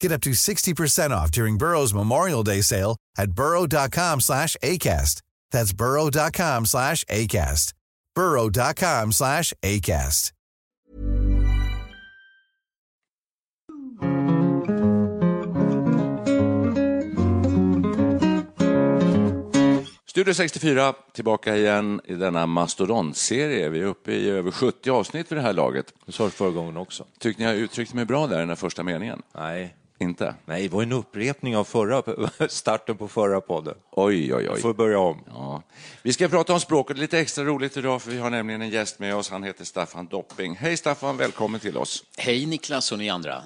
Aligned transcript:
Get 0.00 0.12
up 0.12 0.20
to 0.22 0.30
60% 0.30 1.10
off 1.10 1.30
during 1.30 1.58
Burrow's 1.58 1.94
Memorial 1.94 2.42
Day 2.42 2.62
sale 2.62 2.96
at 3.16 3.32
burrow.com 3.32 4.20
slash 4.20 4.56
ACAST. 4.62 5.22
That's 5.50 5.72
burrow.com 5.72 6.66
slash 6.66 7.04
ACAST. 7.04 7.72
burrow.com 8.14 9.12
slash 9.12 9.52
ACAST. 9.62 10.32
Studio 20.06 20.34
64 20.34 20.94
tillbaka 21.12 21.56
igen 21.56 22.00
i 22.04 22.14
denna 22.14 22.46
mastodontserie. 22.46 23.68
Vi 23.68 23.80
är 23.80 23.84
uppe 23.84 24.12
i 24.12 24.30
över 24.30 24.50
70 24.50 24.90
avsnitt 24.90 25.32
vid 25.32 25.38
det 25.38 25.42
här 25.42 25.52
laget. 25.52 25.94
Det 26.06 26.12
sa 26.12 26.24
du 26.24 26.30
förra 26.30 26.50
gången 26.50 26.76
också. 26.76 27.04
Tyckte 27.18 27.42
ni 27.42 27.48
jag 27.48 27.56
uttryckte 27.58 27.96
mig 27.96 28.04
bra 28.04 28.26
där 28.26 28.36
i 28.36 28.40
den 28.40 28.48
här 28.48 28.56
första 28.56 28.82
meningen? 28.82 29.22
Nej. 29.34 29.74
Inte? 30.00 30.34
Nej, 30.44 30.62
det 30.62 30.74
var 30.74 30.82
en 30.82 30.92
upprepning 30.92 31.56
av 31.56 31.64
förra, 31.64 32.02
starten 32.48 32.96
på 32.96 33.08
förra 33.08 33.40
podden. 33.40 33.74
Oj, 33.90 34.34
oj, 34.34 34.42
Du 34.44 34.50
oj. 34.50 34.60
får 34.60 34.74
börja 34.74 34.98
om. 34.98 35.24
Ja. 35.28 35.62
Vi 36.02 36.12
ska 36.12 36.28
prata 36.28 36.52
om 36.52 36.60
språk 36.60 36.88
och 36.90 36.94
det 36.94 36.98
är 36.98 37.02
lite 37.02 37.18
extra 37.18 37.44
roligt 37.44 37.76
idag 37.76 38.02
för 38.02 38.10
vi 38.10 38.18
har 38.18 38.30
nämligen 38.30 38.62
en 38.62 38.68
gäst 38.70 38.98
med 38.98 39.14
oss. 39.16 39.30
Han 39.30 39.42
heter 39.42 39.64
Staffan 39.64 40.06
Dopping. 40.06 40.56
Hej 40.56 40.76
Staffan, 40.76 41.16
välkommen 41.16 41.60
till 41.60 41.76
oss. 41.76 42.04
Hej 42.18 42.46
Niklas 42.46 42.92
och 42.92 42.98
ni 42.98 43.10
andra. 43.10 43.42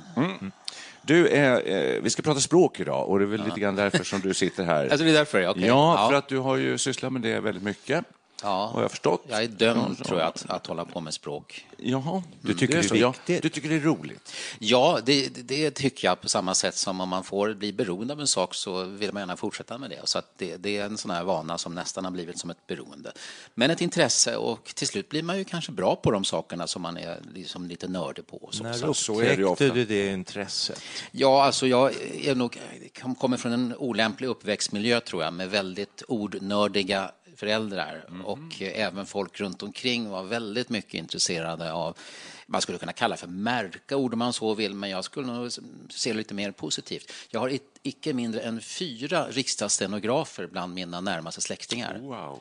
Du, 1.03 1.29
är, 1.29 1.69
eh, 1.95 2.03
vi 2.03 2.11
ska 2.11 2.23
prata 2.23 2.41
språk 2.41 2.81
idag 2.81 3.09
och 3.09 3.19
det 3.19 3.25
är 3.25 3.27
väl 3.27 3.45
lite 3.45 3.61
grann 3.61 3.77
därför 3.77 4.05
som 4.05 4.21
du 4.21 4.35
sitter 4.35 4.65
här. 4.65 4.83
Alltså 4.91 5.05
det 5.05 5.11
är 5.11 5.15
därför? 5.15 5.49
Okej. 5.49 5.67
Ja, 5.67 6.07
för 6.11 6.17
att 6.17 6.29
du 6.29 6.39
har 6.39 6.57
ju 6.57 6.79
sysslat 6.79 7.13
med 7.13 7.23
det 7.23 7.41
väldigt 7.41 7.63
mycket. 7.63 8.05
Ja. 8.43 8.71
Har 8.75 8.83
jag 8.83 8.91
förstått? 8.91 9.25
Jag 9.29 9.43
är 9.43 9.49
dömd, 9.49 9.97
Ja, 9.99 10.05
tror 10.05 10.19
jag, 10.21 10.29
att, 10.29 10.45
att 10.51 10.67
hålla 10.67 10.85
på 10.85 11.01
med 11.01 11.15
språk. 11.15 11.67
Jaha, 11.77 12.23
Du 12.41 12.55
tycker 12.55 12.75
det 12.75 12.81
är 12.81 12.83
så. 12.89 12.97
Ja, 12.97 13.11
viktigt? 13.11 13.43
du 13.43 13.49
tycker 13.49 13.69
det 13.69 13.75
är 13.75 13.81
roligt? 13.81 14.33
Ja, 14.59 14.99
det, 15.05 15.29
det 15.49 15.71
tycker 15.71 16.09
jag 16.09 16.21
på 16.21 16.29
samma 16.29 16.55
sätt 16.55 16.75
som 16.77 17.01
om 17.01 17.09
man 17.09 17.25
får 17.25 17.55
bli 17.55 17.73
beroende 17.73 18.15
av 18.15 18.21
en 18.21 18.27
sak 18.27 18.55
så 18.55 18.85
vill 18.85 19.13
man 19.13 19.21
gärna 19.21 19.37
fortsätta 19.37 19.79
med 19.79 19.91
det. 19.91 20.01
Så 20.05 20.19
att 20.19 20.33
det, 20.39 20.57
det 20.57 20.77
är 20.77 20.85
en 20.85 20.99
sån 20.99 21.11
här 21.11 21.25
vana 21.25 21.59
som 21.59 21.75
nästan 21.75 22.05
har 22.05 22.13
blivit 22.13 22.39
som 22.39 22.51
ett 22.51 22.67
beroende. 22.67 23.13
Men 23.55 23.71
ett 23.71 23.81
intresse 23.81 24.37
och 24.37 24.65
till 24.65 24.87
slut 24.87 25.09
blir 25.09 25.23
man 25.23 25.39
ju 25.39 25.45
kanske 25.45 25.73
bra 25.73 25.97
på 25.97 26.11
de 26.11 26.25
sakerna 26.25 26.67
som 26.67 26.83
man 26.83 26.97
är 26.97 27.21
liksom 27.35 27.67
lite 27.67 27.89
nördig 27.89 28.27
på. 28.27 28.49
Så. 28.53 28.63
När 28.63 28.85
upptäckte 28.89 29.71
du 29.71 29.85
det 29.85 30.07
intresset? 30.13 30.83
Ja, 31.11 31.45
alltså 31.45 31.67
jag 31.67 31.93
är 32.23 32.35
nog, 32.35 32.59
kom- 33.01 33.15
kommer 33.15 33.37
från 33.37 33.53
en 33.53 33.75
olämplig 33.77 34.29
uppväxtmiljö 34.29 35.01
tror 35.01 35.23
jag 35.23 35.33
med 35.35 35.51
väldigt 35.51 36.03
ordnördiga 36.09 37.11
föräldrar 37.43 38.05
och 38.25 38.63
eh, 38.63 38.87
även 38.87 39.07
folk 39.07 39.41
runt 39.41 39.63
omkring 39.63 40.09
var 40.09 40.23
väldigt 40.23 40.69
mycket 40.69 40.95
intresserade 40.95 41.73
av 41.73 41.99
man 42.47 42.61
skulle 42.61 42.79
kunna 42.79 42.93
kalla 42.93 43.17
för 43.17 43.27
märka 43.27 43.97
ord 43.97 44.13
om 44.13 44.19
man 44.19 44.33
så 44.33 44.55
vill, 44.55 44.75
men 44.75 44.91
jag 44.91 45.05
skulle 45.05 45.27
nog 45.27 45.53
se 45.91 46.13
lite 46.13 46.35
mer 46.35 46.51
positivt. 46.51 47.13
Jag 47.31 47.41
har 47.41 47.49
icke 47.83 48.13
mindre 48.13 48.41
än 48.41 48.61
fyra 48.61 49.27
riksdagsstenografer 49.29 50.47
bland 50.47 50.75
mina 50.75 51.01
närmaste 51.01 51.41
släktingar. 51.41 51.99
Wow. 51.99 52.41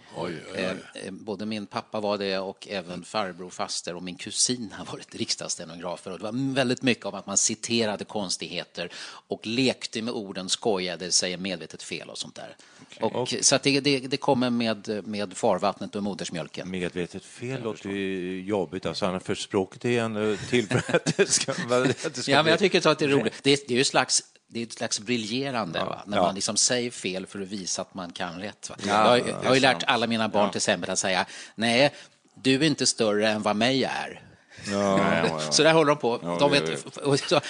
Eh, 0.55 0.69
eh, 0.69 0.75
Både 1.11 1.45
min 1.45 1.65
pappa 1.65 1.99
var 1.99 2.17
det 2.17 2.37
och 2.37 2.67
även 2.67 3.03
farbror, 3.03 3.49
faster 3.49 3.95
och 3.95 4.03
min 4.03 4.15
kusin 4.15 4.73
har 4.77 4.85
varit 4.85 5.15
riksdagsstenografer. 5.15 6.11
Och 6.11 6.17
det 6.17 6.23
var 6.23 6.53
väldigt 6.53 6.81
mycket 6.81 7.05
av 7.05 7.15
att 7.15 7.27
man 7.27 7.37
citerade 7.37 8.05
konstigheter 8.05 8.89
och 9.27 9.47
lekte 9.47 10.01
med 10.01 10.13
orden, 10.13 10.49
skojade, 10.49 11.11
säger 11.11 11.37
medvetet 11.37 11.83
fel 11.83 12.09
och 12.09 12.17
sånt 12.17 12.35
där. 12.35 12.55
Och, 12.99 13.33
så 13.41 13.55
att 13.55 13.63
det, 13.63 13.79
det, 13.79 13.99
det 13.99 14.17
kommer 14.17 14.49
med, 14.49 15.07
med 15.07 15.37
farvattnet 15.37 15.95
och 15.95 16.03
modersmjölken. 16.03 16.69
Medvetet 16.69 17.25
fel 17.25 17.63
låter 17.63 17.89
ju 17.89 18.41
jobbigt, 18.41 18.85
alltså, 18.85 19.19
för 19.19 19.35
språket 19.35 19.85
är 19.85 20.01
ändå 20.01 20.35
till 20.49 20.67
för 20.67 20.95
att 20.95 21.17
det 21.17 21.29
ska, 21.29 21.51
att 21.69 22.13
det 22.13 22.21
ska 22.21 22.31
Ja, 22.31 22.43
men 22.43 22.49
jag 22.49 22.59
tycker 22.59 22.81
så 22.81 22.89
att 22.89 22.99
det 22.99 23.05
är 23.05 23.09
roligt. 23.09 23.33
Det 23.43 23.67
det 23.67 23.73
är 23.73 23.77
ju 23.77 23.83
slags 23.83 24.23
det 24.53 24.59
är 24.59 24.63
ett 24.63 24.73
slags 24.73 24.99
briljerande, 24.99 25.79
va? 25.79 26.01
när 26.05 26.17
ja. 26.17 26.23
man 26.23 26.35
liksom 26.35 26.57
säger 26.57 26.91
fel 26.91 27.25
för 27.25 27.41
att 27.41 27.47
visa 27.47 27.81
att 27.81 27.93
man 27.93 28.11
kan 28.11 28.39
rätt. 28.39 28.69
Va? 28.69 28.75
jag, 28.87 28.93
har- 28.93 29.17
jag 29.17 29.47
har 29.49 29.55
ju 29.55 29.61
lärt 29.61 29.83
alla 29.83 30.07
mina 30.07 30.29
barn 30.29 30.49
till 30.49 30.57
exempel 30.57 30.89
att 30.89 30.99
säga 30.99 31.25
nej, 31.55 31.93
du 32.33 32.55
är 32.55 32.63
inte 32.63 32.85
större 32.85 33.29
än 33.29 33.41
vad 33.41 33.55
mig 33.55 33.83
är. 33.83 34.21
Ja, 34.67 34.97
ja, 34.97 35.27
ja. 35.27 35.39
Så 35.51 35.63
där 35.63 35.73
håller 35.73 35.89
de 35.89 35.97
på. 35.97 36.19
Ja, 36.23 36.37
de 36.39 36.51
vet, 36.51 36.85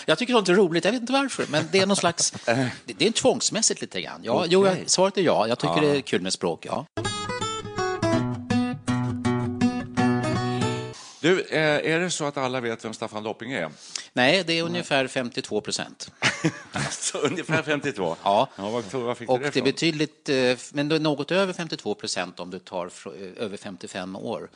jag 0.05 0.17
tycker 0.17 0.33
sånt 0.33 0.49
är 0.49 0.53
roligt, 0.53 0.85
jag 0.85 0.91
vet 0.91 1.01
inte 1.01 1.13
varför, 1.13 1.45
men 1.49 1.69
det 1.71 1.79
är 1.79 1.85
någon 1.85 1.97
slags... 1.97 2.31
Det, 2.85 3.07
är 3.07 3.11
tvångsmässigt 3.11 3.81
lite 3.81 4.01
grann. 4.01 4.19
Ja, 4.23 4.45
jo, 4.47 4.65
jag, 4.65 4.77
svaret 4.85 5.17
är 5.17 5.21
ja, 5.21 5.47
jag 5.47 5.59
tycker 5.59 5.81
det 5.81 5.97
är 5.97 6.01
kul 6.01 6.21
med 6.21 6.33
språk, 6.33 6.65
ja. 6.65 6.85
Du, 11.21 11.41
eh, 11.41 11.93
är 11.93 11.99
det 11.99 12.09
så 12.09 12.25
att 12.25 12.37
alla 12.37 12.59
vet 12.61 12.85
vem 12.85 12.93
Staffan 12.93 13.23
Dopping 13.23 13.51
är? 13.51 13.71
Nej, 14.13 14.43
det 14.47 14.59
är 14.59 14.63
ungefär 14.63 15.07
52 15.07 15.61
procent. 15.61 16.11
Ungefär 17.23 17.63
52? 17.63 18.15
Ja. 18.23 18.49
ja 18.55 18.69
vad, 18.69 18.83
vad 18.93 19.17
fick 19.17 19.27
du 19.27 19.33
Och 19.33 19.39
det 19.39 19.49
det 19.53 19.59
är 19.59 19.63
betydligt, 19.63 20.29
eh, 20.29 20.57
men 20.73 20.89
det 20.89 20.95
är 20.95 20.99
något 20.99 21.31
över 21.31 21.53
52 21.53 21.95
procent 21.95 22.39
om 22.39 22.49
du 22.49 22.59
tar 22.59 22.85
eh, 22.85 23.43
över 23.43 23.57
55 23.57 24.15
år. 24.15 24.49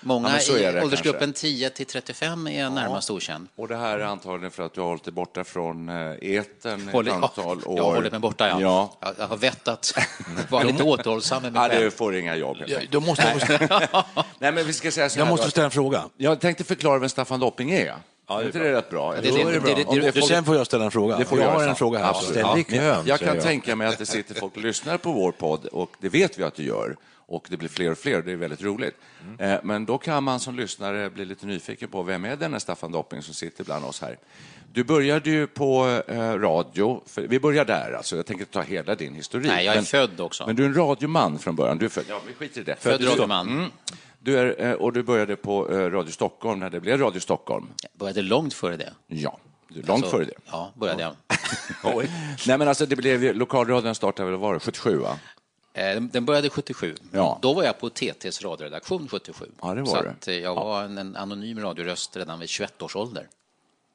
Många 0.00 0.28
Ja, 0.48 0.54
det 0.54 0.78
i 0.78 0.80
åldersgruppen 0.82 1.20
kanske. 1.28 1.40
10 1.40 1.70
till 1.70 1.86
35 1.86 2.46
är 2.46 2.70
närmast 2.70 3.10
okänd. 3.10 3.48
Och 3.56 3.68
det 3.68 3.76
här 3.76 3.98
är 3.98 4.04
antagligen 4.04 4.50
för 4.50 4.62
att 4.62 4.74
du 4.74 4.80
har 4.80 4.88
hållit 4.88 5.04
dig 5.04 5.12
borta 5.12 5.44
från 5.44 5.88
eh, 5.88 5.94
etern 6.20 6.88
Håller- 6.88 7.10
ett 7.10 7.22
antal 7.24 7.58
år. 7.64 7.76
Jag 7.76 7.84
har 7.84 7.94
hållit 7.94 8.12
mig 8.12 8.20
borta, 8.20 8.48
ja. 8.48 8.60
Ja, 8.60 8.96
Jag, 9.00 9.14
jag 9.18 9.26
har 9.28 9.36
vett 9.36 9.68
att 9.68 9.92
vara 10.50 10.62
lite 10.62 10.82
återhållsam 10.82 11.42
med 11.42 11.52
mig 11.52 11.62
ja 11.62 11.68
själv. 11.68 11.82
du 11.84 11.90
får 11.90 12.16
inga 12.16 12.36
jobb. 12.36 12.56
Ja, 12.66 12.74
enkelt. 12.76 12.92
Då 12.92 13.00
måste 13.00 13.40
jag, 13.60 13.70
Nej, 14.38 14.52
men 14.52 14.66
vi 14.66 14.72
ska 14.72 14.90
säga 14.90 15.08
så 15.08 15.18
jag 15.18 15.28
måste 15.28 15.50
ställa 15.50 15.64
en 15.64 15.70
fråga. 15.70 16.04
Jag 16.16 16.40
tänkte 16.40 16.64
förklara 16.64 16.98
vem 16.98 17.08
Staffan 17.08 17.40
Dopping 17.40 17.70
är. 17.70 17.86
Ja, 17.86 17.94
det 18.28 18.34
är 18.34 18.42
är 18.42 18.46
inte 18.46 18.58
det 18.58 18.72
rätt 18.72 18.90
bra? 18.90 19.14
det- 19.14 19.20
det- 19.20 19.28
är 19.28 19.52
det- 19.52 19.60
bra. 19.60 19.74
det- 19.74 20.00
det- 20.00 20.12
folk- 20.12 20.26
Sen 20.28 20.44
får 20.44 20.56
jag 20.56 20.66
ställa 20.66 20.84
en 20.84 20.90
fråga. 20.90 21.16
Det 21.18 21.24
får 21.24 21.36
du 21.36 21.42
jag 21.42 21.50
har 21.50 21.68
en 21.68 21.74
fråga 21.76 21.98
här. 21.98 22.08
Absolut. 22.10 22.72
Ja. 22.72 23.02
Jag 23.06 23.20
kan 23.20 23.38
tänka 23.40 23.76
mig 23.76 23.86
att 23.88 23.98
det 23.98 24.06
sitter 24.06 24.34
folk 24.34 24.56
och 24.56 24.62
lyssnar 24.62 24.98
på 24.98 25.12
vår 25.12 25.32
podd 25.32 25.66
och 25.66 25.90
det 26.00 26.08
vet 26.08 26.38
vi 26.38 26.42
att 26.44 26.54
det 26.54 26.62
gör. 26.62 26.96
Och 27.30 27.46
det 27.50 27.56
blir 27.56 27.68
fler 27.68 27.90
och 27.90 27.98
fler, 27.98 28.22
det 28.22 28.32
är 28.32 28.36
väldigt 28.36 28.62
roligt. 28.62 28.94
Mm. 29.22 29.52
Eh, 29.52 29.60
Men 29.62 29.86
då 29.86 29.98
kan 29.98 30.24
man 30.24 30.40
som 30.40 30.56
lyssnare 30.56 31.10
bli 31.10 31.24
lite 31.24 31.46
nyfiken 31.46 31.88
på 31.88 32.02
vem 32.02 32.24
är 32.24 32.36
denna 32.36 32.60
Staffan 32.60 32.92
Dopping 32.92 33.22
som 33.22 33.34
sitter 33.34 33.64
bland 33.64 33.84
oss 33.84 34.00
här. 34.00 34.18
Du 34.72 34.84
började 34.84 35.30
ju 35.30 35.46
på 35.46 36.02
eh, 36.08 36.32
radio, 36.32 37.02
vi 37.16 37.40
börjar 37.40 37.64
där 37.64 37.92
alltså, 37.96 38.16
jag 38.16 38.26
tänker 38.26 38.44
ta 38.44 38.62
hela 38.62 38.94
din 38.94 39.14
historik. 39.14 39.46
Nej, 39.46 39.64
jag 39.64 39.72
är 39.72 39.78
men, 39.78 39.84
född 39.84 40.20
också. 40.20 40.46
Men 40.46 40.56
du 40.56 40.62
är 40.62 40.68
en 40.68 40.74
radioman 40.74 41.38
från 41.38 41.56
början, 41.56 41.78
du 41.78 41.84
är 41.84 41.88
född, 41.88 42.04
ja 42.08 42.20
vi 42.26 42.34
skiter 42.34 42.60
i 42.60 42.64
det. 42.64 42.76
Född 42.76 43.04
radioman. 43.04 43.70
Du 44.20 44.38
är, 44.38 44.66
eh, 44.66 44.72
och 44.72 44.92
du 44.92 45.02
började 45.02 45.36
på 45.36 45.64
Radio 45.64 46.12
Stockholm 46.12 46.60
när 46.60 46.70
det 46.70 46.80
blev 46.80 46.98
Radio 46.98 47.20
Stockholm. 47.20 47.66
Jag 47.82 47.90
började 47.98 48.22
långt 48.22 48.54
före 48.54 48.76
det. 48.76 48.92
Ja, 49.06 49.38
långt 49.68 49.90
Alltså, 49.90 50.10
före 50.10 50.24
det. 50.24 50.34
Ja, 50.46 50.72
började 50.76 51.02
jag. 51.02 51.14
Nej 52.46 52.58
men 52.58 52.68
alltså 52.68 52.86
det 52.86 52.96
blev 52.96 53.36
lokalradion 53.36 53.94
startade 53.94 54.30
väl, 54.30 54.40
var 54.40 54.54
det 54.54 54.60
77 54.60 54.96
va? 54.98 55.18
Eh, 55.78 56.00
Den 56.02 56.24
började 56.24 56.50
77. 56.50 56.94
Ja. 57.12 57.38
Då 57.42 57.54
var 57.54 57.62
jag 57.64 57.78
på 57.80 57.90
TTs 57.90 58.42
radioredaktion 58.42 59.08
77. 59.08 59.46
Ja, 59.62 59.74
det 59.74 59.80
var 59.80 59.86
så. 59.88 59.96
Att 59.96 60.28
eh, 60.28 60.34
jag 60.34 60.54
var 60.54 60.82
en, 60.82 60.98
en 60.98 61.16
anonym 61.16 61.60
radioröst 61.60 62.16
redan 62.16 62.38
vid 62.40 62.48
21 62.48 62.82
års 62.82 62.96
ålder. 62.96 63.28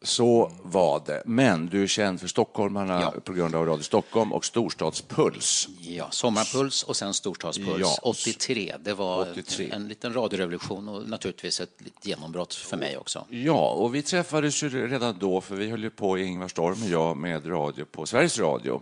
Så 0.05 0.51
var 0.63 1.01
det. 1.05 1.23
Men 1.25 1.65
du 1.67 1.83
är 1.83 1.87
känd 1.87 2.19
för 2.19 2.27
stockholmarna 2.27 3.01
Ja. 3.01 3.13
på 3.23 3.33
grund 3.33 3.55
av 3.55 3.65
Radio 3.65 3.83
Stockholm 3.83 4.33
och 4.33 4.45
Storstadspuls. 4.45 5.67
Ja, 5.79 6.07
Sommarpuls 6.11 6.83
och 6.83 6.95
sen 6.95 7.13
Storstadspuls 7.13 7.79
Ja. 7.79 7.97
83. 8.01 8.75
Det 8.83 8.93
var 8.93 9.21
83. 9.31 9.69
en 9.71 9.87
liten 9.87 10.13
radiorevolution 10.13 10.89
och 10.89 11.09
naturligtvis 11.09 11.61
ett 11.61 11.69
genombrott 12.01 12.53
för 12.53 12.77
mig 12.77 12.97
också. 12.97 13.25
Ja, 13.29 13.69
och 13.69 13.95
vi 13.95 14.01
träffades 14.01 14.63
ju 14.63 14.87
redan 14.87 15.17
då, 15.19 15.41
för 15.41 15.55
vi 15.55 15.69
höll 15.69 15.83
ju 15.83 15.89
på 15.89 16.17
i 16.17 16.23
Ingvarstorm 16.23 16.83
och 16.83 16.89
jag 16.89 17.17
med 17.17 17.49
radio 17.49 17.85
på 17.85 18.05
Sveriges 18.05 18.39
Radio. 18.39 18.81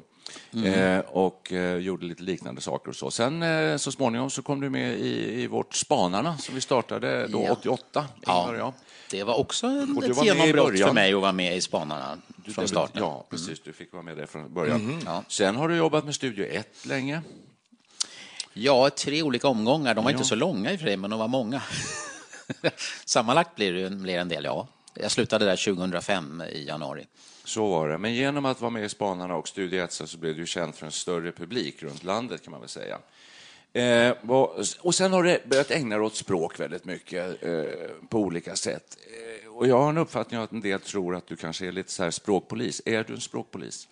Eh, 0.66 1.00
och 1.00 1.54
eh, 1.54 1.78
gjorde 1.78 2.06
lite 2.06 2.24
liknande 2.24 2.62
saker 2.62 2.90
och 2.90 2.96
så. 2.96 3.12
Sen 3.12 3.44
eh, 3.44 3.78
så 3.78 3.92
småningom 3.92 4.30
så 4.30 4.42
kom 4.42 4.62
du 4.62 4.70
med 4.70 5.00
i, 5.00 5.42
i 5.42 5.48
vårt 5.48 5.76
Spanarna 5.76 6.38
som 6.38 6.56
vi 6.56 6.62
startade 6.62 7.28
då 7.28 7.44
Ja. 7.44 7.52
88. 7.52 8.06
Ja. 8.26 8.42
Ingvar 8.42 8.56
jag. 8.56 8.74
Det 9.10 9.24
var 9.24 9.40
också 9.40 9.68
du 9.68 10.12
ett 10.12 10.24
i 10.24 10.26
genombrott 10.26 10.80
för 10.80 10.94
mig 10.94 11.14
att 11.14 11.22
vara 11.22 11.32
med 11.32 11.58
i 11.58 11.62
Spanarna 11.62 12.18
från 12.56 12.68
starten. 12.68 13.02
Ja, 13.02 13.26
precis. 13.30 13.60
Du 13.64 13.74
fick 13.74 13.94
vara 13.94 14.04
med 14.04 14.18
där 14.18 14.26
från 14.26 14.54
början. 14.54 15.02
Ja. 15.06 15.24
Sen 15.28 15.56
har 15.56 15.70
du 15.70 15.76
jobbat 15.76 16.06
med 16.06 16.16
Studio 16.16 16.46
1 16.46 16.86
länge. 16.86 17.22
Ja, 18.54 18.90
tre 18.90 19.24
olika 19.24 19.48
omgångar. 19.48 19.94
De 19.96 20.04
var 20.04 20.12
inte 20.12 20.24
så 20.24 20.36
långa 20.36 20.72
i 20.72 20.76
och 20.76 20.80
för 20.80 20.88
sig, 20.88 20.98
men 20.98 21.10
de 21.10 21.20
var 21.20 21.28
många. 21.28 21.62
Sammanlagt 23.06 23.56
blir 23.56 23.74
det 23.74 23.90
blir 23.90 24.18
en 24.18 24.30
del, 24.30 24.44
ja. 24.44 24.68
Jag 24.94 25.12
slutade 25.12 25.46
där 25.46 25.74
2005 25.76 26.44
i 26.52 26.66
januari. 26.66 27.06
Så 27.44 27.68
var 27.70 27.90
det. 27.90 27.98
Men 27.98 28.14
genom 28.14 28.46
att 28.46 28.62
vara 28.62 28.70
med 28.70 28.86
i 28.86 28.90
Spanarna 28.90 29.36
och 29.36 29.48
Studio 29.48 29.84
Etsa 29.84 30.08
så 30.08 30.18
blev 30.18 30.36
du 30.36 30.46
känd 30.46 30.76
för 30.76 30.86
en 30.86 30.92
större 30.92 31.32
publik 31.32 31.84
runt 31.84 32.04
landet 32.04 32.44
kan 32.44 32.52
man 32.52 32.60
väl 32.60 32.70
säga. 32.70 33.00
Eh, 33.74 34.14
och 34.82 34.96
sen 34.96 35.14
har 35.14 35.24
du 35.24 35.40
börjat 35.46 35.72
ägna 35.72 35.96
dig 35.96 36.06
åt 36.06 36.16
språk 36.16 36.60
väldigt 36.60 36.86
mycket 36.86 37.44
eh, 37.44 37.64
på 38.10 38.20
olika 38.20 38.56
sätt. 38.56 38.98
Eh, 39.44 39.50
och 39.50 39.68
jag 39.68 39.80
har 39.80 39.90
en 39.90 39.98
uppfattning 39.98 40.40
att 40.40 40.52
en 40.52 40.62
del 40.62 40.80
tror 40.80 41.16
att 41.16 41.28
du 41.28 41.36
kanske 41.36 41.68
är 41.68 41.72
lite 41.72 41.92
så 41.92 42.04
här 42.04 42.12
språkpolis. 42.12 42.82
Är 42.86 43.04
du 43.04 43.14
en 43.14 43.22
språkpolis? 43.22 43.88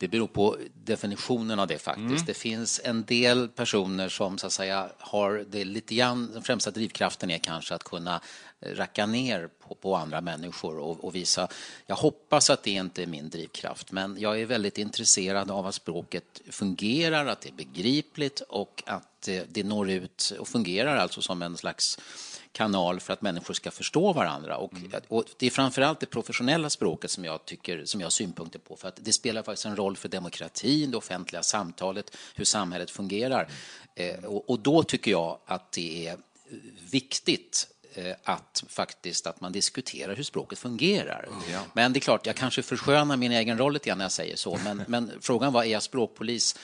Det 0.00 0.08
beror 0.08 0.26
på 0.26 0.56
definitionen 0.84 1.58
av 1.58 1.66
det 1.66 1.78
faktiskt. 1.78 2.26
Det 2.26 2.34
finns 2.34 2.80
en 2.84 3.04
del 3.04 3.48
personer 3.48 4.08
som 4.08 4.38
så 4.38 4.46
att 4.46 4.52
säga 4.52 4.88
har 4.98 5.44
det 5.50 5.64
lite 5.64 5.94
grann, 5.94 6.32
den 6.32 6.42
främsta 6.42 6.70
drivkraften 6.70 7.30
är 7.30 7.38
kanske 7.38 7.74
att 7.74 7.84
kunna 7.84 8.20
racka 8.62 9.06
ner 9.06 9.48
på, 9.60 9.74
på 9.74 9.96
andra 9.96 10.20
människor 10.20 10.78
och, 10.78 11.04
och 11.04 11.14
visa, 11.14 11.48
jag 11.86 11.96
hoppas 11.96 12.50
att 12.50 12.62
det 12.62 12.70
inte 12.70 13.02
är 13.02 13.06
min 13.06 13.28
drivkraft, 13.28 13.92
men 13.92 14.16
jag 14.20 14.40
är 14.40 14.46
väldigt 14.46 14.78
intresserad 14.78 15.50
av 15.50 15.66
att 15.66 15.74
språket 15.74 16.40
fungerar, 16.50 17.26
att 17.26 17.40
det 17.40 17.48
är 17.48 17.52
begripligt 17.52 18.40
och 18.40 18.82
att 18.86 19.28
eh, 19.28 19.42
det 19.48 19.64
når 19.64 19.90
ut 19.90 20.32
och 20.38 20.48
fungerar 20.48 20.96
alltså 20.96 21.22
som 21.22 21.42
en 21.42 21.56
slags 21.56 21.98
kanal 22.52 23.00
för 23.00 23.12
att 23.12 23.22
människor 23.22 23.54
ska 23.54 23.70
förstå 23.70 24.12
varandra. 24.12 24.56
Och, 24.56 24.72
och 25.08 25.24
det 25.36 25.46
är 25.46 25.50
framförallt 25.50 26.00
det 26.00 26.06
professionella 26.06 26.70
språket 26.70 27.10
som 27.10 27.24
jag, 27.24 27.44
tycker, 27.44 27.84
som 27.84 28.00
jag 28.00 28.06
har 28.06 28.10
synpunkter 28.10 28.58
på. 28.58 28.76
För 28.76 28.88
att 28.88 28.98
det 29.00 29.12
spelar 29.12 29.42
faktiskt 29.42 29.66
en 29.66 29.76
roll 29.76 29.96
för 29.96 30.08
demokratin, 30.08 30.90
det 30.90 30.96
offentliga 30.96 31.42
samtalet, 31.42 32.16
hur 32.34 32.44
samhället 32.44 32.90
fungerar. 32.90 33.48
Eh, 33.94 34.24
och, 34.24 34.50
och 34.50 34.58
då 34.58 34.82
tycker 34.82 35.10
jag 35.10 35.38
att 35.46 35.72
det 35.72 36.06
är 36.06 36.16
viktigt 36.90 37.68
eh, 37.94 38.14
att 38.24 38.64
faktiskt 38.68 39.26
att 39.26 39.40
man 39.40 39.52
diskuterar 39.52 40.16
hur 40.16 40.22
språket 40.22 40.58
fungerar. 40.58 41.28
Men 41.72 41.92
det 41.92 41.98
är 41.98 42.00
klart, 42.00 42.26
jag 42.26 42.36
kanske 42.36 42.62
förskönar 42.62 43.16
min 43.16 43.32
egen 43.32 43.58
roll 43.58 43.72
lite 43.72 43.88
grann 43.88 43.98
när 43.98 44.04
jag 44.04 44.12
säger 44.12 44.36
så. 44.36 44.58
Men, 44.64 44.82
men 44.88 45.12
frågan 45.20 45.52
var, 45.52 45.64
är 45.64 45.68
jag 45.68 45.82
språkpolis? 45.82 46.56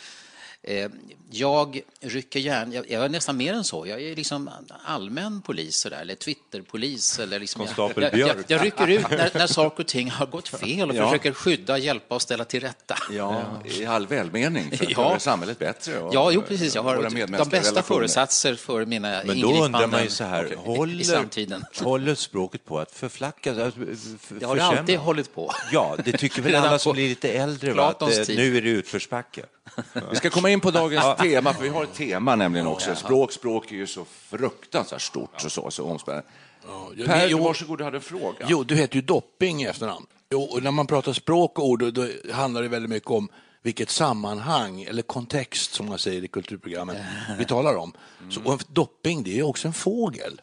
Eh, 0.66 0.88
Jag 1.30 1.80
rycker 2.00 2.40
gärna, 2.40 2.74
jag, 2.74 2.90
jag 2.90 3.04
är 3.04 3.08
nästan 3.08 3.36
mer 3.36 3.52
än 3.52 3.64
så, 3.64 3.86
jag 3.86 4.02
är 4.02 4.16
liksom 4.16 4.50
allmän 4.84 5.40
polis 5.42 5.76
sådär, 5.76 6.00
eller 6.00 6.14
Twitterpolis. 6.14 7.18
Eller 7.18 7.38
liksom, 7.40 7.66
jag, 7.76 7.92
jag, 7.96 8.14
jag, 8.18 8.36
jag 8.48 8.64
rycker 8.64 8.88
ut 8.88 9.10
när, 9.10 9.30
när 9.38 9.46
saker 9.46 9.82
och 9.82 9.86
ting 9.88 10.10
har 10.10 10.26
gått 10.26 10.48
fel 10.48 10.90
och 10.90 10.96
Ja. 10.96 11.08
försöker 11.10 11.32
skydda, 11.32 11.78
hjälpa 11.78 12.14
och 12.14 12.22
ställa 12.22 12.44
till 12.44 12.60
rätta. 12.60 12.96
Ja, 13.10 13.62
i 13.64 13.84
all 13.86 14.06
välmening 14.06 14.76
för 14.76 14.84
att 14.84 14.90
Ja. 14.96 15.08
göra 15.08 15.18
samhället 15.18 15.58
bättre. 15.58 15.98
Och 15.98 16.14
Ja, 16.14 16.30
jo, 16.30 16.42
precis. 16.48 16.74
Jag 16.74 16.82
har 16.82 16.96
de 17.02 17.02
bästa 17.28 17.70
relationer. 17.70 17.82
föresatser 17.82 18.54
för 18.54 18.84
mina 18.86 19.08
Men 19.08 19.26
då 19.26 19.32
ingripanden 19.34 19.64
undrar 19.64 19.86
man 19.86 20.02
ju 20.02 20.10
så 20.10 20.24
här, 20.24 20.46
i- 20.46 20.52
i 20.52 20.56
håller, 20.56 21.04
samtiden. 21.04 21.64
håller 21.82 22.14
språket 22.14 22.64
på 22.64 22.78
att 22.78 22.92
förflackas? 22.92 23.58
Alltså, 23.58 23.80
f- 23.92 24.32
Det 24.40 24.46
har 24.46 24.56
det 24.56 24.64
alltid 24.64 24.98
hållit 24.98 25.34
på. 25.34 25.52
Ja, 25.72 25.96
det 26.04 26.12
tycker 26.12 26.42
väl 26.42 26.54
alla 26.54 26.78
som 26.78 26.92
blir 26.92 27.08
lite 27.08 27.28
äldre, 27.32 27.72
va? 27.72 27.88
att 27.88 28.02
eh, 28.02 28.08
nu 28.36 28.56
är 28.56 28.62
det 28.62 28.68
utförsbacke. 28.68 29.42
Vi 30.10 30.16
ska 30.16 30.30
komma 30.30 30.50
in 30.50 30.60
på 30.60 30.70
dagens 30.70 31.16
tema, 31.18 31.54
för 31.54 31.62
vi 31.62 31.68
har 31.68 31.84
ett 31.84 31.94
tema 31.94 32.36
nämligen 32.36 32.66
också. 32.66 32.94
Språk, 32.94 33.32
språk 33.32 33.72
är 33.72 33.76
ju 33.76 33.86
så 33.86 34.04
fruktansvärt 34.04 35.02
stort 35.02 35.44
och 35.44 35.52
så, 35.52 35.70
så 35.70 35.84
omspännande. 35.84 36.26
Ja, 36.66 36.90
Per, 37.06 37.28
jo, 37.28 37.44
varsågod, 37.44 37.78
du 37.78 37.84
hade 37.84 37.96
en 37.96 38.02
fråga. 38.02 38.46
jo, 38.48 38.64
du 38.64 38.74
heter 38.74 38.96
ju 38.96 39.02
Dopping 39.02 39.62
i 39.62 39.66
efternamn. 39.66 40.06
Jo, 40.30 40.42
och 40.42 40.62
när 40.62 40.70
man 40.70 40.86
pratar 40.86 41.12
språk 41.12 41.58
och 41.58 41.66
ord, 41.66 41.94
då, 41.94 42.08
handlar 42.32 42.62
det 42.62 42.68
väldigt 42.68 42.90
mycket 42.90 43.10
om 43.10 43.28
vilket 43.62 43.90
sammanhang 43.90 44.82
eller 44.82 45.02
kontext, 45.02 45.72
som 45.72 45.86
man 45.86 45.98
säger 45.98 46.24
i 46.24 46.28
kulturprogrammen, 46.28 46.96
vi 47.38 47.44
talar 47.44 47.76
om. 47.76 47.92
Så, 48.30 48.40
och 48.44 48.62
Dopping, 48.68 49.22
det 49.22 49.30
är 49.30 49.34
ju 49.34 49.42
också 49.42 49.68
en 49.68 49.74
fågel. 49.74 50.40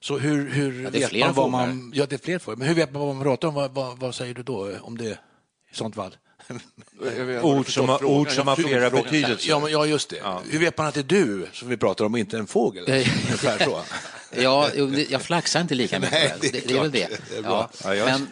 Så 0.00 0.18
hur, 0.18 0.50
hur 0.50 0.90
det 0.90 1.02
är 1.02 1.10
vet 1.10 1.26
man 1.26 1.34
vad 1.34 1.50
man... 1.50 1.92
Ja, 1.94 2.06
det 2.06 2.16
är 2.16 2.18
fler 2.18 2.38
fåglar. 2.38 2.58
Men 2.58 2.68
hur 2.68 2.74
vet 2.74 2.92
man 2.92 3.02
vad 3.02 3.14
man 3.14 3.24
pratar 3.24 3.48
om? 3.48 3.54
Vad, 3.54 3.70
vad, 3.70 3.98
vad 3.98 4.14
säger 4.14 4.34
du 4.34 4.42
då 4.42 4.78
om 4.80 4.98
det 4.98 5.18
i 5.70 5.74
sånt 5.74 5.94
fall? 5.94 6.16
Ord 7.42 7.72
som, 7.72 7.88
har, 7.88 8.04
ord 8.04 8.30
som 8.30 8.48
har 8.48 8.56
flera 8.56 8.90
betydelser. 8.90 9.50
Ja, 9.50 9.60
men, 9.60 9.70
ja 9.70 9.86
just 9.86 10.08
det. 10.08 10.22
Hur 10.50 10.58
vet 10.58 10.78
man 10.78 10.86
att 10.86 10.94
det 10.94 11.00
är 11.00 11.04
du 11.04 11.46
som 11.52 11.68
vi 11.68 11.76
pratar 11.76 12.04
om 12.04 12.12
och 12.12 12.18
inte 12.18 12.38
en 12.38 12.46
fågel? 12.46 12.84
Ungefär 12.88 13.64
så. 13.64 13.80
Ja, 14.42 14.68
det- 14.74 15.10
jag 15.10 15.22
flaxar 15.22 15.60
inte 15.60 15.74
lika 15.74 15.98
mycket. 16.00 16.12
Nej, 16.20 16.34
det, 16.40 16.50
det 16.50 16.58
är 16.64 16.68
det, 16.68 16.74
är 16.76 16.80
väl 16.80 16.90
det. 16.90 17.08
Det 17.30 17.36
är. 17.36 17.42
Ja, 17.42 17.70
Ja, 17.84 17.94
jag, 17.94 18.06
men, 18.06 18.28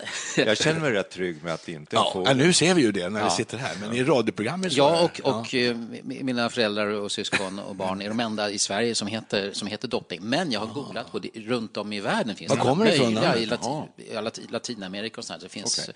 jag 0.46 0.56
känner 0.56 0.80
mig 0.80 0.90
rätt 0.92 1.10
trygg 1.10 1.44
med 1.44 1.54
att 1.54 1.66
det 1.66 1.72
inte 1.72 1.96
Ja, 1.96 2.10
fågel. 2.12 2.28
ja, 2.38 2.44
nu 2.44 2.52
ser 2.52 2.74
vi 2.74 2.82
ju 2.82 2.92
det 2.92 3.08
när 3.08 3.20
vi 3.20 3.26
Ja. 3.26 3.30
sitter 3.30 3.58
här, 3.58 3.72
men 3.80 3.92
i 3.96 4.04
radioprogrammet 4.04 4.72
så 4.72 4.78
Ja, 4.78 4.90
det- 5.16 5.22
och, 5.22 5.38
och 5.40 5.54
eh, 5.54 5.74
mi- 5.74 6.22
mina 6.24 6.50
föräldrar 6.50 6.86
och 6.86 7.12
syskon 7.12 7.58
och 7.58 7.76
barn 7.76 8.02
är 8.02 8.08
de 8.08 8.20
enda 8.20 8.50
i 8.50 8.58
Sverige 8.58 8.94
som 8.94 9.08
heter, 9.08 9.50
som 9.52 9.68
heter 9.68 9.88
dopping. 9.88 10.20
Men 10.22 10.52
jag 10.52 10.60
har 10.60 10.66
googlat 10.66 11.12
på 11.12 11.18
det, 11.18 11.28
runt 11.34 11.76
om 11.76 11.92
i 11.92 12.00
världen 12.00 12.36
finns 12.36 12.50
Var 12.50 12.56
det 12.56 12.62
kommer 12.62 12.84
det 12.84 12.94
ifrån, 12.94 13.12
i 13.38 13.46
Latin, 13.46 13.82
ja, 14.14 14.20
Latin, 14.20 14.46
Latinamerika 14.50 15.20
och 15.20 15.24
sånt. 15.24 15.40
där. 15.40 15.46
Det 15.48 15.52
finns... 15.52 15.78
Okej. 15.78 15.94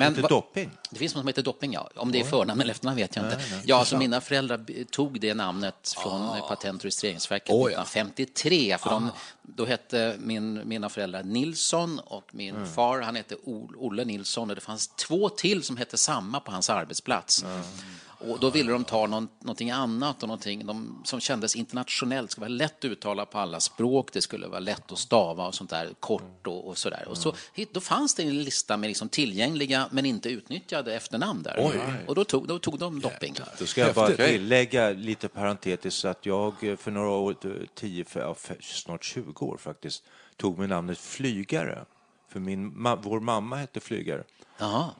eh, 0.00 0.02
heter 0.08 0.22
va- 0.22 0.28
dopping? 0.28 0.70
Det 0.90 0.98
finns 0.98 1.14
något 1.14 1.20
som 1.22 1.28
heter 1.28 1.42
dopping, 1.42 1.72
ja. 1.72 1.90
Om 1.96 2.12
det 2.12 2.20
är 2.20 2.24
förnamn 2.24 2.60
eller 2.60 2.70
efternamn 2.70 2.96
vet 2.96 3.16
jag 3.16 3.24
inte. 3.24 3.38
Ja, 3.64 3.76
alltså 3.76 3.96
mina 3.98 4.20
föräldrar 4.20 4.84
tog 4.90 5.20
det 5.20 5.34
namnet 5.34 5.94
från 6.02 6.22
eh, 6.36 6.48
Patent 6.48 6.80
och 6.80 6.84
registreringsverket 6.84 7.50
Oh, 7.50 7.72
ja. 7.72 7.82
1953. 7.82 8.76
För 8.80 8.90
då 9.42 9.64
hette 9.64 10.16
min, 10.18 10.68
mina 10.68 10.88
föräldrar 10.88 11.22
Nilsson 11.22 11.98
och 11.98 12.34
min 12.34 12.54
Mm. 12.56 12.68
far 12.68 13.00
han 13.00 13.16
hette 13.16 13.34
Ol- 13.44 13.76
Olle 13.78 14.04
Nilsson 14.04 14.50
och 14.50 14.54
det 14.56 14.60
fanns 14.62 14.88
två 14.88 15.28
till 15.28 15.62
som 15.62 15.76
hette 15.76 15.96
samma 15.96 16.40
på 16.40 16.52
hans 16.52 16.70
arbetsplats. 16.70 17.44
Och 18.30 18.40
då 18.40 18.50
ville 18.50 18.72
de 18.72 18.84
ta 18.84 19.06
någon, 19.06 19.28
någonting 19.40 19.70
annat 19.70 20.22
och 20.22 20.28
någonting 20.28 20.66
de, 20.66 21.02
som 21.04 21.20
kändes 21.20 21.56
internationellt. 21.56 22.28
Det 22.28 22.32
skulle 22.32 22.40
vara 22.44 22.48
lätt 22.56 22.78
att 22.78 22.84
uttala 22.84 23.26
på 23.26 23.38
alla 23.38 23.60
språk, 23.60 24.08
det 24.12 24.20
skulle 24.22 24.46
vara 24.46 24.60
lätt 24.60 24.92
att 24.92 24.98
stava 24.98 25.46
och 25.46 25.54
sånt 25.54 25.70
där, 25.70 25.88
kort 26.00 26.46
och, 26.46 26.68
och 26.68 26.78
sådär. 26.78 27.04
Och 27.08 27.16
så, 27.18 27.34
hit- 27.54 27.74
då 27.74 27.80
fanns 27.80 28.14
det 28.14 28.22
en 28.22 28.42
lista 28.42 28.76
med 28.76 28.88
liksom 28.88 29.08
tillgängliga 29.08 29.88
men 29.90 30.06
inte 30.06 30.28
utnyttjade 30.28 30.94
efternamn 30.94 31.42
där. 31.42 31.58
Och 32.06 32.14
då 32.14 32.24
tog, 32.24 32.48
då 32.48 32.58
tog 32.58 32.78
de 32.78 33.00
dopping. 33.00 33.34
Då 33.58 33.66
ska 33.66 33.80
jag 33.80 33.94
bara 33.94 34.06
tillägga 34.28 34.90
lite 34.90 35.28
parentetiskt 35.28 36.04
att 36.04 36.26
jag 36.26 36.54
eh, 36.64 36.76
för 36.76 36.90
några 36.90 37.08
år, 37.10 37.36
eh, 37.44 37.50
10, 37.74 38.04
för- 38.04 38.20
ja, 38.20 38.34
för- 38.34 38.56
snart 38.60 39.04
20 39.04 39.46
år 39.46 39.56
faktiskt, 39.56 40.02
tog 40.36 40.58
med 40.58 40.68
namnet 40.68 40.98
Flygare. 40.98 41.84
För 42.28 42.40
min, 42.40 42.82
ma, 42.82 42.96
vår 42.96 43.20
mamma 43.20 43.56
hette 43.56 43.80
Flygare. 43.80 44.24
Jaha. 44.58 44.90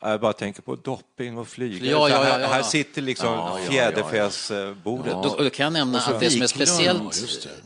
Jag 0.00 0.20
bara 0.20 0.32
tänker 0.32 0.62
på 0.62 0.76
dopping 0.76 1.38
och 1.38 1.48
flygare. 1.48 1.90
Ja, 1.90 2.08
ja, 2.08 2.24
ja, 2.24 2.32
här, 2.32 2.40
ja, 2.40 2.46
här 2.46 2.56
ja. 2.56 2.64
sitter 2.64 3.02
liksom 3.02 3.26
Ja, 3.26 3.58
ja, 3.58 3.60
ja, 3.64 3.70
fjäderfäsbordet. 3.70 5.12
Då, 5.12 5.28
och 5.28 5.44
då 5.44 5.50
kan 5.50 5.64
jag 5.64 5.72
nämna 5.72 5.98
att 5.98 6.20
det 6.20 6.30
som 6.30 6.42
är 6.42 6.46
speciellt, 6.46 7.14
speciellt 7.14 7.62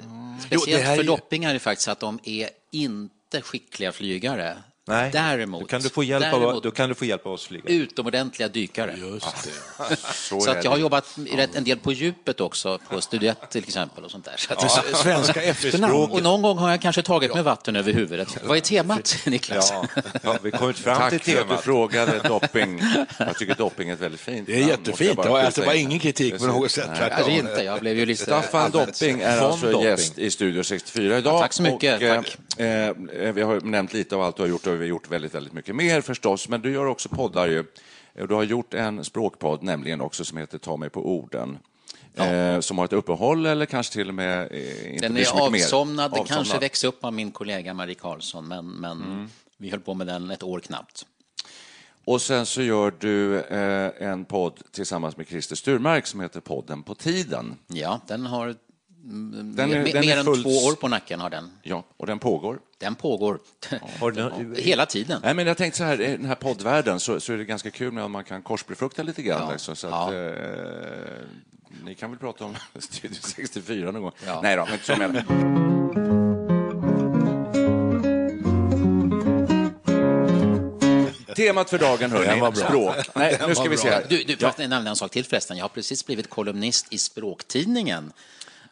Jo, 0.50 0.60
det 0.66 0.76
här 0.76 0.96
för 0.96 1.04
doppingar 1.04 1.54
är 1.54 1.58
faktiskt 1.58 1.88
att 1.88 2.00
de 2.00 2.18
är 2.22 2.48
inte 2.70 3.42
skickliga 3.42 3.92
flygare. 3.92 4.56
Nej, 4.88 5.10
Däremot, 5.12 5.60
då 5.60 5.66
kan, 5.66 5.80
du 5.82 5.88
få 5.88 6.04
hjälp 6.04 6.34
av, 6.34 6.40
däremot 6.40 6.62
då 6.62 6.70
kan 6.70 6.88
du 6.88 6.94
få 6.94 7.04
hjälp 7.04 7.26
av 7.26 7.32
oss 7.32 7.46
flygare. 7.46 7.72
utomordentliga 7.72 8.48
dykare. 8.48 8.94
Just 8.98 9.26
det. 9.44 9.96
Så, 10.14 10.40
Så 10.40 10.50
att 10.50 10.64
jag 10.64 10.70
har 10.70 10.76
det. 10.76 10.82
jobbat 10.82 11.04
rätt 11.32 11.54
en 11.56 11.64
del 11.64 11.78
på 11.78 11.92
djupet 11.92 12.40
också, 12.40 12.78
på 12.90 13.00
Studiet 13.00 13.50
till 13.50 13.64
exempel. 13.64 14.04
Och 14.04 14.10
sånt 14.10 14.24
där. 14.24 14.34
Så 14.38 14.52
att, 14.52 14.64
S- 14.64 14.96
Svenska 15.02 15.42
efternamn. 15.50 15.94
Och 15.94 16.22
någon 16.22 16.42
gång 16.42 16.58
har 16.58 16.70
jag 16.70 16.80
kanske 16.80 17.02
tagit 17.02 17.34
med 17.34 17.44
vatten 17.44 17.76
över 17.76 17.92
huvudet. 17.92 18.36
Vad 18.44 18.56
är 18.56 18.60
temat, 18.60 19.16
Niklas? 19.26 19.70
Ja, 19.72 19.86
ja, 20.22 20.36
vi 20.42 20.50
kommit 20.50 20.78
fram 20.78 20.96
Tack 20.96 21.10
till 21.10 21.20
för 21.20 21.32
att 21.32 21.38
du 21.38 21.48
temat. 21.48 21.64
frågade 21.64 22.18
dopping. 22.28 22.82
Jag 23.18 23.38
tycker 23.38 23.54
dopping 23.54 23.88
är 23.88 23.94
ett 23.94 24.00
väldigt 24.00 24.20
fint 24.20 24.46
Det 24.46 24.52
är 24.54 24.58
namn, 24.60 24.70
jättefint. 24.70 25.16
bara 25.16 25.22
Det 25.26 25.32
var, 25.32 25.40
alltså, 25.40 25.60
det 25.60 25.66
var 25.66 25.74
ingen 25.74 25.98
kritik 25.98 26.38
på 26.38 26.46
något 26.46 26.70
sätt. 26.70 26.90
Nej. 27.00 27.10
Kanske 27.10 27.32
inte, 27.32 27.62
jag 27.62 27.80
blev 27.80 27.98
ju 27.98 28.06
lite... 28.06 28.22
Staffan 28.22 28.70
Dopping 28.70 29.20
är 29.20 29.38
alltså 29.40 29.82
gäst 29.82 30.18
i 30.18 30.30
Studio 30.30 30.62
64 30.62 31.18
idag. 31.18 31.40
tack 31.40 31.52
så 31.52 31.62
mycket, 31.62 31.96
Och, 31.96 32.02
eh, 32.02 32.16
tack. 32.16 32.36
Eh, 32.64 33.32
vi 33.32 33.42
har 33.42 33.60
nämnt 33.60 33.92
lite 33.92 34.16
av 34.16 34.22
allt 34.22 34.36
du 34.36 34.42
har 34.42 34.48
gjort 34.48 34.66
och 34.66 34.74
vi 34.74 34.78
har 34.78 34.84
gjort 34.84 35.10
väldigt, 35.10 35.34
väldigt 35.34 35.52
mycket 35.52 35.76
mer 35.76 36.00
förstås. 36.00 36.48
Men 36.48 36.60
du 36.60 36.72
gör 36.72 36.86
också 36.86 37.08
poddar 37.08 37.46
ju. 37.48 37.64
Och 38.20 38.28
Du 38.28 38.34
har 38.34 38.42
gjort 38.42 38.74
en 38.74 39.04
språkpodd 39.04 39.62
nämligen 39.62 40.00
också 40.00 40.24
som 40.24 40.38
heter 40.38 40.58
Ta 40.58 40.76
mig 40.76 40.90
på 40.90 41.06
orden. 41.16 41.58
Eh, 42.14 42.60
som 42.60 42.78
har 42.78 42.84
ett 42.84 42.92
uppehåll 42.92 43.46
eller 43.46 43.66
kanske 43.66 43.92
till 43.92 44.08
och 44.08 44.14
med 44.14 44.48
eh, 44.52 44.94
inte 44.94 45.08
Den 45.08 45.16
är 45.16 45.50
mer. 45.50 45.60
avsomnad, 45.62 46.10
den 46.10 46.16
kanske 46.18 46.34
Avsomnad. 46.40 46.60
växte 46.60 46.86
upp 46.86 47.04
av 47.04 47.12
min 47.12 47.30
kollega 47.32 47.74
Marie 47.74 47.94
Karlsson, 47.94 48.48
men, 48.48 48.66
men 48.66 49.02
Mm. 49.02 49.28
vi 49.56 49.70
höll 49.70 49.80
på 49.80 49.94
med 49.94 50.06
den 50.06 50.30
ett 50.30 50.42
år 50.42 50.60
knappt. 50.60 51.06
Och 52.04 52.22
sen 52.22 52.46
så 52.46 52.62
gör 52.62 52.92
du 52.98 53.40
eh, 53.40 54.08
en 54.10 54.24
podd 54.24 54.60
tillsammans 54.72 55.16
med 55.16 55.26
Christer 55.28 55.56
Sturmark 55.56 56.06
som 56.06 56.20
heter 56.20 56.40
Podden 56.40 56.82
på 56.82 56.94
tiden. 56.94 57.56
Ja, 57.66 58.00
den 58.06 58.26
har 58.26 58.54
Den 59.02 59.54
mer, 59.70 59.76
är- 59.76 59.84
mer 59.84 59.92
den 59.92 60.04
är 60.04 60.16
än 60.16 60.24
fullt- 60.24 60.42
två 60.42 60.50
år 60.66 60.74
på 60.74 60.88
nacken. 60.88 61.20
har 61.20 61.30
den. 61.30 61.50
Ja, 61.62 61.84
och 61.96 62.06
den 62.06 62.18
pågår. 62.18 62.58
den 62.78 62.94
pågår 62.94 63.38
Har 64.00 64.10
du- 64.10 64.54
hela 64.62 64.86
tiden. 64.86 65.20
Nej, 65.24 65.34
men 65.34 65.46
jag 65.46 65.56
tänkte 65.56 65.78
så 65.78 65.84
här, 65.84 66.00
i 66.00 66.06
den 66.16 66.24
här 66.26 66.34
poddvärlden 66.34 67.00
så, 67.00 67.20
så 67.20 67.32
är 67.32 67.36
det 67.36 67.44
ganska 67.44 67.70
kul 67.70 67.94
när 67.94 68.08
man 68.08 68.24
kan 68.24 68.42
korsbefrukta 68.42 69.02
lite 69.02 69.22
grann. 69.22 69.42
Ja. 69.46 69.52
Liksom, 69.52 69.76
så 69.76 69.86
att, 69.86 70.14
Ja. 70.14 70.14
eh, 70.14 70.32
ni 71.84 71.94
kan 71.94 72.10
väl 72.10 72.18
prata 72.18 72.44
om 72.44 72.56
Studio 72.78 73.18
64 73.20 73.90
någon 73.90 74.02
gång? 74.02 74.12
Ja. 74.26 74.40
Nej 74.42 74.56
då, 74.56 74.64
men 74.64 74.72
inte 74.74 74.86
så 74.86 74.96
menar. 74.96 75.24
Temat 81.36 81.70
för 81.70 81.78
dagen, 81.78 82.10
hörni, 82.10 82.56
språk. 82.56 82.96
Nej, 83.14 83.38
nu 83.48 83.54
ska 83.54 83.68
vi 83.68 83.76
se 83.76 83.90
här. 83.90 84.04
Du, 84.08 84.24
du 84.24 84.36
får 84.36 84.52
ja. 84.58 84.68
nämna 84.68 84.90
en 84.90 84.96
sak 84.96 85.10
till 85.10 85.24
förresten. 85.24 85.56
Jag 85.56 85.64
har 85.64 85.68
precis 85.68 86.06
blivit 86.06 86.30
kolumnist 86.30 86.86
i 86.90 86.98
Språktidningen. 86.98 88.12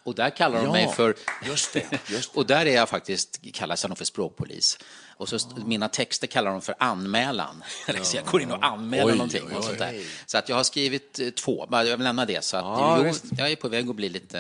Och 0.03 0.15
där 0.15 0.31
kallar 0.31 0.59
de 0.59 0.65
Ja, 0.67 0.73
mig 0.73 0.89
för... 0.93 1.15
just 1.47 1.73
det, 1.73 1.87
just 2.09 2.31
Och 2.37 2.47
där 2.47 2.67
är 2.67 2.75
jag 2.75 2.89
faktiskt, 2.89 3.41
kallas 3.53 3.83
jag 3.85 3.89
nog 3.89 3.99
för 3.99 4.05
språkpolis. 4.05 4.79
Och 5.17 5.29
så 5.29 5.37
st- 5.37 5.55
mina 5.67 5.89
texter 5.89 6.27
kallar 6.27 6.51
de 6.51 6.61
för 6.61 6.75
anmälan. 6.79 7.63
Eller 7.87 8.03
så 8.03 8.17
jag 8.17 8.27
går 8.27 8.41
in 8.43 8.51
och 8.51 8.65
anmäler 8.67 9.07
Oj, 9.07 9.13
någonting. 9.13 9.43
oj, 9.49 9.55
och 9.57 9.65
sånt 9.65 9.79
där. 9.79 10.03
Så 10.27 10.39
att 10.39 10.49
jag 10.49 10.57
har 10.57 10.65
skrivit 10.65 11.19
eh, 11.21 11.31
två, 11.31 11.67
bara 11.69 11.85
jag 11.85 11.97
vill 11.97 12.05
nämna 12.05 12.25
det. 12.27 12.45
Så 12.45 12.57
att, 12.57 12.65
Ja, 12.65 13.03
jo, 13.07 13.13
jag 13.39 13.51
är 13.53 13.57
på 13.57 13.69
väg 13.69 13.89
att 13.91 13.97
bli 13.97 14.09
lite 14.09 14.39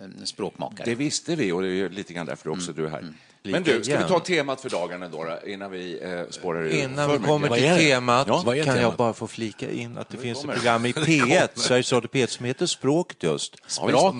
eh, 0.00 0.24
språkmakare. 0.24 0.84
Det 0.84 0.94
visste 0.94 1.36
vi 1.36 1.52
och 1.52 1.62
det 1.62 1.68
är 1.68 1.88
lite 1.88 2.12
grann 2.12 2.26
därför 2.26 2.50
också 2.50 2.72
du 2.72 2.84
är 2.86 2.90
här. 2.90 3.14
Men 3.52 3.62
du, 3.62 3.70
ska 3.84 3.92
vi 3.92 3.96
igen. 3.96 4.08
ta 4.08 4.20
temat 4.20 4.60
för 4.60 4.70
dagen 4.70 5.02
ändå, 5.02 5.24
då, 5.24 5.48
innan 5.50 5.70
vi 5.70 5.98
eh, 6.02 6.30
spårar 6.30 6.62
ur 6.62 6.70
Innan 6.70 7.10
vi 7.12 7.18
kommer 7.18 7.48
till 7.48 7.62
det? 7.62 7.76
temat 7.76 8.26
Ja, 8.28 8.42
kan 8.44 8.56
jag 8.56 8.66
temat? 8.66 8.96
bara 8.96 9.12
få 9.12 9.26
flika 9.26 9.70
in 9.70 9.98
att 9.98 10.08
det 10.08 10.16
finns 10.16 10.44
ett 10.44 10.50
program 10.50 10.86
i 10.86 10.92
P1, 10.92 11.48
Sveriges 11.54 11.92
Radio 11.92 12.08
P1, 12.12 12.26
som 12.26 12.46
heter 12.46 12.66
Språket 12.66 13.22
just. 13.22 13.56
Det 13.80 13.86
väl? 13.86 13.94
ja, 13.94 14.12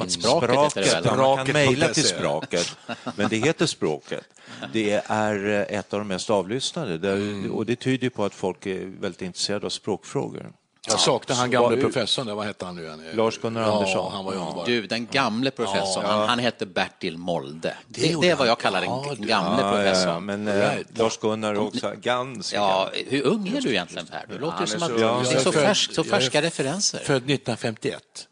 man 1.37 1.47
kan 1.47 1.53
mejla 1.53 1.89
till 1.89 2.03
se. 2.03 2.15
Spraket, 2.17 2.77
men 3.17 3.29
det 3.29 3.37
heter 3.37 3.67
Språket. 3.67 4.25
Det 4.73 5.03
är 5.07 5.49
eh, 5.71 5.79
ett 5.79 5.93
av 5.93 5.99
de 6.01 6.09
mest 6.09 6.31
avlyssnade 6.31 7.13
Mm. 7.13 7.51
och 7.53 7.67
det 7.67 7.77
tyder 7.77 8.11
på 8.11 8.25
att 8.25 8.35
folk 8.35 8.67
är 8.67 9.01
väldigt 9.01 9.23
intresserade 9.23 9.67
av 9.67 9.71
språkfrågor. 9.71 10.53
Jag 10.89 11.01
saknar 11.01 11.37
han 11.37 11.51
gamle 11.51 11.77
professorn, 11.81 12.27
där, 12.27 12.35
vad 12.35 12.47
hette 12.47 12.65
han 12.65 12.75
nu 12.77 12.83
igen? 12.85 13.03
Lars-Gunnar 13.13 13.61
ja, 13.63 13.73
Andersson. 13.73 14.13
han 14.13 14.25
var 14.25 14.33
ju 14.33 14.39
underbar. 14.39 14.67
Du, 14.67 14.87
den 14.87 15.07
gamle 15.07 15.51
professorn, 15.51 16.05
han, 16.05 16.29
han 16.29 16.39
hette 16.39 16.67
Bertil 16.67 17.19
Molde. 17.19 17.75
Det, 17.89 18.01
det, 18.01 18.07
gjorde 18.07 18.27
är 18.27 18.37
vad 18.37 18.49
jag 18.49 18.59
kallar 18.59 18.81
den 18.81 18.91
Ja, 18.91 19.15
det- 19.19 19.27
gamle 19.27 19.63
Ja, 19.63 19.67
ja, 19.67 19.73
professorn. 19.85 20.09
ja, 20.13 20.21
men 20.21 20.49
eh, 20.49 20.55
Right. 20.55 20.99
Lars-Gunnar 20.99 21.55
är 21.55 21.59
också 21.59 21.93
ganska 22.01 22.57
Ja, 22.57 22.91
hur 23.07 23.23
ung 23.23 23.49
är 23.49 23.61
du 23.61 23.71
egentligen 23.71 24.07
Per? 24.07 24.25
Du 24.29 24.39
låter 24.39 24.67
som 24.67 24.83
att 24.83 24.89
så- 24.89 24.95
det 24.97 25.01
Ja, 25.03 25.21
är 25.21 25.39
så, 25.39 25.53
färsk, 25.53 25.95
så 25.95 26.05
färska 26.05 26.43
referenser. 26.43 26.99
Född 26.99 27.17
1951. 27.31 28.29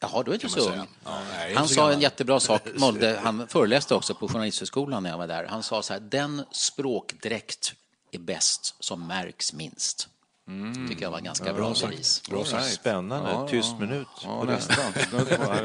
Jaha, 0.00 0.22
då 0.22 0.32
är 0.32 0.38
du 0.38 0.48
så 0.48 0.60
ung. 0.70 0.86
Ja, 1.04 1.10
Han 1.54 1.68
sa 1.68 1.92
en 1.92 2.00
jättebra 2.00 2.40
sak, 2.40 2.62
Molde, 2.74 3.18
han 3.22 3.48
föreläste 3.48 3.94
också 3.94 4.14
på 4.14 4.28
Journalisthögskolan 4.28 5.02
när 5.02 5.10
jag 5.10 5.18
var 5.18 5.26
där. 5.26 5.46
Han 5.50 5.62
sa 5.62 5.82
så 5.82 5.92
här, 5.92 6.00
den 6.00 6.42
språkdräkt 6.52 7.72
är 8.12 8.18
bäst 8.18 8.74
som 8.80 9.06
märks 9.06 9.52
minst. 9.52 10.08
Tycker 10.88 11.02
jag 11.02 11.10
var 11.10 11.20
ganska 11.20 11.52
bra 11.52 11.74
bevis. 11.82 12.22
Bra 12.30 12.44
sagt. 12.44 12.64
Spännande, 12.64 13.50
tyst 13.50 13.78
minut. 13.78 14.06
Ja, 14.24 14.44
nästan. 14.44 14.92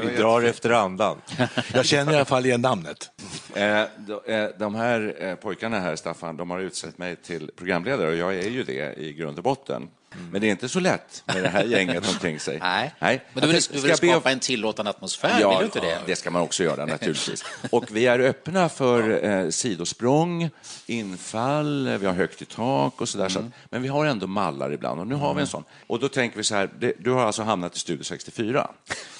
Vi 0.00 0.16
drar 0.16 0.42
efter 0.42 0.70
andan. 0.70 1.20
Jag 1.74 1.86
känner 1.86 2.12
i 2.12 2.16
alla 2.16 2.24
fall 2.24 2.46
igen 2.46 2.60
namnet. 2.60 3.10
Eh, 3.54 3.82
de, 4.06 4.32
eh, 4.32 4.48
de 4.58 4.74
här 4.74 5.16
eh, 5.18 5.34
pojkarna 5.34 5.80
här, 5.80 5.96
Staffan, 5.96 6.36
de 6.36 6.50
har 6.50 6.60
utsett 6.60 6.98
mig 6.98 7.16
till 7.16 7.50
programledare 7.56 8.08
och 8.08 8.16
jag 8.16 8.34
är 8.34 8.50
ju 8.50 8.64
det 8.64 8.94
i 8.94 9.12
grund 9.12 9.38
och 9.38 9.44
botten. 9.44 9.88
Men 10.30 10.40
det 10.40 10.46
är 10.46 10.50
inte 10.50 10.68
så 10.68 10.80
lätt 10.80 11.22
med 11.26 11.42
det 11.42 11.48
här 11.48 11.64
gänget 11.64 12.08
omkring 12.14 12.40
sig. 12.40 12.58
Nej, 12.58 12.94
Nej. 12.98 13.24
men 13.32 13.42
du 13.42 13.52
vill, 13.52 13.62
du 13.72 13.80
vill 13.80 13.96
skapa 13.96 14.30
en 14.30 14.40
tillåtande 14.40 14.90
atmosfär, 14.90 15.40
Ja, 15.40 15.48
vill 15.50 15.58
du 15.58 15.64
inte 15.64 15.80
det? 15.80 15.98
det 16.06 16.16
ska 16.16 16.30
man 16.30 16.42
också 16.42 16.62
göra 16.64 16.86
naturligtvis. 16.86 17.44
Och 17.70 17.84
vi 17.96 18.06
är 18.06 18.18
öppna 18.18 18.68
för 18.68 19.24
eh, 19.24 19.48
sidosprång, 19.50 20.50
infall, 20.86 21.86
eh, 21.86 21.98
vi 21.98 22.06
har 22.06 22.12
högt 22.14 22.42
i 22.42 22.44
tak 22.44 23.00
och 23.00 23.08
sådär. 23.08 23.28
Så 23.28 23.38
Mm. 23.38 23.48
att, 23.64 23.70
men 23.70 23.82
vi 23.82 23.88
har 23.88 24.06
ändå 24.06 24.26
mallar 24.26 24.72
ibland 24.72 25.00
och 25.00 25.06
nu 25.06 25.14
har 25.14 25.34
vi 25.34 25.40
en 25.40 25.46
sån. 25.46 25.64
Och 25.86 25.98
då 26.00 26.08
tänker 26.08 26.36
vi 26.36 26.44
så 26.44 26.54
här, 26.54 26.70
det, 26.78 26.92
du 26.98 27.10
har 27.10 27.24
alltså 27.24 27.42
hamnat 27.42 27.76
i 27.76 27.78
Studio 27.78 28.04
64. 28.04 28.70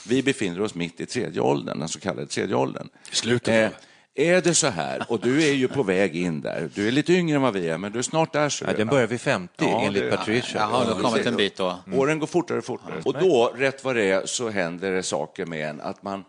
Vi 0.09 0.23
befinner 0.23 0.61
oss 0.61 0.75
mitt 0.75 1.01
i 1.01 1.07
tredje 1.07 1.41
åldern, 1.41 1.79
den 1.79 1.89
så 1.89 2.01
kallade 2.01 2.27
tredje 2.27 2.55
åldern. 2.57 2.89
Slutet, 3.13 3.73
va? 3.73 3.79
Är 4.15 4.41
det 4.43 4.55
så 4.55 4.67
här, 4.67 5.05
och 5.09 5.21
du 5.21 5.43
är 5.49 5.53
ju 5.53 5.69
på 5.69 5.83
väg 5.83 6.17
in 6.17 6.41
där, 6.41 6.71
du 6.75 6.89
är 6.89 6.93
lite 6.93 7.13
yngre 7.13 7.37
än 7.37 7.43
vad 7.43 7.53
vi 7.55 7.69
är, 7.69 7.79
men 7.79 7.93
du 7.93 7.99
är 7.99 8.03
snart 8.03 8.33
där. 8.33 8.49
Så 8.49 8.65
Ja, 8.65 8.73
den 8.73 8.87
börjar 8.89 9.07
vid 9.07 9.21
50 9.21 9.55
Ja, 9.59 9.81
enligt 9.83 10.03
det- 10.03 10.17
Patricia. 10.17 10.61
Jaha, 10.61 10.85
du 10.85 10.93
har 10.93 11.01
kommit 11.01 11.27
en 11.27 11.37
bit 11.37 11.57
då. 11.57 11.79
Åren 11.93 12.19
går 12.19 12.27
fortare 12.27 12.59
och 12.59 12.65
fortare. 12.65 12.95
Och 13.05 13.13
då, 13.15 13.53
rätt 13.57 13.85
vad 13.85 13.97
det 13.97 14.05
är, 14.11 14.27
så 14.27 14.51
händer 14.51 14.91
det 14.93 15.03
saker 15.03 15.47
med 15.47 15.69
en 15.71 15.81
att 15.81 16.03
man 16.03 16.25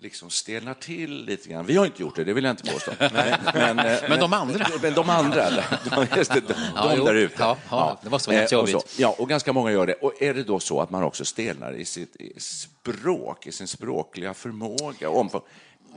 liksom 0.00 0.30
stelnar 0.30 0.74
till 0.74 1.24
lite 1.24 1.48
grann. 1.48 1.66
Vi 1.66 1.76
har 1.76 1.86
inte 1.86 2.02
gjort 2.02 2.16
det, 2.16 2.24
det 2.24 2.32
vill 2.32 2.44
jag 2.44 2.52
inte 2.52 2.72
påstå. 2.72 2.90
Men, 3.00 3.38
men, 3.54 3.78
eh, 3.78 3.98
Men 4.08 4.20
de 4.20 4.32
andra? 4.32 4.66
Men 4.82 4.94
de 4.94 5.10
andra, 5.10 5.44
de, 5.96 6.06
just 6.16 6.34
det, 6.34 6.40
de, 6.48 6.54
Ja, 6.76 6.96
de 6.96 7.04
där 7.04 7.14
ute. 7.14 7.34
Ja, 7.38 7.56
ja, 7.70 7.98
det 8.02 8.10
måste 8.10 8.30
vara 8.30 8.36
Eh, 8.36 8.42
jättejobbigt. 8.42 8.74
och 8.76 8.82
så. 8.88 9.02
Ja, 9.02 9.14
och 9.18 9.28
ganska 9.28 9.52
många 9.52 9.72
gör 9.72 9.86
det. 9.86 9.94
Och 9.94 10.22
är 10.22 10.34
det 10.34 10.42
då 10.42 10.60
så 10.60 10.80
att 10.80 10.90
man 10.90 11.02
också 11.02 11.24
stelnar 11.24 11.72
i 11.72 11.84
sitt 11.84 12.16
i 12.16 12.32
språk, 12.40 13.46
i 13.46 13.52
sin 13.52 13.66
språkliga 13.68 14.34
förmåga, 14.34 15.10
omfång, 15.10 15.42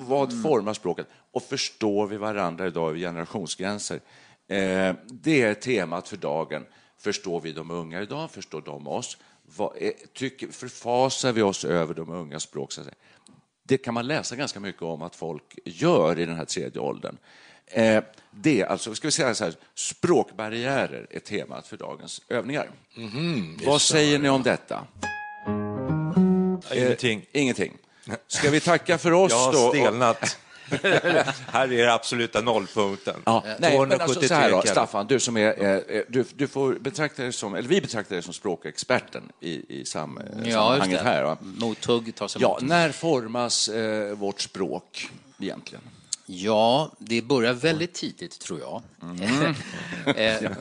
vad 0.01 0.31
Mm. 0.31 0.43
formar 0.43 0.73
språket? 0.73 1.07
Och 1.31 1.43
förstår 1.43 2.07
vi 2.07 2.17
varandra 2.17 2.67
idag 2.67 2.89
över 2.89 2.99
generationsgränser? 2.99 3.95
Eh, 4.47 4.95
det 5.07 5.41
är 5.41 5.53
temat 5.53 6.07
för 6.07 6.17
dagen. 6.17 6.65
Förstår 6.97 7.41
vi 7.41 7.51
de 7.51 7.71
unga 7.71 8.01
idag? 8.01 8.31
Förstår 8.31 8.61
de 8.61 8.87
oss? 8.87 9.17
Vad 9.57 9.77
är, 9.77 9.93
tycker, 10.13 10.47
förfasar 10.47 11.31
vi 11.31 11.41
oss 11.41 11.65
över 11.65 11.93
de 11.93 12.09
unga 12.09 12.39
språk? 12.39 12.73
Det 13.63 13.77
kan 13.77 13.93
man 13.93 14.07
läsa 14.07 14.35
ganska 14.35 14.59
mycket 14.59 14.81
om 14.81 15.01
att 15.01 15.15
folk 15.15 15.59
gör 15.65 16.19
i 16.19 16.25
den 16.25 16.35
här 16.35 16.45
tredje 16.45 16.81
åldern. 16.81 17.17
Eh, 17.65 18.03
det, 18.31 18.63
alltså, 18.63 18.95
ska 18.95 19.07
vi 19.07 19.11
säga 19.11 19.35
så 19.35 19.43
här, 19.43 19.53
språkbarriärer 19.75 21.07
är 21.09 21.19
temat 21.19 21.67
för 21.67 21.77
dagens 21.77 22.21
övningar. 22.29 22.71
Vad 23.65 23.81
säger 23.81 24.19
ni 24.19 24.29
om 24.29 24.43
detta? 24.43 24.87
Ingenting. 26.75 27.25
Ingenting. 27.31 27.77
Ska 28.27 28.49
vi 28.49 28.59
tacka 28.59 28.97
för 28.97 29.11
oss 29.11 29.31
Jag 29.31 29.37
har 29.39 29.53
då? 29.53 29.69
stelnat. 29.69 30.37
här 31.51 31.73
är 31.73 31.87
absoluta 31.87 32.41
nollpunkten. 32.41 33.21
Ja, 33.25 33.43
nej, 33.59 33.79
men 33.79 34.01
alltså 34.01 34.21
så 34.21 34.33
här 34.33 34.41
då, 34.41 34.49
273 34.49 34.71
Staffan, 34.71 35.07
du 35.07 35.19
som 35.19 35.37
är, 35.37 35.63
eh, 35.63 36.01
du, 36.09 36.25
du 36.35 36.47
får 36.47 36.73
betrakta 36.73 37.21
dig 37.21 37.33
som, 37.33 37.55
eller 37.55 37.69
vi 37.69 37.81
betraktar 37.81 38.15
dig 38.15 38.23
som 38.23 38.33
språkexperten 38.33 39.23
i, 39.39 39.79
i 39.81 39.85
sam, 39.85 40.19
Ja, 40.23 40.39
just 40.43 40.53
sammanhanget 40.53 41.01
här. 41.01 41.23
Va? 41.23 41.37
Mothugg 41.41 42.15
tas 42.15 42.37
Ja, 42.39 42.57
emot. 42.59 42.69
när 42.69 42.91
formas 42.91 43.67
eh, 43.69 44.13
vårt 44.15 44.41
språk 44.41 45.09
egentligen? 45.39 45.83
Ja, 46.33 46.91
det 46.99 47.21
börjar 47.21 47.53
väldigt 47.53 47.93
tidigt 47.93 48.39
tror 48.39 48.59
jag. 48.59 48.81
Mm. 49.01 49.55
Eh, 50.05 50.43
eh, 50.43 50.51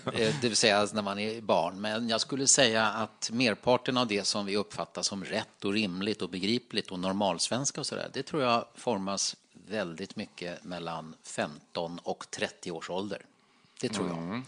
det 0.41 0.43
vill 0.43 0.57
säga 0.57 0.89
när 0.93 1.03
man 1.03 1.19
är 1.19 1.41
barn. 1.41 1.81
Men 1.81 2.09
jag 2.09 2.21
skulle 2.21 2.47
säga 2.47 2.87
att 2.87 3.31
merparten 3.33 3.97
av 3.97 4.07
det 4.07 4.27
som 4.27 4.47
vi 4.47 4.57
uppfattar 4.57 5.03
som 5.03 5.25
rätt 5.25 5.65
och 5.65 5.73
rimligt 5.73 6.23
och 6.23 6.29
begripligt 6.29 6.91
och 6.91 6.99
normalsvenska 6.99 7.81
och 7.81 7.87
sådär, 7.87 8.11
det 8.13 8.23
tror 8.23 8.43
jag 8.43 8.65
formas 8.75 9.37
väldigt 9.69 10.17
mycket 10.17 10.65
mellan 10.65 11.15
15 11.23 11.99
och 11.99 12.27
30 12.31 12.71
års 12.71 12.91
ålder. 12.91 13.23
Det 13.81 13.89
tror 13.89 14.09
jag. 14.09 14.19
Mm. 14.19 14.43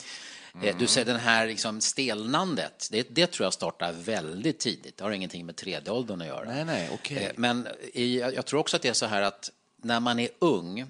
Eh, 0.62 0.76
Du 0.78 0.86
säger 0.86 1.06
den 1.06 1.20
här 1.20 1.46
liksom 1.46 1.80
stelnandet, 1.80 2.88
det, 2.92 3.06
det 3.10 3.26
tror 3.26 3.46
jag 3.46 3.52
startar 3.52 3.92
väldigt 3.92 4.58
tidigt. 4.58 4.96
Det 4.96 5.04
har 5.04 5.10
ingenting 5.10 5.46
med 5.46 5.56
tredje 5.56 5.92
åldern 5.92 6.20
att 6.20 6.26
göra. 6.26 6.44
Nej, 6.44 6.64
nej. 6.64 7.00
Eh, 7.10 7.30
Men 7.36 7.68
i, 7.92 8.20
jag 8.20 8.46
tror 8.46 8.60
också 8.60 8.76
att 8.76 8.82
det 8.82 8.88
är 8.88 8.92
så 8.92 9.06
här 9.06 9.22
att 9.22 9.50
när 9.76 10.00
man 10.00 10.18
är 10.18 10.28
ung 10.38 10.86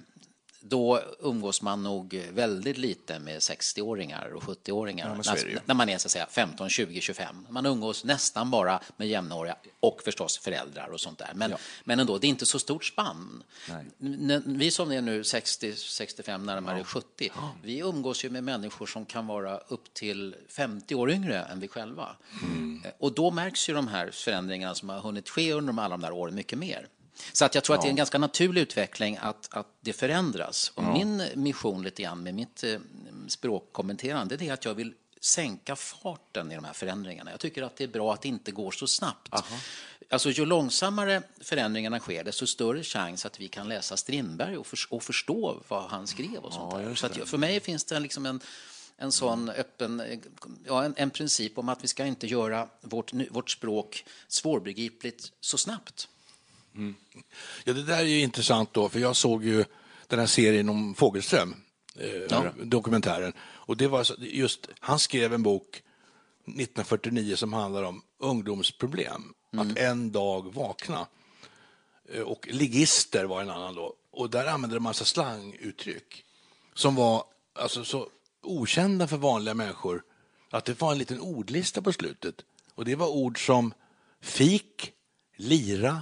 då 0.73 1.01
umgås 1.19 1.61
man 1.61 1.83
nog 1.83 2.21
väldigt 2.33 2.77
lite 2.77 3.19
med 3.19 3.39
60-åringar 3.39 4.33
och 4.35 4.43
70-åringar. 4.43 5.09
men 5.15 5.23
så 5.23 5.31
är 5.31 5.35
det 5.35 5.41
ju. 5.49 5.53
när, 5.55 5.61
när 5.65 5.75
man 5.75 5.89
är 5.89 5.97
så 5.97 6.07
att 6.07 6.11
säga 6.11 6.27
15, 6.31 6.69
20, 6.69 7.01
25. 7.01 7.47
Man 7.49 7.65
umgås 7.65 8.03
nästan 8.03 8.51
bara 8.51 8.79
med 8.97 9.07
jämnåriga 9.07 9.55
och 9.79 10.01
förstås 10.03 10.37
föräldrar 10.37 10.87
och 10.87 10.99
sånt 11.01 11.19
där. 11.19 11.31
Men, 11.35 11.53
men 11.83 11.99
ändå, 11.99 12.17
det 12.17 12.27
är 12.27 12.29
inte 12.29 12.45
så 12.45 12.59
stort 12.59 12.85
spann. 12.85 13.43
Vi 14.45 14.71
som 14.71 14.91
är 14.91 15.01
nu 15.01 15.23
60, 15.23 15.75
65, 15.75 16.45
närmare 16.45 16.83
70, 16.83 17.31
vi 17.63 17.77
umgås 17.79 18.25
ju 18.25 18.29
med 18.29 18.43
människor 18.43 18.85
som 18.85 19.05
kan 19.05 19.27
vara 19.27 19.57
upp 19.57 19.93
till 19.93 20.35
50 20.49 20.95
år 20.95 21.11
yngre 21.11 21.39
än 21.43 21.59
vi 21.59 21.67
själva. 21.67 22.15
Mm. 22.43 22.81
Eh, 22.85 22.91
Och 22.99 23.13
då 23.13 23.31
märks 23.31 23.69
ju 23.69 23.73
de 23.73 23.87
här 23.87 24.11
förändringarna 24.11 24.75
som 24.75 24.89
har 24.89 24.99
hunnit 24.99 25.29
ske 25.29 25.53
under 25.53 25.67
de- 25.73 25.79
alla 25.79 25.89
de 25.97 26.01
där 26.01 26.11
åren 26.11 26.35
mycket 26.35 26.57
mer. 26.59 26.87
Så 27.33 27.45
att 27.45 27.55
jag 27.55 27.63
tror 27.63 27.75
att 27.75 27.81
det 27.81 27.87
är 27.87 27.89
en 27.89 27.95
ganska 27.95 28.17
naturlig 28.17 28.61
utveckling 28.61 29.17
att, 29.21 29.47
att 29.51 29.67
det 29.81 29.93
förändras. 29.93 30.71
Och 30.75 30.83
min 30.83 31.23
mission 31.35 31.83
lite 31.83 32.01
grann 32.01 32.23
med 32.23 32.33
mitt 32.33 32.63
eh, 32.63 32.79
språkkommenterande 33.27 34.37
det 34.37 34.47
är 34.49 34.53
att 34.53 34.65
jag 34.65 34.73
vill 34.73 34.93
sänka 35.21 35.75
farten 35.75 36.51
i 36.51 36.55
de 36.55 36.63
här 36.63 36.73
förändringarna. 36.73 37.31
Jag 37.31 37.39
tycker 37.39 37.63
att 37.63 37.75
det 37.77 37.83
är 37.83 37.87
bra 37.87 38.13
att 38.13 38.21
det 38.21 38.27
inte 38.27 38.51
går 38.51 38.71
så 38.71 38.87
snabbt. 38.87 39.33
Alltså, 40.09 40.29
ju 40.29 40.45
långsammare 40.45 41.21
förändringarna 41.41 41.99
sker, 41.99 42.23
desto 42.23 42.47
större 42.47 42.83
chans 42.83 43.25
att 43.25 43.39
vi 43.39 43.47
kan 43.47 43.67
läsa 43.67 43.97
Strindberg 43.97 44.57
och, 44.57 44.67
förs- 44.67 44.87
och 44.89 45.03
förstå 45.03 45.63
vad 45.67 45.83
han 45.83 46.07
skrev. 46.07 46.37
och 46.37 46.53
sånt 46.53 46.71
där. 46.71 46.95
Så 46.95 47.05
att, 47.05 47.29
för 47.29 47.37
mig 47.37 47.59
finns 47.59 47.83
det 47.83 47.99
liksom 47.99 48.25
en, 48.25 48.39
en 48.97 49.11
sån 49.11 49.49
öppen, 49.49 49.99
eh, 49.99 50.19
ja, 50.65 50.83
en, 50.83 50.93
en 50.97 51.09
princip 51.09 51.57
om 51.57 51.69
att 51.69 51.83
vi 51.83 51.87
ska 51.87 52.05
inte 52.05 52.27
göra 52.27 52.67
vårt, 52.81 53.13
vårt 53.31 53.49
språk 53.49 54.05
svårbegripligt 54.27 55.31
så 55.39 55.57
snabbt. 55.57 56.07
Ja, 57.63 57.73
det 57.73 57.83
där 57.83 57.97
är 57.97 58.03
ju 58.03 58.19
intressant 58.19 58.73
då, 58.73 58.89
för 58.89 58.99
jag 58.99 59.15
såg 59.15 59.43
ju 59.45 59.65
den 60.07 60.19
här 60.19 60.25
serien 60.25 60.69
om 60.69 60.95
Fågelström. 60.95 61.55
eh, 61.99 62.27
dokumentären. 62.63 63.33
Och 63.41 63.77
det 63.77 63.87
var 63.87 64.07
just, 64.19 64.67
han 64.79 64.99
skrev 64.99 65.33
en 65.33 65.43
bok 65.43 65.81
1949 66.45 67.35
som 67.35 67.53
handlar 67.53 67.83
om 67.83 68.01
ungdomsproblem. 68.19 69.33
Att 69.57 69.77
en 69.77 70.11
dag 70.11 70.53
vakna. 70.53 71.07
Eh, 72.13 72.21
Och 72.21 72.47
ligister 72.51 73.25
var 73.25 73.41
en 73.41 73.49
annan 73.49 73.75
då. 73.75 73.93
Och 74.11 74.29
där 74.29 74.45
använde 74.45 74.75
de 74.75 74.77
en 74.77 74.83
massa 74.83 75.05
slanguttryck 75.05 76.25
som 76.73 76.95
var 76.95 77.23
alltså, 77.59 77.85
så 77.85 78.09
okända 78.41 79.07
för 79.07 79.17
vanliga 79.17 79.53
människor 79.53 80.03
att 80.49 80.65
det 80.65 80.81
var 80.81 80.91
en 80.91 80.97
liten 80.97 81.19
ordlista 81.19 81.81
på 81.81 81.93
slutet. 81.93 82.35
Och 82.75 82.85
det 82.85 82.95
var 82.95 83.07
ord 83.07 83.45
som 83.45 83.73
fik, 84.21 84.91
lira, 85.37 86.01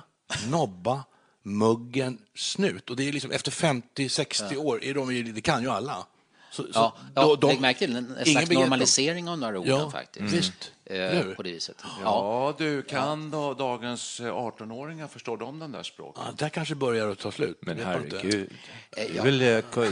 nobba, 0.50 1.04
muggen, 1.44 2.18
snut. 2.36 2.90
Och 2.90 2.96
det 2.96 3.08
är 3.08 3.14
liksom 3.14 3.32
efter 3.32 3.52
50-60 3.52 4.56
år, 4.58 4.84
är 4.84 4.94
de, 4.94 5.16
ju- 5.16 5.24
det 5.24 5.42
kan 5.42 5.62
ju 5.64 5.70
alla. 5.70 6.06
Så, 6.52 6.64
så 6.64 6.70
Ja, 6.74 6.96
ja, 7.16 7.36
de- 7.42 7.48
lägg 7.48 7.62
märke 7.62 7.80
till 7.80 7.96
en, 7.96 7.98
ingen 8.06 8.16
slags 8.16 8.26
begrep 8.26 8.50
dem. 8.50 8.62
normalisering 8.62 9.30
av 9.30 9.38
några 9.38 9.60
orden 9.60 9.78
Ja, 9.80 9.92
faktiskt. 9.92 10.34
visst. 10.34 10.72
Eh, 10.92 10.98
Eller 11.12 11.24
hur? 11.24 11.36
på 11.36 11.44
det 11.44 11.52
viset. 11.52 11.76
Ja. 11.84 11.90
Ja, 12.04 12.54
du, 12.58 12.82
kan 12.82 13.32
då 13.32 13.54
dagens 13.54 14.20
eh, 14.20 14.26
18-åringar, 14.26 15.08
förstår 15.08 15.38
de 15.38 15.60
den 15.60 15.72
där 15.72 15.84
språken? 15.84 16.24
Ja, 16.28 16.32
där 16.38 16.50
kanske 16.50 16.76
börjar 16.76 17.08
att 17.10 17.20
ta 17.20 17.32
slut. 17.32 17.58
Men 17.62 17.80
herregud, 17.80 18.50
det 18.96 19.02
Eh, 19.02 19.18
är, 19.18 19.24
väl, 19.24 19.42
eh, 19.42 19.48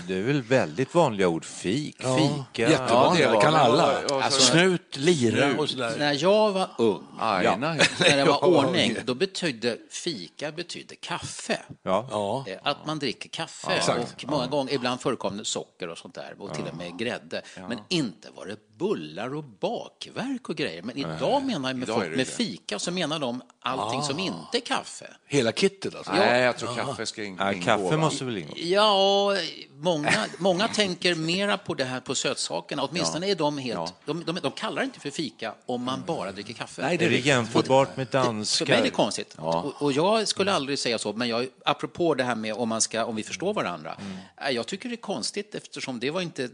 det 0.08 0.16
är 0.16 0.22
väl 0.22 0.42
väldigt 0.42 0.96
vanliga 0.96 1.28
ord. 1.28 1.46
Fik, 1.46 1.96
fika. 1.98 2.70
Jättevanliga, 2.70 3.26
Ja, 3.26 3.32
det 3.32 3.38
det 3.38 3.42
kan 3.42 3.56
alla. 3.56 3.94
ja, 4.10 4.24
alltså- 4.24 4.42
Snut, 4.42 4.98
lira 4.98 5.60
och 5.60 5.70
sådär. 5.70 5.96
När 6.00 6.14
jag 6.24 6.52
var 6.52 6.70
ung, 6.78 7.04
Aina, 7.20 7.74
när 8.00 8.18
det 8.18 8.24
var 8.26 8.40
Ja, 8.42 8.48
ordning, 8.48 8.96
då 9.06 9.14
betydde 9.14 9.78
fika 9.90 10.52
betydde 10.52 10.96
kaffe. 10.96 11.60
Ja. 11.84 12.08
Ja. 12.12 12.46
Eh, 12.48 12.58
Att 12.64 12.86
man 12.86 13.00
dricker 13.00 13.30
kaffe 13.30 13.82
och 14.00 14.26
många 14.32 14.48
gånger, 14.48 14.74
ibland 14.74 15.02
förekom 15.02 15.38
det 15.38 15.46
socker 15.46 15.88
och 15.90 15.98
sånt 15.98 16.16
där 16.16 16.36
och 16.40 16.54
till 16.54 16.64
och 16.72 16.78
med 16.78 17.00
grädde. 17.00 17.42
Men 17.70 17.80
inte 17.90 18.28
var 18.36 18.46
det 18.46 18.56
bullar 18.80 19.36
och 19.36 19.44
bakverk 19.44 20.50
och 20.50 20.56
grejer. 20.56 20.82
Men 20.82 20.98
idag 20.98 21.46
menar 21.46 21.70
jag 21.70 21.78
med, 21.78 21.90
Idag 21.90 21.96
folk, 22.02 22.16
med 22.16 22.28
fika 22.28 22.80
så 22.80 22.92
menar 22.92 23.20
de 23.20 23.42
allting 23.60 24.02
som 24.02 24.20
inte 24.20 24.58
är 24.58 24.62
kaffe. 24.62 25.16
Hela 25.28 25.52
kittet 25.52 25.96
alltså. 25.96 26.12
Nej, 26.12 26.42
jag 26.42 26.58
tror 26.58 26.76
kaffe 26.76 27.06
ska 27.06 27.24
ingå. 27.24 27.44
kaffe 27.64 27.84
va? 27.84 27.98
måste 27.98 28.26
väl 28.26 28.38
ingå? 28.38 28.54
Ja, 28.56 29.36
många, 29.82 30.26
många 30.38 30.68
tänker 30.68 31.16
mera 31.16 31.58
på 31.58 31.74
det 31.74 31.84
här 31.84 32.00
på 32.00 32.16
sötsakerna. 32.16 32.84
Åtminstone 32.84 33.28
är 33.32 33.36
de 33.36 33.58
helt... 33.58 33.76
Ja. 33.80 33.94
De, 34.06 34.24
de, 34.24 34.40
de 34.42 34.52
kallar 34.52 34.82
det 34.82 34.86
inte 34.86 35.00
för 35.00 35.10
fika 35.10 35.54
om 35.66 35.84
man 35.84 36.04
bara 36.08 36.32
dricker 36.32 36.54
kaffe. 36.54 36.82
Nej, 36.82 36.98
det 36.98 37.06
Är 37.06 37.10
det 37.10 37.18
jämförbart 37.20 37.98
med 37.98 38.08
För 38.10 38.18
mig 38.20 38.24
är 38.24 38.26
danskar? 38.28 38.84
det 38.84 38.90
konstigt. 38.90 39.36
Och, 39.38 39.82
och 39.82 39.92
jag 39.92 40.28
skulle 40.28 40.54
aldrig 40.54 40.80
säga 40.80 40.98
så, 40.98 41.14
men 41.14 41.28
jag, 41.28 41.48
apropå 41.66 42.16
det 42.16 42.24
här 42.24 42.36
med 42.36 42.54
om, 42.54 42.70
man 42.70 42.82
ska, 42.82 43.06
om 43.06 43.16
vi 43.16 43.24
förstår 43.24 43.54
varandra. 43.54 43.98
eh, 44.42 44.50
Jag 44.50 44.68
tycker 44.68 44.90
det 44.90 44.96
är 44.96 44.98
konstigt 44.98 45.56
eftersom 45.56 46.00
det 46.00 46.12
var 46.12 46.22
inte 46.22 46.50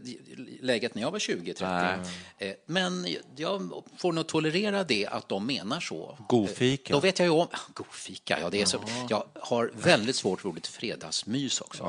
läget 0.60 0.94
när 0.94 1.02
jag 1.02 1.10
var 1.10 1.18
20-30. 1.18 1.98
Eh, 2.38 2.50
Men 2.66 3.16
jag 3.36 3.70
får 3.96 4.12
nog 4.12 4.26
tolerera 4.26 4.84
det 4.84 5.06
att 5.06 5.28
de 5.28 5.46
menar 5.46 5.80
så. 5.80 6.18
Godfika. 6.28 6.92
Då 6.94 7.00
vet 7.00 7.18
jag 7.18 7.26
ju 7.26 7.32
om... 7.32 7.46
Godfika, 7.74 8.38
ja 8.40 8.50
det 8.50 8.62
är 8.62 8.66
så. 8.66 8.78
Jag 9.08 9.24
har 9.40 9.70
väldigt 9.74 10.16
svårt 10.16 10.40
för 10.40 10.48
ordet 10.48 10.66
fredagsmys 10.66 11.60
också. 11.60 11.82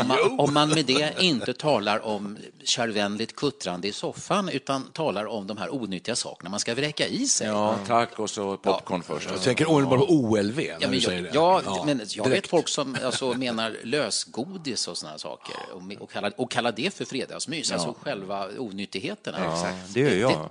Om 0.00 0.08
man, 0.08 0.40
om 0.40 0.54
man 0.54 0.73
med 0.74 0.86
det 0.86 1.14
inte 1.18 1.52
talar 1.52 2.06
om 2.06 2.38
kärvänligt 2.64 3.36
kuttrande 3.36 3.88
i 3.88 3.92
soffan 3.92 4.48
utan 4.48 4.90
talar 4.92 5.26
om 5.26 5.46
de 5.46 5.56
här 5.56 5.74
onyttiga 5.74 6.16
sakerna 6.16 6.50
man 6.50 6.60
ska 6.60 6.74
vräka 6.74 7.06
i 7.06 7.26
sig. 7.26 7.46
Ja, 7.46 7.76
tack 7.86 8.18
och 8.18 8.30
så 8.30 8.56
popcorn 8.56 9.02
först. 9.02 9.28
Jag 9.30 9.42
tänker 9.42 9.70
omedelbart 9.70 9.98
på 9.98 10.14
OLV 10.14 10.56
när 10.56 10.64
Ja, 10.64 10.76
men 10.80 10.90
du 10.90 11.00
säger 11.00 11.30
jag, 11.34 11.62
det. 11.62 11.66
ja, 11.66 11.82
men 11.86 11.98
jag 11.98 12.24
vet 12.24 12.32
direkt. 12.32 12.48
folk 12.48 12.68
som 12.68 12.96
alltså, 13.04 13.34
menar 13.34 13.76
lösgodis 13.82 14.88
och 14.88 14.98
såna 14.98 15.18
saker 15.18 15.56
och, 15.72 16.02
och, 16.02 16.10
kallar, 16.10 16.32
och 16.36 16.50
kallar 16.50 16.72
det 16.72 16.94
för 16.94 17.04
fredagsmys, 17.04 17.72
alltså 17.72 17.94
själva 18.02 18.48
onyttigheterna. 18.58 19.38
Ja, 19.44 19.68
det 19.94 20.00
gör 20.00 20.10
jag. 20.16 20.50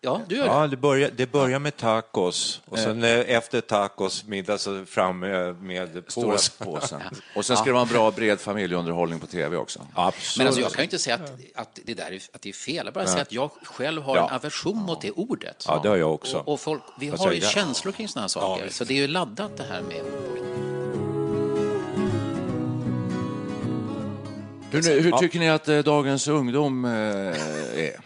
Ja, 0.00 0.20
du 0.28 0.36
gör 0.36 0.44
det. 0.44 0.50
Ja, 0.50 0.66
det 0.66 0.76
börjar, 0.76 1.10
det 1.16 1.32
börjar 1.32 1.58
med 1.58 1.76
tacos 1.76 2.60
och 2.64 2.78
sen 2.78 3.04
eh, 3.04 3.10
efter 3.10 3.60
tacos 3.60 4.24
middag 4.24 4.58
så 4.58 4.84
fram 4.84 5.18
med, 5.18 5.62
med 5.62 6.04
Stora 6.08 6.38
påsen. 6.58 7.00
Och 7.36 7.44
sen 7.44 7.56
ska 7.56 7.64
det 7.64 7.72
vara 7.72 7.82
en 7.82 7.88
bra 7.88 8.10
bred 8.10 8.40
familjeunderhållning 8.40 9.20
på 9.20 9.26
tv 9.26 9.56
också. 9.56 9.80
Absolut. 9.94 10.38
Men 10.38 10.46
alltså, 10.46 10.60
jag 10.62 10.72
kan 10.72 10.80
ju 10.80 10.84
inte 10.84 10.98
säga 10.98 11.14
att, 11.16 11.32
att, 11.54 11.78
det 11.84 11.94
där 11.94 12.12
är, 12.12 12.22
att 12.32 12.42
det 12.42 12.48
är 12.48 12.52
fel, 12.52 12.86
jag 12.86 12.94
bara 12.94 13.06
säger 13.06 13.22
att 13.22 13.32
jag 13.32 13.50
själv 13.62 14.02
har 14.02 14.16
Ja. 14.16 14.28
en 14.28 14.34
aversion 14.34 14.76
mot 14.78 15.00
det 15.00 15.10
ordet. 15.10 15.64
Ja, 15.68 15.80
det 15.82 15.88
har 15.88 15.96
jag 15.96 16.14
också. 16.14 16.38
Och, 16.38 16.52
och 16.52 16.60
folk, 16.60 16.82
vi 17.00 17.08
har 17.08 17.32
ju 17.32 17.40
känslor 17.40 17.92
kring 17.92 18.08
såna 18.08 18.20
här 18.22 18.28
saker, 18.28 18.68
så 18.70 18.84
det 18.84 18.94
är 18.94 18.98
ju 18.98 19.08
laddat 19.08 19.56
det 19.56 19.64
här 19.64 19.82
med 19.82 20.02
Hur, 24.70 25.00
hur 25.00 25.12
tycker 25.12 25.38
ni 25.38 25.48
att 25.50 25.68
eh, 25.68 25.78
dagens 25.78 26.28
ungdom 26.28 26.84
eh, 26.84 26.90
är? 26.90 28.00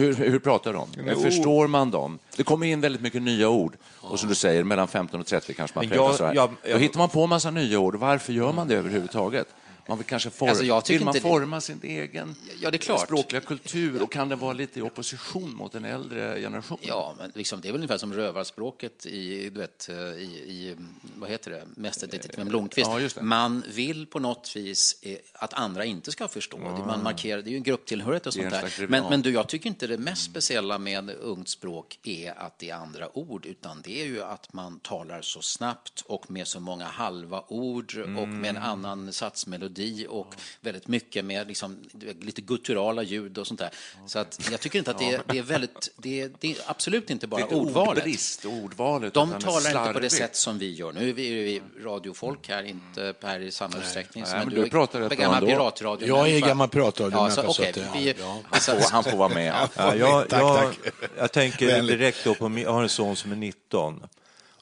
Hur, 0.00 0.14
hur 0.14 0.38
pratar 0.38 0.72
de? 0.72 1.14
Förstår 1.22 1.66
man 1.66 1.90
dem? 1.90 2.18
Det 2.36 2.42
kommer 2.42 2.66
in 2.66 2.80
väldigt 2.80 3.02
mycket 3.02 3.22
nya 3.22 3.48
ord. 3.48 3.76
Och 4.00 4.20
som 4.20 4.28
du 4.28 4.34
säger, 4.34 4.64
mellan 4.64 4.88
15 4.88 5.20
och 5.20 5.26
30 5.26 5.54
kanske 5.54 5.78
man 5.78 5.82
Men 5.84 5.90
träffas 5.90 6.06
jag- 6.08 6.16
så 6.16 6.24
här. 6.24 6.34
jag- 6.34 6.50
Då 6.50 6.70
jag- 6.70 6.78
hittar 6.78 6.98
man 6.98 7.08
på 7.08 7.22
en 7.22 7.28
massa 7.28 7.50
nya 7.50 7.78
ord. 7.78 7.94
Varför 7.96 8.32
gör 8.32 8.52
man 8.52 8.68
det 8.68 8.74
överhuvudtaget? 8.76 9.46
Man 9.90 9.98
vill 9.98 10.06
kanske 10.06 10.30
form... 10.30 10.48
Alltså, 10.48 10.64
jag 10.64 10.88
vill 10.88 11.04
man 11.04 11.16
inte 11.16 11.28
det- 11.28 11.32
forma 11.32 11.60
sin 11.60 11.80
egen 11.82 12.34
Ja, 12.60 12.70
det 12.70 12.76
är 12.76 12.78
klart. 12.78 13.00
språkliga 13.00 13.40
kultur 13.40 14.02
och 14.02 14.12
kan 14.12 14.28
det 14.28 14.36
vara 14.36 14.52
lite 14.52 14.78
i 14.78 14.82
opposition 14.82 15.54
mot 15.54 15.72
den 15.72 15.84
äldre 15.84 16.40
generationen? 16.40 16.84
Ja, 16.86 17.14
men 17.18 17.32
liksom, 17.34 17.60
det 17.60 17.68
är 17.68 17.72
väl 17.72 17.78
ungefär 17.78 17.98
som 17.98 18.14
rövarspråket 18.14 19.06
i, 19.06 19.50
du 19.50 19.60
vet, 19.60 19.88
eh, 19.88 19.96
i, 19.96 20.24
i 20.48 20.76
vad 21.16 21.30
heter 21.30 21.50
det, 21.50 21.64
Mästerdetektiven 21.74 22.48
Blomkvist. 22.48 22.90
Ja. 23.16 23.22
Man 23.22 23.64
vill 23.68 24.06
på 24.06 24.18
något 24.18 24.56
vis 24.56 24.98
eh, 25.02 25.16
att 25.32 25.54
andra 25.54 25.84
inte 25.84 26.12
ska 26.12 26.28
förstå. 26.28 26.58
Man 26.58 27.02
markerar, 27.02 27.42
det 27.42 27.48
är 27.48 27.52
ju 27.52 27.56
en 27.56 27.62
grupptillhörighet 27.62 28.26
och 28.26 28.34
sånt 28.34 28.50
där. 28.50 28.86
Men, 28.88 29.04
men 29.10 29.22
du, 29.22 29.30
jag 29.30 29.48
tycker 29.48 29.68
inte 29.68 29.86
det 29.86 29.98
mest 29.98 30.24
speciella 30.24 30.78
med 30.78 31.10
ungt 31.10 31.48
språk 31.48 31.98
är 32.02 32.38
att 32.38 32.58
det 32.58 32.70
är 32.70 32.74
andra 32.74 33.18
ord, 33.18 33.46
utan 33.46 33.82
det 33.82 34.00
är 34.02 34.06
ju 34.06 34.22
att 34.22 34.52
man 34.52 34.80
talar 34.80 35.22
så 35.22 35.42
snabbt 35.42 36.02
och 36.06 36.30
med 36.30 36.46
så 36.46 36.60
många 36.60 36.84
halva 36.84 37.44
ord 37.48 37.96
och 38.18 38.28
med 38.28 38.50
en 38.50 38.56
annan 38.56 39.12
satsmelodi 39.12 39.79
och 40.08 40.34
väldigt 40.60 40.88
mycket 40.88 41.24
med 41.24 41.48
liksom, 41.48 41.76
lite 42.20 42.40
gutturala 42.40 43.02
ljud 43.02 43.38
och 43.38 43.46
sånt 43.46 43.60
där. 43.60 43.70
Så 44.06 44.18
att 44.18 44.48
jag 44.50 44.60
tycker 44.60 44.78
inte 44.78 44.90
att 44.90 44.98
det 44.98 45.10
är, 45.14 45.22
det 45.26 45.38
är 45.38 45.42
väldigt, 45.42 45.90
det 45.96 46.20
är, 46.20 46.30
det 46.40 46.50
är 46.50 46.56
absolut 46.66 47.10
inte 47.10 47.26
bara 47.26 47.40
Lite 47.40 47.54
ordvalet. 47.54 47.98
ordbrist 48.04 48.44
ordvalet. 48.44 49.14
De 49.14 49.38
talar 49.38 49.80
inte 49.80 49.92
på 49.92 50.00
det 50.00 50.10
sätt 50.10 50.36
som 50.36 50.58
vi 50.58 50.74
gör. 50.74 50.92
Nu 50.92 51.08
är 51.08 51.12
vi 51.12 51.62
radiofolk 51.84 52.48
här, 52.48 52.62
inte 52.62 53.14
Per 53.20 53.40
i 53.40 53.50
samma 53.50 53.76
utsträckning. 53.78 54.24
Nej, 54.26 54.38
men 54.38 54.48
du 54.48 54.54
du 54.56 54.62
är 54.66 54.70
pratar 54.70 55.00
rätt 55.00 55.12
gammal 55.18 55.46
piratradio. 55.46 56.08
Jag 56.08 56.28
är 56.30 56.40
gammal 56.40 56.68
piratradiomänniska, 56.68 57.42
Ja, 57.42 57.52
så, 57.52 57.62
att, 57.62 57.76
ja, 57.76 57.82
vi, 57.94 58.14
ja. 58.18 58.38
alltså, 58.50 58.72
Och 58.76 58.82
han 58.82 59.04
får 59.04 59.16
vara 59.16 59.28
med. 59.28 59.68
Ja, 59.76 59.94
jag, 59.94 60.28
Tack, 60.28 60.42
jag, 60.42 60.56
tack. 60.56 60.78
jag 61.18 61.32
tänker 61.32 61.82
direkt 61.82 62.24
då 62.24 62.34
på 62.34 62.48
min, 62.48 62.64
jag 62.64 62.72
har 62.72 62.82
en 62.82 62.88
son 62.88 63.16
som 63.16 63.32
är 63.32 63.36
19 63.36 64.02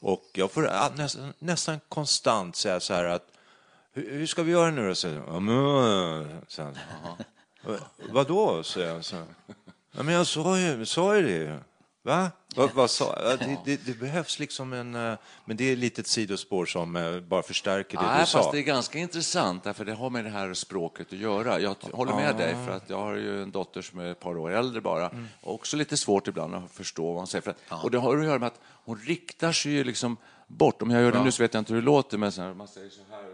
och 0.00 0.30
jag 0.32 0.50
får 0.50 0.92
nästan, 0.96 1.32
nästan 1.38 1.80
konstant 1.88 2.56
säga 2.56 2.80
så 2.80 2.94
här 2.94 3.04
att 3.04 3.26
hur, 4.08 4.26
ska 4.26 4.42
vi 4.42 4.52
göra 4.52 4.70
nu 4.70 4.88
då? 4.88 4.94
Så, 4.94 5.08
ja, 5.08 5.40
men, 5.40 6.40
så, 6.48 6.62
här, 6.62 6.72
"Va- 7.62 7.76
Vadå? 8.10 8.62
jag. 8.80 9.04
Så, 9.04 9.16
ja, 9.92 10.02
men 10.02 10.14
jag 10.14 10.26
sa 10.26 10.58
ju, 10.58 10.86
sa 10.86 11.16
ju 11.16 11.22
det. 11.22 11.58
Va? 12.02 12.30
Vad, 12.56 12.70
vad 12.74 12.90
sa 12.90 13.18
ja, 13.24 13.36
det, 13.36 13.58
det, 13.64 13.86
det 13.86 13.98
behövs 13.98 14.38
liksom 14.38 14.72
en... 14.72 14.94
eh, 14.94 15.14
Men 15.44 15.56
det 15.56 15.64
är 15.72 15.76
ett 16.00 16.06
sidospår 16.06 16.66
som 16.66 16.96
eh, 16.96 17.20
bara 17.20 17.42
förstärker 17.42 17.98
det 17.98 18.04
Nej, 18.06 18.20
du 18.20 18.26
sa. 18.26 18.38
fast 18.38 18.52
det 18.52 18.58
är 18.58 18.62
ganska 18.62 18.98
intressant, 18.98 19.64
därför 19.64 19.84
det 19.84 19.92
har 19.94 20.10
med 20.10 20.24
det 20.24 20.30
här 20.30 20.54
språket 20.54 21.06
att 21.12 21.18
göra. 21.18 21.60
Jag 21.60 21.76
håller 21.92 22.14
med 22.14 22.36
dig, 22.36 22.54
för 22.66 22.70
att 22.76 22.90
jag 22.90 22.96
har 22.98 23.14
ju 23.14 23.42
en 23.42 23.50
dotter 23.50 23.82
som 23.82 23.98
är 23.98 24.06
ett 24.12 24.20
par 24.20 24.38
år 24.38 24.50
äldre 24.50 24.80
bara, 24.80 25.10
och 25.40 25.54
också 25.54 25.76
lite 25.76 25.96
svårt 25.96 26.28
ibland 26.28 26.54
att 26.54 26.70
förstå 26.72 27.06
vad 27.06 27.16
hon 27.16 27.26
säger. 27.26 27.42
För 27.42 27.50
att, 27.50 27.84
Och 27.84 27.90
det 27.90 27.98
har 27.98 28.16
att 28.18 28.24
göra 28.24 28.38
med 28.38 28.46
att 28.46 28.60
hon 28.84 28.98
riktar 28.98 29.52
sig 29.52 29.72
ju 29.72 29.84
liksom 29.84 30.16
bort. 30.46 30.82
Om 30.82 30.90
jag 30.90 31.02
gör 31.02 31.12
det 31.12 31.24
nu 31.24 31.32
så 31.32 31.42
vet 31.42 31.54
jag 31.54 31.60
inte 31.60 31.72
hur 31.72 31.80
det 31.80 31.86
låter, 31.86 32.18
men 32.18 32.32
så 32.32 32.42
här, 32.42 32.54
man 32.54 32.68
säger 32.68 32.90
så 32.90 33.00
här 33.10 33.24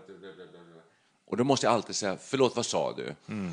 och 1.26 1.36
då 1.36 1.44
måste 1.44 1.66
jag 1.66 1.72
alltid 1.74 1.96
säga, 1.96 2.16
förlåt, 2.20 2.56
vad 2.56 2.66
sa 2.66 2.92
du? 2.96 3.14
Mm. 3.28 3.52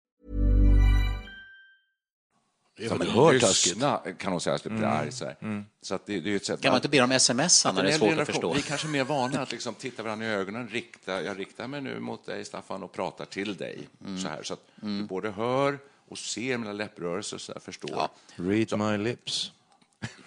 Det 2.77 2.85
är 2.85 2.89
Som 2.89 3.01
oerhört 3.01 3.41
taskigt. 3.41 3.73
lyssna 3.75 3.97
kan 4.17 4.31
hon 4.31 4.41
säga, 4.41 4.55
att 4.55 4.63
bli 4.63 4.71
Mm. 4.71 4.89
arg. 4.89 5.11
Så, 5.11 5.25
här. 5.25 5.65
så 5.81 5.95
att 5.95 6.05
det, 6.05 6.19
det 6.19 6.31
är 6.31 6.35
ett 6.35 6.45
sätt 6.45 6.61
Kan 6.61 6.71
man 6.71 6.77
inte 6.77 6.89
be 6.89 6.99
dem 6.99 7.19
smsa 7.19 7.71
när 7.71 7.83
det 7.83 7.93
är 7.93 7.97
svårt 7.97 8.19
att 8.19 8.27
förstå? 8.27 8.53
Vi 8.53 8.59
är 8.59 8.63
kanske 8.63 8.87
mer 8.87 9.03
vana 9.03 9.41
att 9.41 9.51
liksom 9.51 9.73
titta 9.73 10.03
varandra 10.03 10.25
i 10.25 10.29
ögonen. 10.29 10.67
Rikta, 10.69 11.21
jag 11.21 11.39
riktar 11.39 11.67
mig 11.67 11.81
nu 11.81 11.99
mot 11.99 12.25
dig, 12.25 12.45
Staffan, 12.45 12.83
och 12.83 12.91
pratar 12.91 13.25
till 13.25 13.57
dig. 13.57 13.79
Mm. 14.05 14.19
Så, 14.21 14.27
här, 14.27 14.43
så 14.43 14.53
att 14.53 14.59
du 14.75 15.03
både 15.03 15.31
hör 15.31 15.79
och 16.09 16.17
ser 16.17 16.57
mina 16.57 16.73
läpprörelser 16.73 17.35
och 17.37 17.41
så 17.41 17.53
här, 17.53 17.59
förstår. 17.59 18.07
Read 18.35 18.79
my 18.79 18.97
lips. 19.09 19.51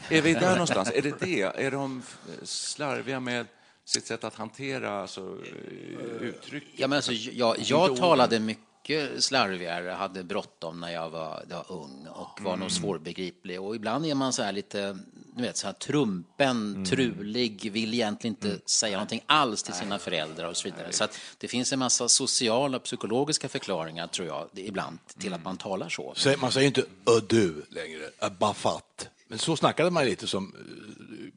Är 0.09 0.23
vi 0.23 0.35
där 0.35 0.51
någonstans? 0.53 0.91
Är 0.95 1.03
det 1.03 1.21
det? 1.21 1.43
Är 1.43 1.71
de 1.71 2.03
slarviga 2.43 3.21
med 3.21 3.47
sitt 3.85 4.07
sätt 4.07 4.25
att 4.25 4.35
hantera 4.35 5.01
alltså, 5.03 5.39
uttryck? 6.21 6.65
Ja, 6.77 6.89
men 6.89 6.97
alltså, 6.97 7.13
jag, 7.13 7.57
jag 7.59 7.97
talade 7.97 8.41
mycket 8.41 8.65
slarvigare, 9.19 9.91
hade 9.91 10.25
bråttom 10.25 10.81
när 10.81 10.93
jag 10.93 11.11
var, 11.11 11.45
var 11.51 11.73
ung 11.73 12.07
och 12.15 12.41
var 12.43 12.57
nog 12.57 12.71
svårbegriplig. 12.71 13.61
Och 13.61 13.77
ibland 13.77 14.07
är 14.07 14.15
man 14.15 14.33
så 14.33 14.43
här 14.43 14.53
lite, 14.53 14.99
du 15.37 15.43
vet, 15.43 15.57
så 15.57 15.67
här 15.67 15.75
trumpen, 15.75 16.85
trulig, 16.85 17.73
vill 17.73 17.95
egentligen 17.95 18.37
inte 18.43 18.69
säga 18.69 18.97
någonting 18.97 19.23
alls 19.27 19.63
till 19.63 19.75
sina 19.75 19.99
föräldrar 19.99 20.49
och 20.49 20.57
så 20.57 20.69
vidare. 20.69 20.93
Så 20.93 21.05
att 21.05 21.19
det 21.39 21.49
finns 21.49 21.73
en 21.73 21.79
massa 21.79 22.09
sociala 22.09 22.77
och 22.77 22.83
psykologiska 22.83 23.49
förklaringar, 23.49 24.07
tror 24.07 24.29
jag, 24.29 24.49
ibland 24.55 24.99
till 25.19 25.35
att 25.35 25.45
man 25.45 25.57
talar 25.57 25.89
så. 25.89 26.15
Man 26.39 26.53
säger 26.53 26.67
inte 26.67 26.81
ö 26.81 27.21
du 27.29 27.65
längre, 27.69 28.11
ö 28.21 28.31
bafatt. 28.39 29.09
Men 29.29 29.39
så 29.39 29.57
snackade 29.57 29.91
man 29.91 30.05
lite 30.05 30.27
som... 30.27 30.55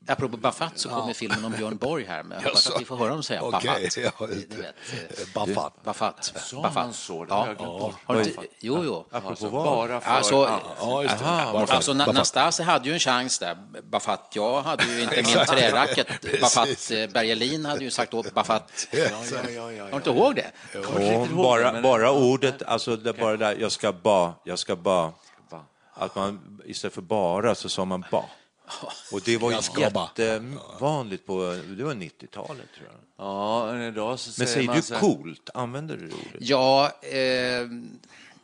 Apropå 0.08 0.38
Baffat 0.38 0.72
så 0.80 0.90
kommer 0.90 1.14
filmen 1.14 1.46
om 1.46 1.52
Björn 1.52 1.78
Borg 1.78 2.06
här, 2.06 2.24
men 2.24 2.38
jag 2.38 2.44
hoppas 2.50 2.70
att 2.70 2.82
vi 2.82 2.86
får 2.86 2.96
höra 2.98 3.10
dem 3.10 3.24
säga 3.24 3.42
Okej, 3.42 3.70
Baffat. 3.74 3.98
ja, 4.20 4.28
eh, 4.28 5.28
Baffat. 5.34 5.84
Baffat. 5.84 6.34
Sa 6.36 6.72
man 6.76 6.94
så? 6.94 7.26
Det 7.26 7.34
har 7.34 7.48
jag 7.48 7.58
glömt 7.58 7.80
bort. 7.80 7.96
Har 8.06 8.16
du 8.16 8.34
jo, 8.60 8.84
jo. 8.86 9.06
Alltså, 9.12 9.50
bara 9.50 10.02
för... 10.02 10.12
Alltså, 10.12 10.60
Ja, 10.80 11.04
just 11.04 11.20
det. 11.20 11.26
Aha, 11.26 11.54
Bara 11.54 11.68
för- 11.68 11.76
alltså, 11.76 11.94
Na- 11.94 12.14
Nastase 12.14 12.64
hade 12.64 12.88
ju 12.88 12.94
en 12.94 13.00
chans 13.00 13.40
där. 13.40 13.58
Bafat, 13.84 14.32
jag 14.34 14.62
hade 14.62 14.84
ju 14.84 15.02
inte 15.02 15.16
min 15.16 15.26
träracket. 15.48 16.08
Bafat 16.42 16.68
eh, 16.92 17.10
Bergelin 17.10 17.66
hade 17.66 17.84
ju 17.84 17.92
sagt 17.92 18.14
åt 18.14 18.34
Bafat. 18.34 18.88
Har 18.92 19.90
du 19.90 19.96
inte 19.96 20.10
ihåg 20.10 20.36
det? 20.36 20.52
Och 20.80 21.28
bara, 21.28 21.82
bara 21.82 22.12
ordet, 22.12 22.64
alltså 22.64 22.96
det 22.96 23.14
bara 23.14 23.38
där, 23.38 23.58
jag 23.60 23.72
ska 23.72 23.92
ba, 23.94 24.34
jag 24.44 24.60
ska 24.60 24.76
ba. 24.76 25.14
Att 26.00 26.16
man 26.16 26.60
istället 26.66 26.94
för 26.94 27.02
bara 27.02 27.56
så 27.56 27.70
sa 27.70 27.86
man 27.86 28.06
ba. 28.12 28.26
Och 29.12 29.22
det 29.26 29.38
var 29.38 29.52
ju 29.52 29.58
jättevanligt 29.82 31.26
på, 31.26 31.56
det 31.78 31.84
var 31.84 31.94
90-talet 31.94 32.68
tror 32.76 32.88
jag. 32.88 33.26
Ja, 33.26 33.66
men 33.72 33.82
idag 33.82 34.20
så 34.20 34.30
Men 34.30 34.34
säger 34.34 34.54
säger 34.54 34.68
man 34.68 34.76
du 34.76 34.82
så 34.82 34.94
här- 34.94 35.02
coolt? 35.02 35.50
Använder 35.54 35.98
du 35.98 36.08
det 36.08 36.14
ordet? 36.14 36.42
Ja, 36.50 36.92
eh, 37.02 37.68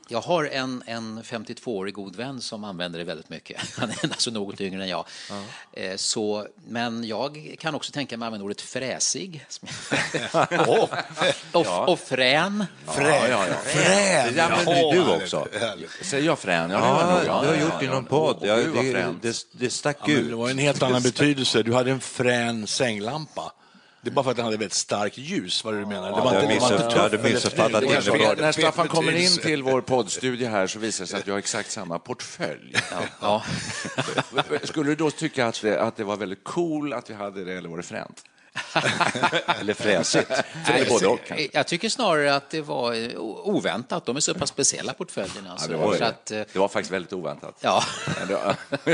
jag 0.07 0.21
har 0.21 0.45
en, 0.45 0.83
en 0.85 1.23
52-årig 1.23 1.93
god 1.93 2.15
vän 2.15 2.41
som 2.41 2.63
använder 2.63 2.99
det 2.99 3.05
väldigt 3.05 3.29
mycket. 3.29 3.61
Han 3.77 3.89
är 3.89 4.03
alltså 4.03 4.31
något 4.31 4.61
yngre 4.61 4.83
än 4.83 4.89
jag. 4.89 5.05
Eh, 5.73 5.95
så, 5.95 6.47
men 6.67 7.03
jag 7.03 7.55
kan 7.59 7.75
också 7.75 7.91
tänka 7.91 8.17
mig 8.17 8.25
att 8.25 8.27
använda 8.27 8.45
ordet 8.45 8.61
fräsig. 8.61 9.45
och, 11.53 11.89
och 11.89 11.99
frän. 11.99 12.65
Frän. 12.85 13.07
Ja, 13.07 13.27
ja, 13.27 13.47
ja. 13.47 13.55
Frän. 13.65 14.35
Det 14.35 14.43
använder 14.43 14.93
ju 14.93 15.03
du 15.03 15.23
också. 15.23 15.47
Säger 16.01 16.25
jag 16.25 16.39
frän? 16.39 16.71
Ja, 16.71 16.79
var 16.79 17.11
Ja, 17.13 17.19
du 17.21 17.25
Ja, 17.25 17.33
har 17.33 17.45
ja, 17.45 17.61
gjort 17.61 17.71
ja, 17.73 17.77
det 17.79 17.85
i 17.85 17.87
ja. 17.87 17.93
någon 17.93 18.05
podd. 18.05 18.37
Ja, 18.41 18.55
det, 18.55 19.13
det, 19.21 19.45
det 19.51 19.69
stack 19.69 19.97
Ja, 20.05 20.13
ut. 20.13 20.29
det 20.29 20.35
var 20.35 20.49
en 20.49 20.57
helt 20.57 20.83
annan 20.83 21.01
betydelse. 21.01 21.63
Du 21.63 21.73
hade 21.73 21.91
en 21.91 22.01
frän 22.01 22.67
sänglampa. 22.67 23.51
Det 24.03 24.09
är 24.09 24.11
bara 24.13 24.23
för 24.23 24.31
att 24.31 24.37
den 24.37 24.45
hade 24.45 24.57
väldigt 24.57 24.73
starkt 24.73 25.17
ljus, 25.17 25.63
vad 25.63 25.73
du 25.73 25.85
menar. 25.85 26.09
Jag 26.09 26.33
det 26.43 26.47
missupp- 26.55 27.03
inte 27.15 27.23
missuppfattat. 27.33 27.81
Det 27.81 27.87
kanske 27.87 28.17
det. 28.17 28.23
är- 28.25 28.35
När 28.35 28.51
Staffan 28.51 28.87
kommer 28.87 29.11
in 29.15 29.37
till 29.37 29.63
vår 29.63 29.81
poddstudio 29.81 30.47
här 30.49 30.67
så 30.67 30.79
visar 30.79 31.03
det 31.03 31.07
sig 31.09 31.19
att 31.19 31.27
jag 31.27 31.33
har 31.33 31.39
exakt 31.39 31.71
samma 31.71 31.99
portfölj. 31.99 32.75
Ja. 33.21 33.43
Skulle 34.63 34.89
du 34.89 34.95
då 34.95 35.11
tycka 35.11 35.47
att 35.47 35.61
det, 35.61 35.81
att 35.81 35.95
det 35.95 36.03
var 36.03 36.17
väldigt 36.17 36.43
cool 36.43 36.93
att 36.93 37.09
vi 37.09 37.13
hade 37.13 37.43
det 37.45 37.53
eller 37.53 37.69
var 37.69 37.77
det 37.77 37.83
fränt? 37.83 38.23
Eller 39.59 39.73
fräsigt. 39.73 40.31
Eller 40.67 40.89
både 40.89 41.07
och 41.07 41.19
kanske. 41.27 41.49
Jag 41.53 41.67
tycker 41.67 41.89
snarare 41.89 42.35
att 42.35 42.49
det 42.49 42.61
var 42.61 42.93
eh, 42.93 43.19
oväntat. 43.19 44.05
De 44.05 44.15
är 44.15 44.19
så 44.19 44.33
pass 44.33 44.49
speciella 44.49 44.93
portföljerna. 44.93 45.57
Ja, 45.61 45.67
det, 45.67 45.75
var 45.75 45.93
Så 45.93 45.99
det. 45.99 46.07
att, 46.07 46.31
eh, 46.31 46.41
det 46.53 46.59
var 46.59 46.67
faktiskt 46.67 46.91
väldigt 46.91 47.13
oväntat. 47.13 47.57
ja. 47.61 47.83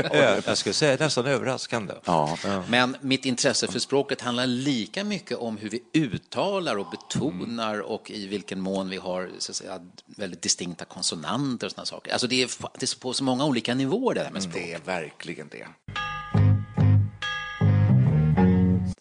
Jag 0.46 0.58
skulle 0.58 0.72
säga 0.72 0.96
nästan 1.00 1.26
överraskande. 1.26 1.94
Ja. 2.04 2.36
Men 2.68 2.96
mitt 3.00 3.24
intresse 3.24 3.66
för 3.66 3.78
språket 3.78 4.20
handlar 4.20 4.46
lika 4.46 5.04
mycket 5.04 5.38
om 5.38 5.56
hur 5.56 5.70
vi 5.70 5.82
uttalar 5.92 6.76
och 6.76 6.86
betonar 6.90 7.80
och 7.80 8.10
i 8.10 8.26
vilken 8.26 8.60
mån 8.60 8.88
vi 8.88 8.96
har 8.96 9.30
så 9.38 9.52
att 9.52 9.56
säga, 9.56 9.80
väldigt 10.06 10.42
distinkta 10.42 10.84
konsonanter 10.84 11.66
och 11.66 11.70
sådana 11.70 11.86
saker. 11.86 12.12
Alltså 12.12 12.26
det 12.26 12.42
är, 12.42 12.50
det 12.78 12.94
är 12.94 13.00
på 13.00 13.12
så 13.12 13.24
många 13.24 13.44
olika 13.44 13.74
nivåer 13.74 14.14
det 14.14 14.22
här 14.22 14.30
med 14.30 14.42
språk. 14.42 14.54
Det 14.54 14.72
är 14.72 14.80
verkligen 14.84 15.48
det. 15.48 15.66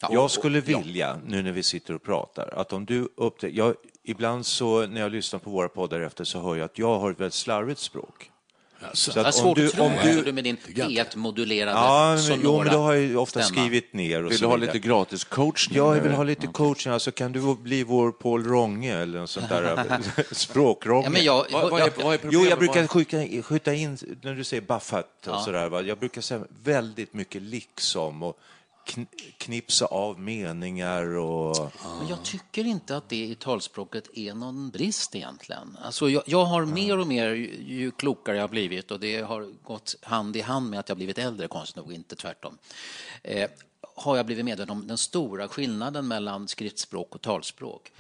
Ja, 0.02 0.10
Jag 0.12 0.32
skulle 0.32 0.64
ja. 0.66 0.80
vilja, 0.80 1.20
nu 1.26 1.44
när 1.44 1.52
vi 1.52 1.64
sitter 1.64 1.94
och 1.94 2.04
pratar, 2.04 2.54
att 2.56 2.74
om 2.74 2.86
du 2.86 3.08
upptäcker... 3.16 3.58
Jag, 3.58 3.76
ibland 4.04 4.46
så 4.46 4.88
när 4.88 5.02
jag 5.02 5.12
lyssnar 5.12 5.40
på 5.40 5.50
våra 5.50 5.70
poddar 5.70 6.00
efter 6.00 6.24
så 6.24 6.40
hör 6.42 6.56
jag 6.56 6.66
att 6.66 6.78
jag 6.78 7.00
har 7.00 7.12
ett 7.12 7.20
väldigt 7.20 7.34
slarvigt 7.34 7.80
språk. 7.80 8.32
Så 8.94 9.12
Jag 9.16 9.24
har 9.24 9.30
att 9.30 9.36
svårt 9.36 9.58
att 9.58 9.72
tro 9.72 9.84
om 9.84 9.92
du, 10.04 10.14
du, 10.14 10.22
du 10.22 10.32
med 10.32 10.44
din 10.44 10.58
P1-modulerade 10.58 11.72
Ja, 11.72 12.10
men, 12.10 12.20
sonora 12.20 12.42
jo, 12.44 12.64
men 12.64 12.74
då 12.74 12.80
har 12.80 12.94
jag 12.94 13.04
ju 13.04 13.18
ofta 13.18 13.42
stämma. 13.42 13.62
skrivit 13.62 13.94
ner 13.94 14.24
och 14.24 14.32
Vill 14.32 14.38
så 14.38 14.44
du 14.46 14.50
ha 14.50 14.56
lite 14.56 14.80
gratis 14.80 15.24
coachning? 15.24 15.78
Ja, 15.78 15.96
jag 15.96 16.04
vill 16.04 16.12
ha 16.12 16.24
lite 16.24 16.48
coaching. 16.48 16.92
Alltså, 16.94 17.12
kan 17.12 17.32
du 17.32 17.56
bli 17.56 17.84
vår 17.84 18.12
Paul 18.12 18.44
Ronge 18.44 18.98
eller 18.98 19.20
något 19.20 19.30
sånt 19.30 19.50
där 19.50 20.00
språkrånge? 20.32 21.20
Ja, 21.20 21.46
jag, 21.50 21.62
Vad, 21.62 21.72
vad, 21.72 21.82
är, 21.82 21.92
vad 22.04 22.14
är 22.14 22.18
problemet? 22.18 22.46
Jo, 22.46 22.46
jag 22.50 22.60
brukar 22.60 22.88
skjuta 22.88 23.24
in, 23.24 23.44
skjuta 23.44 23.74
in 23.74 23.98
när 24.22 24.36
du 24.36 24.44
säger 24.44 24.62
Buffett 24.62 25.28
och 25.28 25.42
sådär. 25.42 25.70
Va? 25.70 25.82
Jag 25.82 25.98
brukar 25.98 26.22
säga 26.22 26.42
väldigt 26.64 27.14
mycket 27.14 27.42
liksom 27.42 28.24
och 28.24 28.40
knipsa 29.38 29.86
av 29.86 30.20
meningar 30.20 31.18
och... 31.18 31.72
Men 32.00 32.08
jag 32.08 32.24
tycker 32.24 32.66
inte 32.66 32.98
att 32.98 33.10
det 33.10 33.26
i 33.26 33.36
talspråket 33.36 34.18
är 34.18 34.34
någon 34.34 34.70
brist 34.70 35.16
egentligen. 35.16 35.78
Alltså 35.82 36.10
jag, 36.10 36.24
jag 36.26 36.46
har 36.46 36.66
mer 36.66 37.00
och 37.00 37.08
mer, 37.08 37.30
ju, 37.30 37.64
ju 37.68 37.92
klokare 37.92 38.36
jag 38.36 38.44
har 38.44 38.50
blivit 38.50 38.92
och 38.92 39.00
det 39.00 39.22
har 39.22 39.42
gått 39.64 39.96
hand 40.02 40.36
i 40.36 40.42
hand 40.42 40.70
med 40.70 40.80
att 40.80 40.90
jag 40.90 40.98
blivit 40.98 41.18
äldre, 41.18 41.48
konstigt 41.48 41.76
nog, 41.76 41.94
inte 41.94 42.16
tvärtom. 42.16 42.58
Eh, 43.24 43.50
har 43.96 44.18
jag 44.18 44.26
blivit 44.26 44.46
medveten 44.46 44.70
om 44.70 44.88
den 44.88 44.98
stora 44.98 45.48
skillnaden 45.48 46.08
mellan 46.08 46.48
skriftspråk 46.48 47.16
och 47.16 47.22
talspråk. 47.22 47.92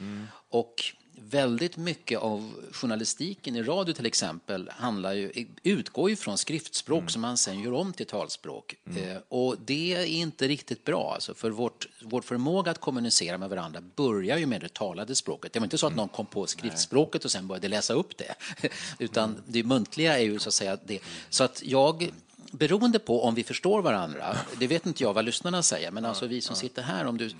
Och 0.49 0.93
väldigt 1.21 1.77
mycket 1.77 2.19
av 2.19 2.53
journalistiken 2.71 3.55
i 3.55 3.63
radio 3.63 3.93
till 3.93 4.05
exempel 4.05 4.69
handlar 4.73 5.13
ju, 5.13 5.47
utgår 5.63 6.09
ju 6.09 6.15
från 6.15 6.37
skriftspråk 6.37 7.09
som 7.09 7.21
man 7.21 7.37
sen 7.37 7.59
gör 7.59 7.73
om 7.73 7.93
till 7.93 8.05
talspråk. 8.05 8.75
Eh, 8.85 9.17
och 9.27 9.55
det 9.65 9.95
är 9.95 10.05
inte 10.05 10.47
riktigt 10.47 10.85
bra, 10.85 11.11
alltså, 11.13 11.33
för 11.33 11.49
vårt, 11.49 11.87
vår 12.01 12.21
förmåga 12.21 12.71
att 12.71 12.77
kommunicera 12.77 13.37
med 13.37 13.49
varandra 13.49 13.81
börjar 13.95 14.37
ju 14.37 14.45
med 14.45 14.61
det 14.61 14.73
talade 14.73 15.15
språket. 15.15 15.53
Det 15.53 15.59
var 15.59 15.65
inte 15.65 15.77
så 15.77 15.87
att 15.87 15.95
någon 15.95 16.09
kom 16.09 16.25
på 16.25 16.47
skriftspråket 16.47 17.25
och 17.25 17.31
sen 17.31 17.47
började 17.47 17.67
läsa 17.67 17.93
upp 17.93 18.17
det, 18.17 18.35
utan 18.99 19.43
det 19.45 19.63
muntliga 19.63 20.19
är 20.19 20.23
ju 20.23 20.39
så 20.39 20.49
att 20.49 20.53
säga 20.53 20.77
det. 20.85 20.99
Så 21.29 21.43
att 21.43 21.61
jag 21.65 22.11
beroende 22.51 22.99
på 22.99 23.23
om 23.23 23.35
vi 23.35 23.43
förstår 23.43 23.81
varandra, 23.81 24.35
det 24.59 24.67
vet 24.67 24.85
inte 24.85 25.03
jag 25.03 25.13
vad 25.13 25.25
lyssnarna 25.25 25.63
säger, 25.63 25.91
men 25.91 26.05
alltså 26.05 26.27
vi 26.27 26.41
som 26.41 26.55
sitter 26.55 26.81
här, 26.81 27.05
om 27.05 27.17
du, 27.17 27.31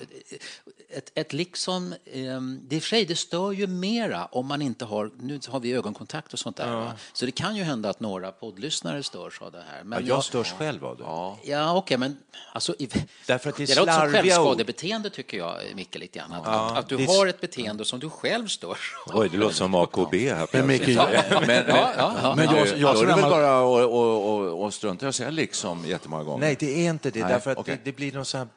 ett, 0.90 1.12
ett 1.16 1.34
liksom, 1.34 1.94
ehm, 2.14 2.60
det 2.68 2.76
i 2.76 2.82
sig, 2.82 3.06
det 3.06 3.16
stör 3.16 3.52
ju 3.52 3.68
mera 3.68 4.26
om 4.26 4.48
man 4.48 4.62
inte 4.62 4.86
har, 4.86 5.12
nu 5.20 5.40
har 5.50 5.60
vi 5.60 5.74
ögonkontakt 5.74 6.34
och 6.34 6.40
sånt 6.40 6.58
där, 6.58 6.76
va? 6.76 6.94
så 7.14 7.26
det 7.26 7.32
kan 7.32 7.56
ju 7.56 7.64
hända 7.64 7.90
att 7.90 8.00
några 8.00 8.32
poddlyssnare 8.32 9.04
störs 9.04 9.42
av 9.42 9.52
det 9.52 9.64
här. 9.72 9.84
Men 9.84 10.00
Ja, 10.06 10.16
jag 10.16 10.24
störs 10.24 10.52
själv 10.54 10.86
av 10.86 10.98
det. 10.98 11.04
Ja, 11.52 11.74
okej, 11.76 11.98
men 11.98 12.18
alltså, 12.54 12.76
i, 12.80 12.90
Därför 13.28 13.50
att 13.50 13.56
det 13.58 13.64
är 13.64 13.68
det 13.68 13.76
låter 13.76 14.00
som 14.00 14.12
självskadebeteende 14.12 15.10
tycker 15.10 15.38
jag, 15.38 15.56
Micke, 15.76 15.96
lite 15.96 16.20
grann. 16.20 16.32
Att, 16.34 16.42
Ja, 16.46 16.78
att 16.78 16.90
du 16.90 16.98
det 16.98 17.04
är- 17.04 17.18
har 17.18 17.28
ett 17.28 17.42
beteende 17.42 17.86
som 17.86 18.00
du 18.00 18.10
själv 18.10 18.48
störs 18.48 18.94
av. 19.08 19.20
Oj, 19.20 19.30
det 19.32 19.38
låter 19.38 19.56
som 19.56 19.76
AKB 19.76 20.30
här 20.34 20.48
Men 20.54 20.68
Micke. 20.68 20.88
Men, 20.88 20.98
Ja, 20.98 21.94
ja, 21.98 22.14
ja. 22.22 22.36
Men 22.36 22.46
jag- 22.46 22.58
jag, 22.58 22.68
jag 22.68 22.78
jag, 22.78 22.98
som 22.98 23.06
då 23.08 23.12
är 23.14 23.16
det 23.16 23.22
väl 23.22 23.22
gammal- 23.22 23.30
bara 23.30 23.60
att 23.60 23.88
och, 23.88 24.36
och, 24.56 24.64
och 25.08 25.16
strunta 25.16 25.26
i 25.26 25.28
att 25.28 25.36
säga 25.36 25.46
liksom 25.46 25.86
jättemånga 25.86 26.24
gånger. 26.24 26.40
Nej, 26.40 26.56
det 26.60 26.86
är 26.86 26.90
inte 26.90 27.12
det. 27.12 27.20
Nej, 27.20 27.30
därför 27.30 27.52
att 27.52 27.58
okej. 27.58 27.76
det, 27.76 27.92
det 27.92 27.96
blir 27.96 28.12
någon 28.12 28.26
sån 28.26 28.40
här, 28.40 28.48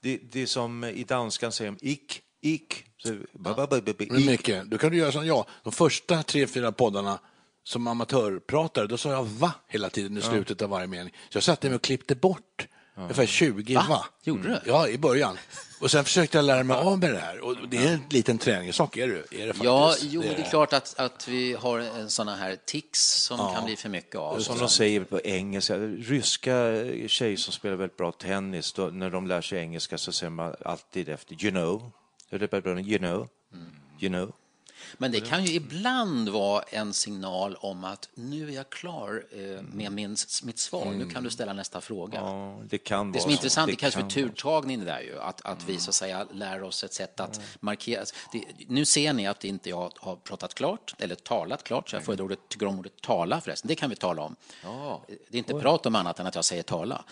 det, 0.00 0.18
det 0.32 0.42
är 0.42 0.46
som 0.46 0.84
i 0.84 1.04
danskan 1.04 1.52
säger 1.52 1.76
ick, 1.80 2.20
ick. 2.40 2.84
Så, 2.98 3.14
ba, 3.32 3.54
ba, 3.54 3.66
ba, 3.66 3.80
ba, 3.80 3.92
ba, 3.98 4.04
Men 4.10 4.18
ick. 4.18 4.26
Micke, 4.26 4.62
du 4.64 4.78
kan 4.78 4.90
du 4.90 4.96
göra 4.96 5.12
som 5.12 5.26
jag. 5.26 5.46
De 5.62 5.72
första 5.72 6.22
tre, 6.22 6.46
fyra 6.46 6.72
poddarna 6.72 7.18
som 7.64 7.86
amatörpratare, 7.86 8.86
då 8.86 8.96
sa 8.96 9.10
jag 9.10 9.24
va 9.24 9.54
hela 9.68 9.90
tiden 9.90 10.18
i 10.18 10.22
slutet 10.22 10.62
av 10.62 10.70
varje 10.70 10.86
mening. 10.86 11.14
Så 11.30 11.36
jag 11.36 11.42
satte 11.42 11.68
mig 11.68 11.76
och 11.76 11.82
klippte 11.82 12.14
bort 12.14 12.68
ungefär 12.96 13.26
20 13.26 13.74
va. 13.74 14.06
Gjorde 14.24 14.48
du? 14.48 14.60
Ja, 14.66 14.88
i 14.88 14.98
början. 14.98 15.38
Och 15.82 15.90
sen 15.90 16.04
försökte 16.04 16.38
jag 16.38 16.44
lära 16.44 16.62
mig 16.62 16.76
av 16.76 16.98
med 16.98 17.12
det 17.12 17.18
här. 17.18 17.40
Och 17.40 17.68
det 17.68 17.76
är 17.76 17.92
en 17.92 18.00
liten 18.10 18.38
träningssak, 18.38 18.96
är 18.96 19.08
det, 19.08 19.14
är 19.14 19.46
det 19.46 19.46
faktiskt. 19.46 19.64
Ja, 19.64 19.94
jo, 20.00 20.20
det 20.20 20.42
är 20.42 20.50
klart 20.50 20.72
att, 20.72 20.94
att 20.98 21.28
vi 21.28 21.52
har 21.52 21.78
en 21.78 22.10
såna 22.10 22.36
här 22.36 22.56
tics 22.64 23.00
som 23.00 23.38
kan 23.54 23.64
bli 23.64 23.76
för 23.76 23.88
mycket 23.88 24.16
av. 24.16 24.38
Som 24.38 24.58
de 24.58 24.68
säger 24.68 25.04
på 25.04 25.20
engelska, 25.20 25.76
ryska 25.78 26.54
tjejer 27.06 27.36
som 27.36 27.52
spelar 27.52 27.76
väldigt 27.76 27.96
bra 27.96 28.12
tennis, 28.12 28.72
då, 28.72 28.86
när 28.86 29.10
de 29.10 29.26
lär 29.26 29.40
sig 29.40 29.58
engelska 29.58 29.98
så 29.98 30.12
säger 30.12 30.30
man 30.30 30.54
alltid 30.64 31.08
efter 31.08 31.44
you 31.44 31.50
know. 31.50 31.90
You 32.32 32.98
know. 32.98 33.28
You 34.00 34.12
know. 34.12 34.32
Men 34.98 35.12
det 35.12 35.20
kan 35.20 35.44
ju 35.44 35.54
ibland 35.54 36.28
vara 36.28 36.62
en 36.62 36.92
signal 36.92 37.56
om 37.60 37.84
att 37.84 38.08
nu 38.14 38.48
är 38.48 38.52
jag 38.52 38.70
klar 38.70 39.24
eh, 39.30 39.62
med 39.62 39.92
min, 39.92 40.16
mitt 40.42 40.58
svar. 40.58 40.84
Nu 40.84 41.08
kan 41.10 41.24
du 41.24 41.30
ställa 41.30 41.52
nästa 41.52 41.80
fråga. 41.80 42.18
Ja, 42.18 42.60
det 42.68 42.78
kan 42.78 43.12
Det 43.12 43.20
som 43.20 43.30
är 43.30 43.34
intressant, 43.34 43.70
det 43.70 43.76
kallas 43.76 43.94
för 43.94 44.02
turtagning 44.02 44.78
det 44.78 44.84
där 44.84 45.00
ju, 45.00 45.20
att, 45.20 45.40
att 45.40 45.68
vi 45.68 45.78
så 45.78 45.90
att 45.90 45.94
säga 45.94 46.26
lär 46.32 46.62
oss 46.62 46.84
ett 46.84 46.94
sätt 46.94 47.20
att 47.20 47.40
markera. 47.60 48.04
Det, 48.32 48.44
nu 48.68 48.84
ser 48.84 49.12
ni 49.12 49.26
att 49.26 49.44
inte 49.44 49.70
jag 49.70 49.92
har 49.98 50.16
pratat 50.16 50.54
klart, 50.54 50.94
eller 50.98 51.14
talat 51.14 51.64
klart, 51.64 51.90
så 51.90 51.96
jag 51.96 52.04
föredrar 52.04 52.24
ordet, 52.24 52.48
tycker 52.48 52.66
om 52.66 52.78
ordet 52.78 53.00
tala 53.00 53.40
förresten, 53.40 53.68
det 53.68 53.74
kan 53.74 53.90
vi 53.90 53.96
tala 53.96 54.22
om. 54.22 54.36
Det 55.28 55.36
är 55.36 55.38
inte 55.38 55.54
prat 55.54 55.86
om 55.86 55.94
annat 55.96 56.20
än 56.20 56.26
att 56.26 56.34
jag 56.34 56.44
säger 56.44 56.62
tala. 56.62 57.04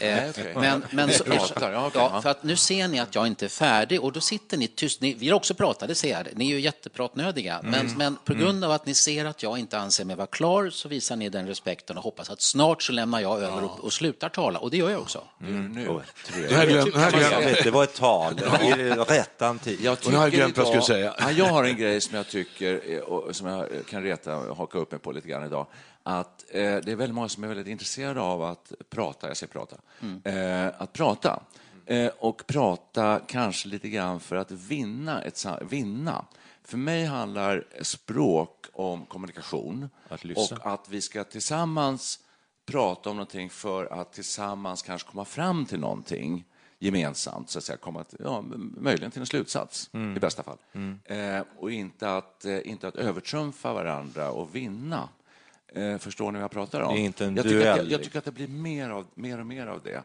Eh, 0.00 0.22
men, 0.54 0.84
men 0.90 1.12
så, 1.12 1.24
pratar, 1.24 1.72
ja, 1.72 1.86
okej, 1.86 2.00
ja, 2.00 2.10
ja. 2.14 2.22
för 2.22 2.30
att 2.30 2.42
nu 2.42 2.56
ser 2.56 2.88
ni 2.88 3.00
att 3.00 3.14
jag 3.14 3.26
inte 3.26 3.44
är 3.44 3.48
färdig 3.48 4.02
och 4.02 4.12
då 4.12 4.20
sitter 4.20 4.56
ni 4.56 4.68
tyst. 4.68 5.00
Ni, 5.00 5.14
vi 5.14 5.28
har 5.28 5.36
också 5.36 5.54
pratat, 5.54 5.88
det 5.88 5.94
ser 5.94 6.10
jag. 6.10 6.26
Ni 6.34 6.44
är 6.44 6.54
ju 6.54 6.60
jättepratnödiga. 6.60 7.60
Men, 7.62 7.90
men 7.96 8.16
på 8.24 8.34
grund 8.34 8.64
av 8.64 8.70
att 8.70 8.86
ni 8.86 8.94
ser 8.94 9.24
att 9.24 9.42
jag 9.42 9.58
inte 9.58 9.78
anser 9.78 10.04
mig 10.04 10.16
vara 10.16 10.26
klar 10.26 10.70
så 10.70 10.88
visar 10.88 11.16
ni 11.16 11.28
den 11.28 11.46
respekten 11.46 11.96
och 11.96 12.02
hoppas 12.02 12.30
att 12.30 12.40
snart 12.40 12.82
så 12.82 12.92
lämnar 12.92 13.20
jag 13.20 13.42
över 13.42 13.64
och, 13.64 13.84
och 13.84 13.92
slutar 13.92 14.28
tala. 14.28 14.58
Och 14.58 14.70
det 14.70 14.76
gör 14.76 14.90
jag 14.90 15.00
också. 15.00 15.24
Nu 15.38 15.88
har 15.88 16.02
Jag 16.50 16.68
glömt, 16.68 16.96
vet, 16.96 17.64
det 17.64 17.70
var 17.70 17.84
ett 17.84 17.94
tal, 17.94 18.40
i 18.62 18.90
rättan 18.90 19.58
tid. 19.58 19.80
Jag 19.82 19.98
nu 20.08 20.16
har 20.16 20.22
jag 20.22 20.32
glömt 20.32 20.56
vad 20.56 20.66
jag 20.66 20.82
skulle 20.82 20.98
säga. 20.98 21.14
Ja, 21.18 21.30
jag 21.30 21.46
har 21.46 21.64
en 21.64 21.76
grej 21.76 22.00
som 22.00 22.16
jag 22.16 22.28
tycker, 22.28 23.32
som 23.32 23.46
jag 23.46 23.68
kan 23.90 24.02
reta 24.02 24.36
och 24.36 24.56
haka 24.56 24.78
upp 24.78 24.90
mig 24.90 25.00
på 25.00 25.12
lite 25.12 25.28
grann 25.28 25.46
idag. 25.46 25.66
Att 26.06 26.44
eh, 26.48 26.60
det 26.60 26.88
är 26.88 26.96
väldigt 26.96 27.14
många 27.14 27.28
som 27.28 27.44
är 27.44 27.48
väldigt 27.48 27.66
intresserade 27.66 28.20
av 28.20 28.42
att 28.42 28.72
prata, 28.90 29.28
jag 29.28 29.36
säger 29.36 29.52
prata, 29.52 29.76
eh, 30.24 30.82
att 30.82 30.92
prata. 30.92 31.42
Eh, 31.86 32.10
och 32.18 32.46
prata 32.46 33.20
kanske 33.26 33.68
lite 33.68 33.88
grann 33.88 34.20
för 34.20 34.36
att 34.36 34.50
vinna. 34.50 35.22
Ett, 35.22 35.44
vinna. 35.70 36.24
För 36.64 36.76
mig 36.76 37.04
handlar 37.04 37.64
språk 37.82 38.66
om 38.72 39.06
kommunikation 39.06 39.88
Att 40.08 40.24
och 40.24 40.72
att 40.72 40.88
vi 40.88 41.00
ska 41.00 41.24
tillsammans 41.24 42.18
prata 42.66 43.10
om 43.10 43.16
någonting 43.16 43.50
för 43.50 44.00
att 44.00 44.12
tillsammans 44.12 44.82
kanske 44.82 45.10
komma 45.10 45.24
fram 45.24 45.66
till 45.66 45.80
någonting 45.80 46.44
gemensamt, 46.78 47.50
så 47.50 47.58
att 47.58 47.64
säga, 47.64 47.76
komma 47.76 48.04
till, 48.04 48.18
ja, 48.24 48.44
möjligen 48.76 49.10
till 49.10 49.20
en 49.20 49.26
slutsats 49.26 49.90
i 50.16 50.20
bästa 50.20 50.42
fall. 50.42 50.58
Eh, 51.04 51.42
och 51.58 51.70
inte 51.70 52.16
att, 52.16 52.44
eh, 52.44 52.68
inte 52.68 52.88
att 52.88 52.96
övertrumfa 52.96 53.72
varandra 53.72 54.30
och 54.30 54.54
vinna. 54.54 55.08
Eh, 55.74 55.98
förstår 55.98 56.32
ni 56.32 56.38
vad 56.38 56.44
jag 56.44 56.50
pratar 56.50 56.80
om? 56.80 56.94
Det 56.94 57.00
är 57.00 57.04
inte 57.04 57.24
en 57.24 57.36
jag, 57.36 57.44
tycker 57.44 57.70
att, 57.70 57.76
jag, 57.76 57.86
jag 57.86 58.02
tycker 58.02 58.18
att 58.18 58.24
det 58.24 58.32
blir 58.32 58.48
mer, 58.48 58.90
av, 58.90 59.06
mer 59.14 59.40
och 59.40 59.46
mer 59.46 59.66
av 59.66 59.82
det. 59.82 60.02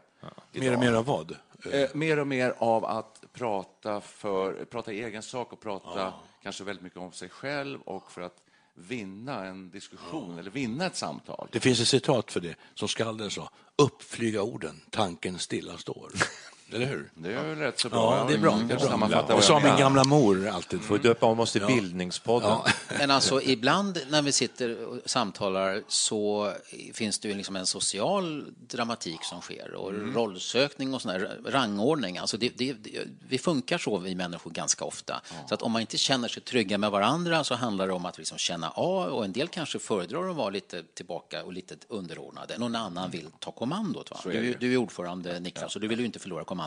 mer 0.52 0.62
idag. 0.62 0.74
och 0.74 0.80
mer 0.80 0.92
av 0.92 1.04
vad? 1.04 1.36
Eh, 1.72 1.88
mer 1.94 2.18
och 2.18 2.26
mer 2.26 2.54
av 2.58 2.84
att 2.84 3.24
prata, 3.32 4.00
för, 4.00 4.64
prata 4.64 4.92
i 4.92 5.02
egen 5.02 5.22
sak 5.22 5.52
och 5.52 5.60
prata 5.60 6.14
kanske 6.42 6.64
väldigt 6.64 6.82
mycket 6.82 6.98
om 6.98 7.12
sig 7.12 7.28
själv 7.28 7.80
och 7.80 8.12
för 8.12 8.20
att 8.20 8.36
vinna 8.74 9.44
en 9.44 9.70
diskussion 9.70 10.38
eller 10.38 10.50
vinna 10.50 10.86
ett 10.86 10.96
samtal. 10.96 11.48
Det 11.52 11.60
finns 11.60 11.80
ett 11.80 11.88
citat 11.88 12.32
för 12.32 12.40
det, 12.40 12.54
som 12.74 12.88
skalden 12.88 13.30
sa. 13.30 13.50
Uppflyga 13.76 14.42
orden, 14.42 14.80
tanken 14.90 15.38
stilla 15.38 15.78
står. 15.78 16.12
Eller 16.72 16.86
hur? 16.86 17.10
Det 17.14 17.28
är 17.34 17.48
ju 17.48 17.54
rätt 17.54 17.80
så 17.80 17.88
bra. 17.88 18.16
Ja, 18.16 18.24
det 18.28 18.34
är 18.34 18.38
bra. 18.38 18.58
Jag 18.58 18.68
Det 18.68 18.74
är 18.74 18.78
bra. 18.78 18.88
sammanfattar 18.88 19.28
vad 19.28 19.36
Och 19.36 19.44
sa 19.44 19.60
min 19.60 19.76
gamla 19.76 20.04
mor 20.04 20.48
alltid. 20.48 20.82
Får 20.82 20.98
döpa 20.98 21.26
om 21.26 21.40
oss 21.40 21.52
till 21.52 21.66
Bildningspodden. 21.66 22.58
Men 22.98 23.10
alltså 23.10 23.42
ibland 23.42 23.98
när 24.10 24.22
vi 24.22 24.32
sitter 24.32 24.84
och 24.86 24.98
samtalar 25.04 25.82
så 25.88 26.52
finns 26.92 27.18
det 27.18 27.28
ju 27.28 27.34
liksom 27.34 27.56
en 27.56 27.66
social 27.66 28.44
dramatik 28.60 29.24
som 29.24 29.40
sker 29.40 29.74
och 29.74 29.92
rollsökning 30.14 30.94
och 30.94 31.02
sån 31.02 31.10
här 31.10 31.38
rangordning. 31.46 32.18
Alltså 32.18 32.36
det, 32.36 32.58
det, 32.58 32.72
det, 32.72 32.90
vi 33.28 33.38
funkar 33.38 33.78
så 33.78 33.98
vi 33.98 34.14
människor 34.14 34.50
ganska 34.50 34.84
ofta. 34.84 35.20
Så 35.48 35.54
att 35.54 35.62
om 35.62 35.72
man 35.72 35.80
inte 35.80 35.98
känner 35.98 36.28
sig 36.28 36.42
trygga 36.42 36.78
med 36.78 36.90
varandra 36.90 37.44
så 37.44 37.54
handlar 37.54 37.86
det 37.86 37.92
om 37.92 38.06
att 38.06 38.18
liksom 38.18 38.38
känna 38.38 38.70
av 38.70 39.08
och 39.08 39.24
en 39.24 39.32
del 39.32 39.48
kanske 39.48 39.78
föredrar 39.78 40.30
att 40.30 40.36
vara 40.36 40.50
lite 40.50 40.82
tillbaka 40.82 41.44
och 41.44 41.52
lite 41.52 41.74
underordnade. 41.88 42.58
Någon 42.58 42.76
annan 42.76 43.10
vill 43.10 43.26
ta 43.38 43.50
kommandot. 43.50 44.10
Va? 44.10 44.20
Du, 44.24 44.54
du 44.54 44.72
är 44.72 44.76
ordförande 44.76 45.40
Niklas 45.40 45.74
och 45.74 45.80
du 45.80 45.88
vill 45.88 46.00
ju 46.00 46.06
inte 46.06 46.18
förlora 46.18 46.44
kommandot. 46.44 46.59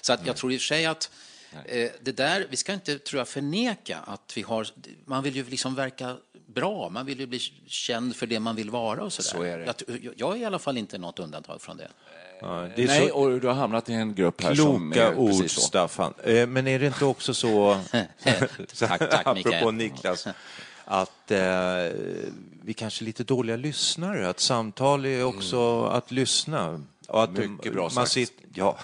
Så 0.00 0.12
att 0.12 0.26
jag 0.26 0.36
tror 0.36 0.52
i 0.52 0.56
och 0.56 0.60
för 0.60 0.66
sig 0.66 0.86
att 0.86 1.10
Eh, 1.66 1.90
Det 2.00 2.12
där, 2.12 2.46
vi 2.50 2.56
ska 2.56 2.72
inte 2.72 2.98
tror 2.98 3.18
jag, 3.20 3.28
förneka 3.28 3.98
att 4.06 4.32
vi 4.36 4.42
har... 4.42 4.66
Man 5.04 5.22
vill 5.22 5.36
ju 5.36 5.44
liksom 5.44 5.74
verka 5.74 6.16
bra, 6.46 6.88
man 6.88 7.06
vill 7.06 7.20
ju 7.20 7.26
bli 7.26 7.38
känd 7.66 8.16
för 8.16 8.26
det 8.26 8.40
man 8.40 8.56
vill 8.56 8.70
vara 8.70 9.02
och 9.04 9.12
sådär. 9.12 9.28
Så 9.28 9.42
är 9.42 9.58
det. 9.58 9.74
Jag, 10.02 10.14
jag 10.16 10.36
är 10.36 10.40
i 10.40 10.44
alla 10.44 10.58
fall 10.58 10.78
inte 10.78 10.98
något 10.98 11.18
undantag 11.18 11.62
från 11.62 11.76
det. 11.76 11.88
Ja, 12.40 12.68
det 12.76 12.82
är 12.82 12.86
Nej, 12.86 13.08
så 13.08 13.14
och 13.14 13.40
du 13.40 13.46
har 13.46 13.54
hamnat 13.54 13.88
i 13.88 13.92
en 13.92 14.14
grupp 14.14 14.42
här 14.42 14.54
som 14.54 14.92
kloka 14.92 15.08
är 15.08 15.14
ord, 15.14 15.30
precis 15.30 15.52
så. 15.52 15.60
Staffan. 15.60 16.14
Eh, 16.22 16.46
Men 16.46 16.66
är 16.66 16.78
det 16.78 16.86
inte 16.86 17.04
också 17.04 17.34
så, 17.34 17.80
Tack, 18.78 19.10
tack, 19.10 19.26
apropå. 19.26 19.70
Niklas, 19.70 20.26
att 20.84 21.30
eh, 21.30 21.38
vi 22.62 22.74
kanske 22.76 23.02
är 23.02 23.06
lite 23.06 23.24
dåliga 23.24 23.56
lyssnare? 23.56 24.28
Att 24.28 24.40
samtal 24.40 25.06
är 25.06 25.24
också 25.24 25.84
att 25.84 26.10
lyssna? 26.10 26.82
Och 27.08 27.22
att 27.22 27.30
Mycket 27.30 27.72
bra 27.72 27.82
man 27.82 27.90
sagt. 27.90 28.10
Sitter, 28.10 28.46
ja. 28.54 28.78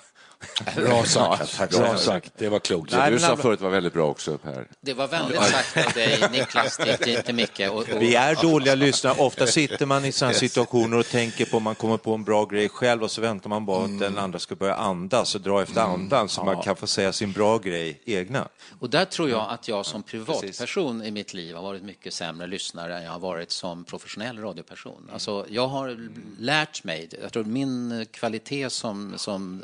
Bra 0.76 1.04
sagt. 1.04 1.70
Bra 1.70 1.96
sagt. 1.96 2.32
Det 2.36 2.48
var 2.48 2.58
klokt. 2.58 2.90
Det 2.90 2.96
Nej, 2.96 3.10
du 3.10 3.18
sa 3.18 3.36
förut 3.36 3.60
var 3.60 3.70
väldigt 3.70 3.92
bra 3.92 4.06
också, 4.06 4.38
Per. 4.38 4.66
Det 4.80 4.94
var 4.94 5.08
vänligt 5.08 5.42
sagt 5.42 5.86
av 5.86 5.92
dig, 5.92 6.28
Niklas, 6.32 6.80
till 7.24 7.34
Micke. 7.34 7.60
Och, 7.60 7.76
och, 7.76 7.86
Vi 8.02 8.14
är 8.14 8.42
dåliga 8.42 8.74
lyssnare. 8.74 9.14
Ofta 9.18 9.46
sitter 9.46 9.86
man 9.86 10.04
i 10.04 10.12
sådana 10.12 10.34
situationer 10.34 10.98
och 10.98 11.06
tänker 11.06 11.44
på 11.44 11.56
om 11.56 11.62
man 11.62 11.74
kommer 11.74 11.96
på 11.96 12.14
en 12.14 12.24
bra 12.24 12.44
grej 12.44 12.68
själv 12.68 13.02
och 13.02 13.10
så 13.10 13.20
väntar 13.20 13.50
man 13.50 13.66
bara 13.66 13.84
att 13.84 13.98
den 13.98 14.18
andra 14.18 14.38
ska 14.38 14.54
börja 14.54 14.74
andas 14.74 15.34
och 15.34 15.40
dra 15.40 15.62
efter 15.62 15.80
andan 15.80 16.28
så 16.28 16.44
man 16.44 16.62
kan 16.62 16.76
få 16.76 16.86
säga 16.86 17.12
sin 17.12 17.32
bra 17.32 17.58
grej 17.58 18.00
egna. 18.04 18.48
Och 18.78 18.90
där 18.90 19.04
tror 19.04 19.30
jag 19.30 19.46
att 19.50 19.68
jag 19.68 19.86
som 19.86 20.02
privatperson 20.02 21.02
i 21.02 21.10
mitt 21.10 21.34
liv 21.34 21.54
har 21.54 21.62
varit 21.62 21.82
mycket 21.82 22.14
sämre 22.14 22.46
lyssnare 22.46 22.96
än 22.98 23.04
jag 23.04 23.12
har 23.12 23.18
varit 23.18 23.50
som 23.50 23.84
professionell 23.84 24.38
radioperson. 24.38 25.10
Alltså, 25.12 25.46
jag 25.48 25.68
har 25.68 26.08
lärt 26.38 26.84
mig, 26.84 27.08
jag 27.22 27.32
tror 27.32 27.44
min 27.44 28.06
kvalitet 28.12 28.70
som, 28.70 29.12
som 29.16 29.62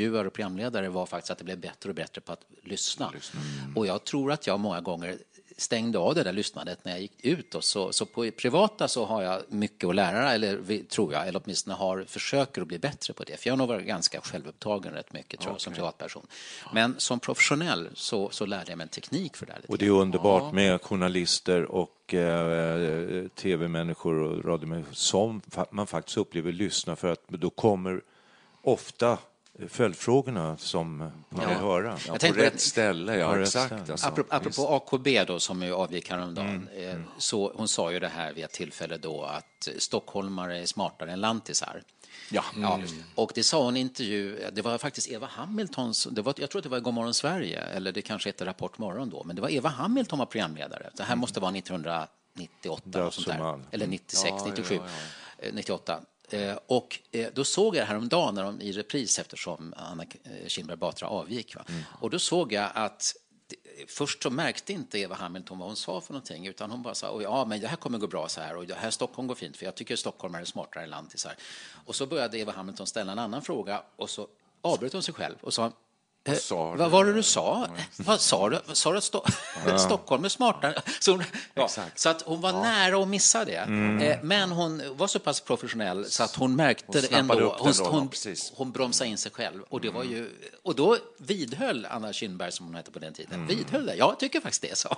intervjuare 0.00 0.26
och 0.26 0.32
programledare 0.32 0.88
var 0.88 1.06
faktiskt 1.06 1.30
att 1.30 1.38
det 1.38 1.44
blev 1.44 1.58
bättre 1.58 1.88
och 1.88 1.94
bättre 1.94 2.20
på 2.20 2.32
att 2.32 2.44
lyssna. 2.62 3.12
Och 3.76 3.86
jag 3.86 4.04
tror 4.04 4.32
att 4.32 4.46
jag 4.46 4.60
många 4.60 4.80
gånger 4.80 5.18
stängde 5.56 5.98
av 5.98 6.14
det 6.14 6.22
där 6.22 6.32
lyssnandet 6.32 6.84
när 6.84 6.92
jag 6.92 7.00
gick 7.00 7.24
ut. 7.24 7.54
Och 7.54 7.64
så, 7.64 7.92
så 7.92 8.06
på 8.06 8.30
privata 8.30 8.88
så 8.88 9.04
har 9.04 9.22
jag 9.22 9.42
mycket 9.48 9.88
att 9.88 9.94
lära, 9.94 10.32
eller 10.32 10.82
tror 10.84 11.12
jag, 11.12 11.28
eller 11.28 11.40
åtminstone 11.44 11.76
har, 11.76 12.04
försöker 12.04 12.62
att 12.62 12.68
bli 12.68 12.78
bättre 12.78 13.12
på 13.12 13.24
det. 13.24 13.36
För 13.36 13.48
jag 13.48 13.52
har 13.52 13.58
nog 13.58 13.68
varit 13.68 13.86
ganska 13.86 14.20
självupptagen 14.20 14.92
rätt 14.92 15.12
mycket 15.12 15.40
tror 15.40 15.54
jag, 15.54 15.60
som 15.60 15.72
privatperson. 15.72 16.26
Men 16.72 16.94
som 16.98 17.20
professionell 17.20 17.88
så, 17.94 18.30
så 18.30 18.46
lärde 18.46 18.70
jag 18.70 18.78
mig 18.78 18.84
en 18.84 18.88
teknik 18.88 19.36
för 19.36 19.46
det 19.46 19.52
här. 19.52 19.62
Och 19.68 19.78
det 19.78 19.86
är 19.86 19.90
underbart 19.90 20.52
med 20.52 20.82
journalister 20.82 21.64
och 21.64 22.14
eh, 22.14 23.26
tv-människor 23.28 24.14
och 24.14 24.44
radiomänniskor 24.44 24.94
som 24.94 25.42
man 25.70 25.86
faktiskt 25.86 26.16
upplever 26.16 26.52
lyssna 26.52 26.96
för 26.96 27.12
att 27.12 27.28
då 27.28 27.50
kommer 27.50 28.00
ofta 28.62 29.18
följdfrågorna 29.68 30.56
som 30.56 30.96
man 31.28 31.48
vill 31.48 31.56
höra. 31.58 31.98
Ja, 32.06 32.16
Jag 32.22 32.34
på 32.34 32.40
rätt 32.40 32.52
det- 32.52 32.58
ställe, 32.58 33.16
ja 33.16 33.36
rätt 33.38 33.46
exakt. 33.46 33.66
ställe. 33.66 33.92
Alltså, 33.92 34.06
Apropå, 34.08 34.34
apropå 34.34 34.68
AKB 34.74 35.24
då, 35.24 35.40
som 35.40 35.62
ju 35.62 35.72
avgick 35.74 36.10
Mm, 36.10 36.20
häromdagen, 36.20 36.68
eh, 36.76 37.00
så 37.18 37.52
hon 37.56 37.68
sa 37.68 37.92
ju 37.92 38.00
det 38.00 38.08
här 38.08 38.32
vid 38.32 38.44
ett 38.44 38.52
tillfälle 38.52 38.96
då 38.96 39.22
att 39.22 39.68
stockholmare 39.78 40.58
är 40.58 40.66
smartare 40.66 41.12
än 41.12 41.20
lantisar. 41.20 41.82
Ja. 42.30 42.44
Ja, 42.56 42.80
och 43.14 43.32
det 43.34 43.42
sa 43.44 43.64
hon 43.64 43.76
i 43.76 43.80
en 43.80 43.86
intervju, 43.86 44.50
det 44.52 44.62
var 44.62 44.78
faktiskt 44.78 45.08
Eva 45.10 45.26
Hamiltons, 45.26 46.08
det 46.10 46.22
var, 46.22 46.34
jag 46.38 46.50
tror 46.50 46.58
att 46.60 46.62
det 46.64 46.68
var 46.68 46.78
i 46.78 46.80
Godmorgon 46.80 47.14
Sverige, 47.14 47.60
eller 47.60 47.92
det 47.92 48.02
kanske 48.02 48.28
hette 48.28 48.44
Rapport 48.46 48.78
morgon 48.78 49.10
då, 49.10 49.24
men 49.24 49.36
det 49.36 49.42
var 49.42 49.48
Eva 49.50 49.68
Hamilton 49.68 50.18
var 50.18 50.26
programledare. 50.26 50.90
Det 50.96 51.02
här 51.02 51.16
måste 51.16 51.40
vara 51.40 51.50
1998 51.52 53.06
och 53.06 53.14
sånt 53.14 53.26
där. 53.26 53.60
Eller 53.70 53.86
96, 53.86 54.30
Ja, 54.30 54.36
ja, 54.38 54.44
97, 54.50 54.74
ja, 54.74 54.82
eh, 55.46 55.54
98. 55.54 56.00
Eh, 56.30 56.58
Och 56.66 56.98
eh, 57.12 57.28
då 57.34 57.44
såg 57.44 57.76
jag 57.76 57.86
häromdagen 57.86 58.34
när 58.34 58.44
de, 58.44 58.60
i 58.60 58.72
repris 58.72 59.18
eftersom 59.18 59.74
Anna 59.76 60.02
eh, 60.02 60.46
Kinberg 60.48 60.76
Batra 60.76 61.08
avgick. 61.08 61.56
Va? 61.56 61.64
Och 62.00 62.10
då 62.10 62.18
såg 62.18 62.52
jag 62.52 62.70
att 62.74 63.14
Först 63.88 64.22
så 64.22 64.30
märkte 64.30 64.72
inte 64.72 64.98
Eva 64.98 65.14
Hamilton 65.14 65.58
vad 65.58 65.68
hon 65.68 65.76
sa 65.76 66.00
för 66.00 66.12
någonting 66.12 66.46
utan 66.46 66.70
hon 66.70 66.82
bara 66.82 66.94
sa 66.94 67.16
"Oj, 67.16 67.22
ja 67.22 67.44
men 67.44 67.60
det 67.60 67.66
här 67.68 67.76
kommer 67.76 67.98
gå 67.98 68.06
bra 68.06 68.28
så 68.28 68.40
här 68.40 68.56
och 68.56 68.66
det 68.66 68.74
här 68.74 68.90
Stockholm 68.90 69.28
går 69.28 69.34
fint 69.34 69.56
för 69.56 69.64
jag 69.64 69.74
tycker 69.74 69.96
Stockholm 69.96 70.34
är 70.34 70.44
smartare 70.44 70.84
än 70.84 70.90
lantisar. 70.90 71.36
Och 71.86 71.94
så 71.94 72.06
började 72.06 72.38
Eva 72.38 72.52
Hamilton 72.52 72.86
ställa 72.86 73.12
en 73.12 73.18
annan 73.18 73.42
fråga 73.42 73.82
och 73.96 74.10
så 74.10 74.28
avbröt 74.62 74.92
hon 74.92 75.02
sig 75.02 75.14
själv 75.14 75.36
och 75.40 75.54
sa 75.54 75.72
sa 76.28 76.70
vad 76.70 76.78
du? 76.78 76.84
var 76.90 77.04
det 77.04 77.12
du 77.12 77.22
sa? 77.22 77.68
Vad 77.96 78.20
sa 78.20 78.48
du? 78.48 78.60
Sa 78.72 78.92
du 78.92 78.98
att 78.98 79.04
Sto 79.04 79.24
Stockholm 79.78 80.24
är 80.24 80.28
smartare? 80.28 80.82
Så, 81.00 81.10
hon, 81.12 81.24
ja, 81.54 81.68
så 81.94 82.08
att 82.08 82.22
hon 82.22 82.40
var 82.40 82.52
nära 82.52 83.02
att 83.02 83.08
missa 83.08 83.44
det. 83.44 83.56
Eh, 83.56 84.18
Men 84.22 84.50
hon 84.50 84.82
var 84.96 85.06
så 85.06 85.18
pass 85.18 85.40
professionell 85.40 86.10
så 86.10 86.22
att 86.22 86.36
hon 86.36 86.56
märkte 86.56 86.84
Hon 86.86 87.00
det 87.00 87.16
ändå. 87.16 87.34
upp 87.34 87.52
Hon, 87.58 87.72
då, 87.78 87.84
hon, 87.84 88.10
ja, 88.24 88.32
hon 88.54 88.72
bromsade 88.72 89.10
in 89.10 89.18
sig 89.18 89.32
själv. 89.32 89.62
Och, 89.68 89.80
det 89.80 89.90
var 89.90 90.04
ju, 90.04 90.30
och 90.62 90.74
då 90.74 90.96
vidhöll 91.18 91.86
Anna 91.90 92.12
Kinberg, 92.12 92.52
som 92.52 92.66
hon 92.66 92.74
hette 92.74 92.90
på 92.90 92.98
den 92.98 93.12
tiden, 93.12 93.46
vidhöll 93.46 93.86
det. 93.86 93.94
Jag 93.94 94.18
tycker 94.18 94.40
faktiskt 94.40 94.62
det. 94.62 94.78
Så, 94.78 94.96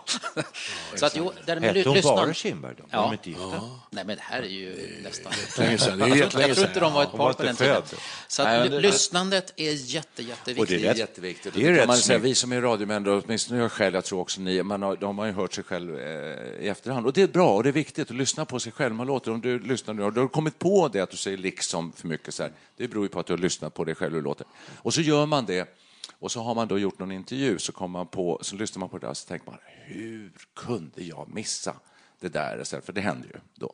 så 0.94 1.06
att, 1.06 1.16
jo, 1.16 1.32
där 1.46 1.60
med 1.60 1.76
Hette 1.76 1.88
hon 1.88 2.00
bara 2.02 2.34
Kinberg 2.34 2.74
då? 2.78 2.84
Ja. 2.90 3.02
de 3.02 3.12
inte 3.12 3.30
gifta? 3.30 3.70
Nej, 3.90 4.04
men 4.04 4.16
det 4.16 4.22
här 4.22 4.42
är 4.42 4.46
ju 4.46 5.00
nästan... 5.04 5.32
Det 5.56 5.62
är 5.62 5.70
Jag 5.70 5.80
tror, 5.80 6.16
jättelänge 6.16 6.48
jag 6.48 6.56
tror 6.56 6.68
inte 6.68 6.80
de 6.80 6.92
var 6.92 7.02
ett 7.02 7.12
par 7.12 7.32
på 7.32 7.42
den 7.42 7.56
tiden. 7.56 7.82
Så 8.28 8.42
att 8.42 8.70
lyssnandet 8.70 9.52
är 9.56 9.72
jätte, 9.72 10.22
jätteviktigt. 10.22 11.11
Och 11.16 11.22
det 11.22 11.28
är 11.28 11.32
rätt- 11.32 11.36
jätteviktigt. 11.46 11.54
det 11.54 11.60
är 11.60 11.64
Det 11.64 11.72
rätt 11.72 11.78
kan 11.78 11.86
man 11.88 11.96
säga, 11.96 12.18
vi 12.18 12.34
som 12.34 12.52
är 12.52 12.60
radiomän, 12.60 13.06
åtminstone 13.08 13.60
jag 13.60 13.72
själv, 13.72 13.94
jag 13.94 14.04
tror 14.04 14.20
också 14.20 14.40
ni, 14.40 14.62
man 14.62 14.82
har, 14.82 14.96
de 14.96 15.18
har 15.18 15.26
ju 15.26 15.32
hört 15.32 15.52
sig 15.54 15.64
själv 15.64 15.98
eh, 15.98 16.64
i 16.64 16.68
efterhand. 16.68 17.06
Och 17.06 17.12
det 17.12 17.22
är 17.22 17.28
bra 17.28 17.54
och 17.54 17.62
det 17.62 17.68
är 17.68 17.72
viktigt 17.72 18.10
att 18.10 18.16
lyssna 18.16 18.44
på 18.44 18.60
sig 18.60 18.72
själv. 18.72 18.94
Man 18.94 19.06
låter, 19.06 19.32
om 19.32 19.40
du 19.40 19.58
lyssnar 19.58 19.94
nu, 19.94 20.02
och 20.02 20.12
du 20.12 20.20
har 20.20 20.28
kommit 20.28 20.58
på 20.58 20.88
det 20.88 21.00
att 21.00 21.10
du 21.10 21.16
säger 21.16 21.36
liksom 21.38 21.92
för 21.92 22.08
mycket, 22.08 22.34
så 22.34 22.42
här, 22.42 22.52
det 22.76 22.88
beror 22.88 23.04
ju 23.04 23.08
på 23.08 23.20
att 23.20 23.26
du 23.26 23.32
har 23.32 23.38
lyssnat 23.38 23.74
på 23.74 23.84
dig 23.84 23.94
själv 23.94 24.12
hur 24.12 24.20
det 24.20 24.24
låter. 24.24 24.46
Och 24.76 24.94
så 24.94 25.00
gör 25.00 25.26
man 25.26 25.46
det, 25.46 25.78
och 26.18 26.32
så 26.32 26.40
har 26.42 26.54
man 26.54 26.68
då 26.68 26.78
gjort 26.78 26.98
någon 26.98 27.12
intervju, 27.12 27.58
så, 27.58 27.72
kommer 27.72 27.98
man 27.98 28.06
på, 28.06 28.38
så 28.42 28.56
lyssnar 28.56 28.80
man 28.80 28.88
på 28.88 28.98
det 28.98 29.06
där 29.06 29.10
och 29.10 29.16
så 29.16 29.28
tänker 29.28 29.46
man, 29.50 29.58
hur 29.84 30.32
kunde 30.54 31.02
jag 31.02 31.28
missa 31.34 31.74
det 32.20 32.28
där? 32.28 32.80
För 32.80 32.92
det 32.92 33.00
händer 33.00 33.28
ju 33.28 33.40
då. 33.54 33.72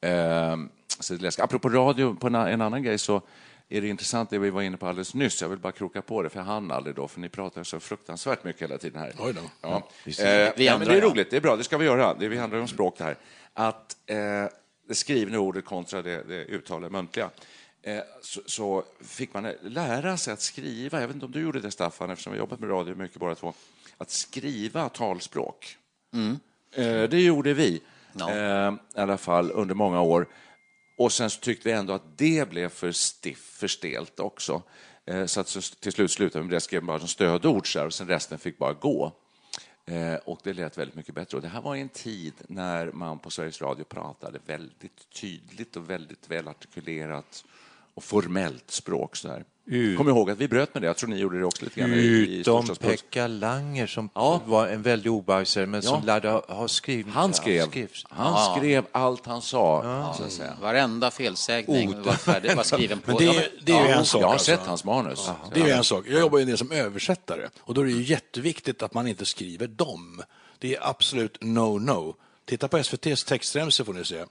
Ehm, 0.00 0.68
så 1.00 1.14
det 1.14 1.20
är 1.20 1.22
läskigt. 1.22 1.44
Apropå 1.44 1.68
radio, 1.68 2.14
på 2.14 2.26
en, 2.26 2.34
en 2.34 2.60
annan 2.60 2.82
grej 2.82 2.98
så 2.98 3.22
är 3.68 3.80
det 3.80 3.88
intressant 3.88 4.30
det 4.30 4.38
vi 4.38 4.50
var 4.50 4.62
inne 4.62 4.76
på 4.76 4.86
alldeles 4.86 5.14
nyss. 5.14 5.42
Jag 5.42 5.48
vill 5.48 5.58
bara 5.58 5.72
kroka 5.72 6.02
på 6.02 6.22
det, 6.22 6.28
för 6.30 6.40
hann 6.40 6.70
aldrig 6.70 6.96
då, 6.96 7.08
för 7.08 7.20
ni 7.20 7.28
pratar 7.28 7.64
så 7.64 7.80
fruktansvärt 7.80 8.44
mycket 8.44 8.62
hela 8.62 8.78
tiden 8.78 9.00
här. 9.00 9.12
Oj 9.18 9.32
då. 9.32 9.40
Ja. 9.60 9.76
Eh, 10.06 10.52
Vi 10.56 10.64
ja, 10.66 10.72
men 10.72 10.72
andra, 10.72 10.92
det 10.92 10.98
är 10.98 11.02
roligt, 11.02 11.30
det 11.30 11.36
är 11.36 11.40
bra, 11.40 11.56
det 11.56 11.64
ska 11.64 11.78
vi 11.78 11.84
göra. 11.84 12.14
Det 12.14 12.28
vi 12.28 12.36
handlar 12.36 12.58
om 12.60 12.68
språk 12.68 12.94
det 12.98 13.04
här. 13.04 13.16
Att 13.54 13.96
eh, 14.06 14.16
det 14.88 14.94
skrivna 14.94 15.38
ordet 15.38 15.64
kontra 15.64 16.02
det, 16.02 16.22
det 16.28 16.44
uttalade 16.44 16.90
muntliga. 16.92 17.30
Eh, 17.82 18.00
så, 18.22 18.40
så 18.46 18.84
fick 19.00 19.34
man 19.34 19.52
lära 19.62 20.16
sig 20.16 20.32
att 20.32 20.40
skriva, 20.40 21.00
jag 21.00 21.06
vet 21.08 21.14
inte 21.14 21.26
om 21.26 21.32
du 21.32 21.40
gjorde 21.40 21.60
det 21.60 21.70
Staffan, 21.70 22.10
eftersom 22.10 22.32
vi 22.32 22.38
jobbat 22.38 22.60
med 22.60 22.70
radio 22.70 22.94
mycket 22.94 23.20
båda 23.20 23.34
två, 23.34 23.52
att 23.98 24.10
skriva 24.10 24.88
talspråk. 24.88 25.76
Eh, 26.74 27.02
det 27.02 27.20
gjorde 27.20 27.54
vi, 27.54 27.80
Ja. 28.12 28.30
eh, 28.30 28.72
i 28.96 29.00
alla 29.00 29.18
fall 29.18 29.50
under 29.50 29.74
många 29.74 30.00
år. 30.00 30.26
Och 30.98 31.12
sen 31.12 31.30
så 31.30 31.40
tyckte 31.40 31.68
vi 31.68 31.74
ändå 31.74 31.92
att 31.92 32.18
det 32.18 32.50
blev 32.50 32.68
för 32.68 32.92
stiff, 32.92 33.38
för 33.38 33.68
stelt 33.68 34.20
också. 34.20 34.62
Eh, 35.04 35.26
så 35.26 35.40
att 35.40 35.48
så 35.48 35.60
till 35.60 35.92
slut 35.92 36.10
slutade 36.10 36.42
vi 36.42 36.48
med 36.48 36.56
det, 36.56 36.60
skrev 36.60 36.84
bara 36.84 36.98
som 36.98 37.08
stödord 37.08 37.72
så 37.72 37.78
här, 37.78 37.86
och 37.86 37.94
sen 37.94 38.08
resten 38.08 38.38
fick 38.38 38.58
bara 38.58 38.72
gå. 38.72 39.12
Eh, 39.86 40.14
och 40.14 40.40
det 40.42 40.52
lät 40.52 40.78
väldigt 40.78 40.96
mycket 40.96 41.14
bättre. 41.14 41.36
Och 41.36 41.42
det 41.42 41.48
här 41.48 41.60
var 41.60 41.76
i 41.76 41.80
en 41.80 41.88
tid 41.88 42.34
när 42.48 42.92
man 42.92 43.18
på 43.18 43.30
Sveriges 43.30 43.62
Radio 43.62 43.84
pratade 43.84 44.38
väldigt 44.46 45.10
tydligt 45.10 45.76
och 45.76 45.90
väldigt 45.90 46.30
välartikulerat 46.30 47.44
och 47.98 48.04
formellt 48.04 48.70
språk. 48.70 49.16
Så 49.16 49.28
här. 49.28 49.44
Kom 49.96 50.08
ihåg 50.08 50.30
att 50.30 50.38
vi 50.38 50.48
bröt 50.48 50.74
med 50.74 50.82
det. 50.82 50.86
Jag 50.86 50.96
tror 50.96 51.10
ni 51.10 51.16
gjorde 51.16 51.38
det 51.38 51.44
också 51.44 51.64
lite 51.64 51.80
grann. 51.80 51.94
i- 51.94 51.96
i 51.96 52.38
Utom 52.40 52.62
Storstadspuls. 52.62 53.02
Pekka 53.02 53.26
Langer 53.26 53.86
som 53.86 54.10
Ja. 54.14 54.40
var 54.46 54.66
en 54.68 54.82
väldig 54.82 55.12
obajsare 55.12 55.66
men 55.66 55.82
som 55.82 55.94
Ja. 55.98 56.04
lärde 56.06 56.28
ha, 56.30 56.68
skrivit. 56.68 57.06
Han 57.14 57.34
skrev, 57.34 57.88
han 58.08 58.56
skrev 58.56 58.84
allt 58.92 59.26
han 59.26 59.42
sa, 59.42 60.14
så 60.18 60.24
att 60.24 60.32
säga. 60.32 60.56
Varenda 60.62 61.10
felsägning 61.10 62.02
var, 62.02 62.12
färdig, 62.12 62.56
var 62.56 62.62
skriven 62.62 62.98
på... 63.04 63.10
Men 63.10 63.16
det 63.18 63.24
Ja, 63.24 63.34
är, 63.34 63.48
det 63.64 63.72
är 63.72 63.82
ju 63.84 63.90
Ja, 63.90 63.98
en 63.98 64.04
sak. 64.04 64.22
jag 64.22 64.26
har 64.26 64.32
alltså. 64.32 64.46
sett 64.50 64.60
hans 64.66 64.84
manus. 64.84 65.30
Det 65.54 65.60
är 65.60 65.64
ju 65.66 65.70
en 65.72 65.84
sak. 65.84 66.04
Jag 66.08 66.20
jobbar 66.20 66.38
ju 66.38 66.42
en 66.42 66.48
del 66.48 66.58
som 66.58 66.72
översättare 66.72 67.48
och 67.60 67.74
då 67.74 67.80
är 67.80 67.84
det 67.84 67.90
ju 67.92 68.02
jätteviktigt 68.02 68.82
att 68.82 68.94
man 68.94 69.06
inte 69.06 69.24
skriver 69.24 69.66
dem. 69.66 70.22
Det 70.58 70.74
är 70.74 70.88
absolut 70.90 71.40
no-no. 71.40 72.14
Titta 72.48 72.68
på 72.68 72.78
SVTs 72.78 73.24
textremsor 73.24 73.84
får 73.84 73.92
ni 73.94 74.04
se. 74.04 74.24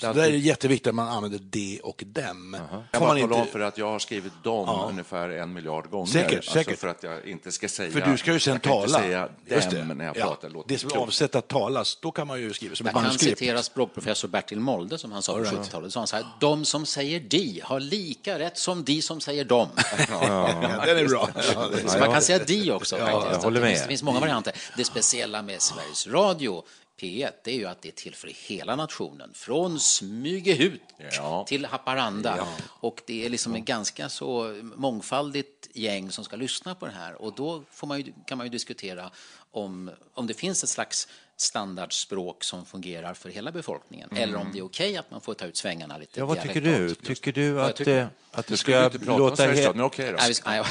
Så 0.00 0.12
där 0.12 0.24
är 0.26 0.30
det 0.30 0.36
jätteviktigt 0.36 0.86
att 0.86 0.94
man 0.94 1.08
använder 1.08 1.38
de 1.38 1.80
och 1.82 2.02
dem. 2.06 2.56
Jag 2.92 3.00
Får 3.00 3.06
bara 3.06 3.14
man 3.14 3.20
tala 3.20 3.34
om 3.34 3.40
inte... 3.40 3.52
för 3.52 3.60
att 3.60 3.78
jag 3.78 3.86
har 3.90 3.98
skrivit 3.98 4.32
dem 4.44 4.68
ungefär 4.88 5.28
en 5.28 5.52
miljard 5.52 5.90
gånger. 5.90 6.06
Säkert, 6.06 6.36
alltså 6.36 6.52
säkert. 6.52 6.78
För 6.78 6.88
att 6.88 7.02
jag 7.02 7.26
inte 7.26 7.52
ska 7.52 7.68
säga... 7.68 7.90
För 7.90 8.00
du 8.00 8.16
ska 8.18 8.32
ju 8.32 8.40
sen 8.40 8.52
jag 8.52 8.62
tala. 8.62 8.98
säga 8.98 9.28
Just 9.46 9.70
dem 9.70 9.88
när 9.88 10.04
jag 10.04 10.16
Ja, 10.16 10.24
pratar. 10.26 10.50
låter 10.50 10.68
det 10.68 10.78
som 10.78 10.90
är 10.90 10.96
avsett 10.96 11.34
att 11.34 11.48
talas, 11.48 11.98
då 12.02 12.10
kan 12.10 12.26
man 12.26 12.40
ju 12.40 12.52
skriva 12.52 12.74
som 12.74 12.86
ett 12.86 12.92
Jag 12.92 12.94
kan 12.94 13.02
manuskript. 13.02 13.38
citera 13.38 13.62
språkprofessor 13.62 14.28
Bertil 14.28 14.60
Molde 14.60 14.98
som 14.98 15.12
han 15.12 15.22
sa 15.22 15.32
på 15.32 15.44
70-talet. 15.44 15.92
Så 15.92 15.98
han 15.98 16.08
här, 16.12 16.26
de 16.40 16.64
som 16.64 16.86
säger 16.86 17.20
de 17.20 17.60
har 17.64 17.80
lika 17.80 18.38
rätt 18.38 18.58
som 18.58 18.84
de 18.84 19.02
som 19.02 19.20
säger 19.20 19.44
dem. 19.44 19.68
Ja, 20.10 20.48
den 20.86 20.98
är 20.98 21.08
bra. 21.08 21.28
Ja, 21.54 21.68
det 21.72 21.80
är 21.82 21.88
Så 21.88 21.98
man 21.98 22.12
kan 22.12 22.22
säga 22.22 22.44
de 22.46 22.70
också. 22.72 22.96
faktiskt. 22.96 23.32
jag 23.32 23.38
håller 23.38 23.60
det, 23.60 23.66
med. 23.66 23.74
det 23.76 23.88
finns 23.88 24.02
många 24.02 24.20
varianter. 24.20 24.52
Det 24.76 24.84
speciella 24.84 25.42
med 25.42 25.62
Sveriges 25.62 26.06
Radio 26.06 26.64
P1 27.04 27.32
det 27.44 27.50
är 27.50 27.56
ju 27.56 27.66
att 27.66 27.82
det 27.82 27.88
är 27.88 27.92
till 27.92 28.14
för 28.14 28.28
hela 28.48 28.76
nationen. 28.76 29.30
Från 29.34 29.80
Smygehuk 29.80 30.80
Ja. 31.12 31.44
till 31.48 31.64
Haparanda. 31.64 32.46
Och 32.80 33.02
det 33.06 33.24
är 33.26 33.30
liksom 33.30 33.54
en 33.54 33.64
ganska 33.64 34.08
så 34.08 34.60
mångfaldigt 34.76 35.68
gäng 35.72 36.10
som 36.10 36.24
ska 36.24 36.36
lyssna 36.36 36.74
på 36.74 36.86
det 36.86 36.92
här. 36.92 37.22
Och 37.22 37.32
då 37.34 37.62
får 37.70 37.86
man 37.86 38.00
ju, 38.00 38.12
kan 38.26 38.38
man 38.38 38.46
ju 38.46 38.50
diskutera 38.50 39.10
om, 39.50 39.90
om 40.14 40.26
det 40.26 40.34
finns 40.34 40.62
ett 40.64 40.68
slags 40.70 41.08
standardspråk 41.36 42.44
som 42.44 42.64
fungerar 42.66 43.14
för 43.14 43.28
hela 43.28 43.52
befolkningen. 43.52 44.08
Eller 44.16 44.38
om 44.38 44.50
det 44.52 44.58
är 44.58 44.64
okej 44.64 44.96
att 44.96 45.10
man 45.10 45.20
får 45.20 45.34
ta 45.34 45.46
ut 45.46 45.56
svängarna 45.56 45.98
lite 45.98 46.20
Ja, 46.20 46.26
vad 46.26 46.40
tycker 46.42 46.60
du? 46.60 46.94
Tycker 46.94 47.32
du 47.32 47.60
att, 47.62 47.76
tycker- 47.76 47.98
eh, 48.00 48.06
att 48.32 48.46
det 48.46 48.52
Du 48.52 48.56
skulle 48.56 48.76
ska 48.76 48.84
inte 48.86 48.98
prata 48.98 49.12
om 49.12 49.18
låta... 49.18 49.48
Radio, 49.48 49.72
men 49.74 49.84
okej 49.84 50.12
då. 50.12 50.18
Nej, 50.18 50.34
nej, 50.44 50.64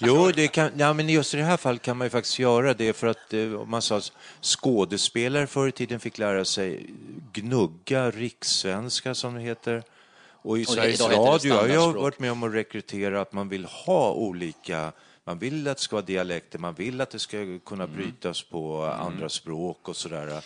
Jo, 0.00 0.30
det 0.34 0.48
kan, 0.48 0.70
ja, 0.76 0.92
men 0.92 1.08
just 1.08 1.34
i 1.34 1.36
det 1.36 1.42
här 1.42 1.56
fallet 1.56 1.82
kan 1.82 1.96
man 1.96 2.06
ju 2.06 2.10
faktiskt 2.10 2.38
göra 2.38 2.74
det 2.74 2.92
för 2.92 3.06
att 3.06 3.32
eh, 3.32 3.54
om 3.54 3.70
man 3.70 3.82
sa 3.82 4.00
skådespelare 4.40 5.46
förr 5.46 5.68
i 5.68 5.72
tiden 5.72 6.00
fick 6.00 6.18
lära 6.18 6.44
sig 6.44 6.86
gnugga 7.32 8.10
rikssvenska 8.10 9.14
som 9.14 9.34
det 9.34 9.40
heter. 9.40 9.82
Och 10.32 10.58
i 10.58 10.64
Och 10.64 10.68
Sveriges 10.68 11.00
Radio 11.00 11.54
har 11.54 11.68
jag 11.68 11.92
varit 11.92 12.18
med 12.18 12.32
om 12.32 12.42
att 12.42 12.54
rekrytera 12.54 13.20
att 13.20 13.32
man 13.32 13.48
vill 13.48 13.64
ha 13.64 14.12
olika 14.12 14.92
man 15.26 15.38
vill 15.38 15.68
att 15.68 15.76
det 15.76 15.82
ska 15.82 15.96
vara 15.96 16.06
dialekter, 16.06 16.58
man 16.58 16.74
vill 16.74 17.00
att 17.00 17.10
det 17.10 17.18
ska 17.18 17.58
kunna 17.66 17.86
brytas 17.86 18.42
på 18.42 18.84
andra 18.84 19.28
språk 19.28 19.88
och 19.88 19.96
sådär. 19.96 20.40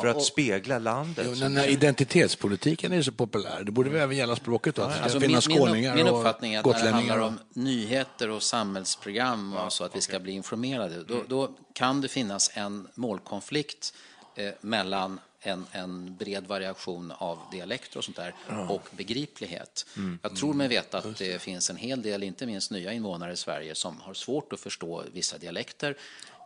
För 0.00 0.08
att 0.08 0.16
och- 0.16 0.22
spegla 0.22 0.78
landet. 0.78 1.26
Jo, 1.28 1.34
Den 1.34 1.56
här 1.56 1.66
identitetspolitiken 1.68 2.92
är 2.92 3.02
så 3.02 3.12
populär. 3.12 3.62
Det 3.64 3.72
borde 3.72 3.90
väl 3.90 4.00
även 4.00 4.16
gälla 4.16 4.36
språket 4.36 4.74
då? 4.74 4.82
Att 4.82 4.88
det 4.88 4.94
ska 4.94 5.02
Alltså 5.04 5.18
min, 5.20 5.28
finnas 5.28 5.48
min, 5.48 5.56
skåningar 5.58 5.94
min 5.96 6.08
och 6.08 6.18
uppfattning 6.18 6.54
är 6.54 6.58
att 6.58 6.66
när 6.66 6.82
det 6.84 6.90
handlar 6.90 7.18
och- 7.18 7.26
om 7.26 7.38
nyheter 7.52 8.30
och 8.30 8.42
samhällsprogram 8.42 9.52
och 9.54 9.72
så 9.72 9.84
att 9.84 9.96
vi 9.96 10.00
ska 10.00 10.20
bli 10.20 10.32
informerade, 10.32 11.02
då, 11.04 11.22
då 11.28 11.50
kan 11.72 12.00
det 12.00 12.08
finnas 12.08 12.50
en 12.54 12.88
målkonflikt 12.94 13.94
eh, 14.36 14.50
mellan 14.60 15.20
en, 15.42 15.66
en 15.72 16.16
bred 16.16 16.46
variation 16.46 17.12
av 17.18 17.38
dialekter 17.52 17.98
och 17.98 18.04
sånt 18.04 18.16
där 18.16 18.34
och 18.68 18.88
begriplighet. 18.90 19.86
Jag 20.22 20.36
tror 20.36 20.54
mig 20.54 20.68
veta 20.68 20.98
att 20.98 21.16
det 21.18 21.42
finns 21.42 21.70
en 21.70 21.76
hel 21.76 22.02
del, 22.02 22.22
inte 22.22 22.46
minst 22.46 22.70
nya 22.70 22.92
invånare 22.92 23.32
i 23.32 23.36
Sverige, 23.36 23.74
som 23.74 24.00
har 24.00 24.14
svårt 24.14 24.52
att 24.52 24.60
förstå 24.60 25.04
vissa 25.12 25.38
dialekter 25.38 25.96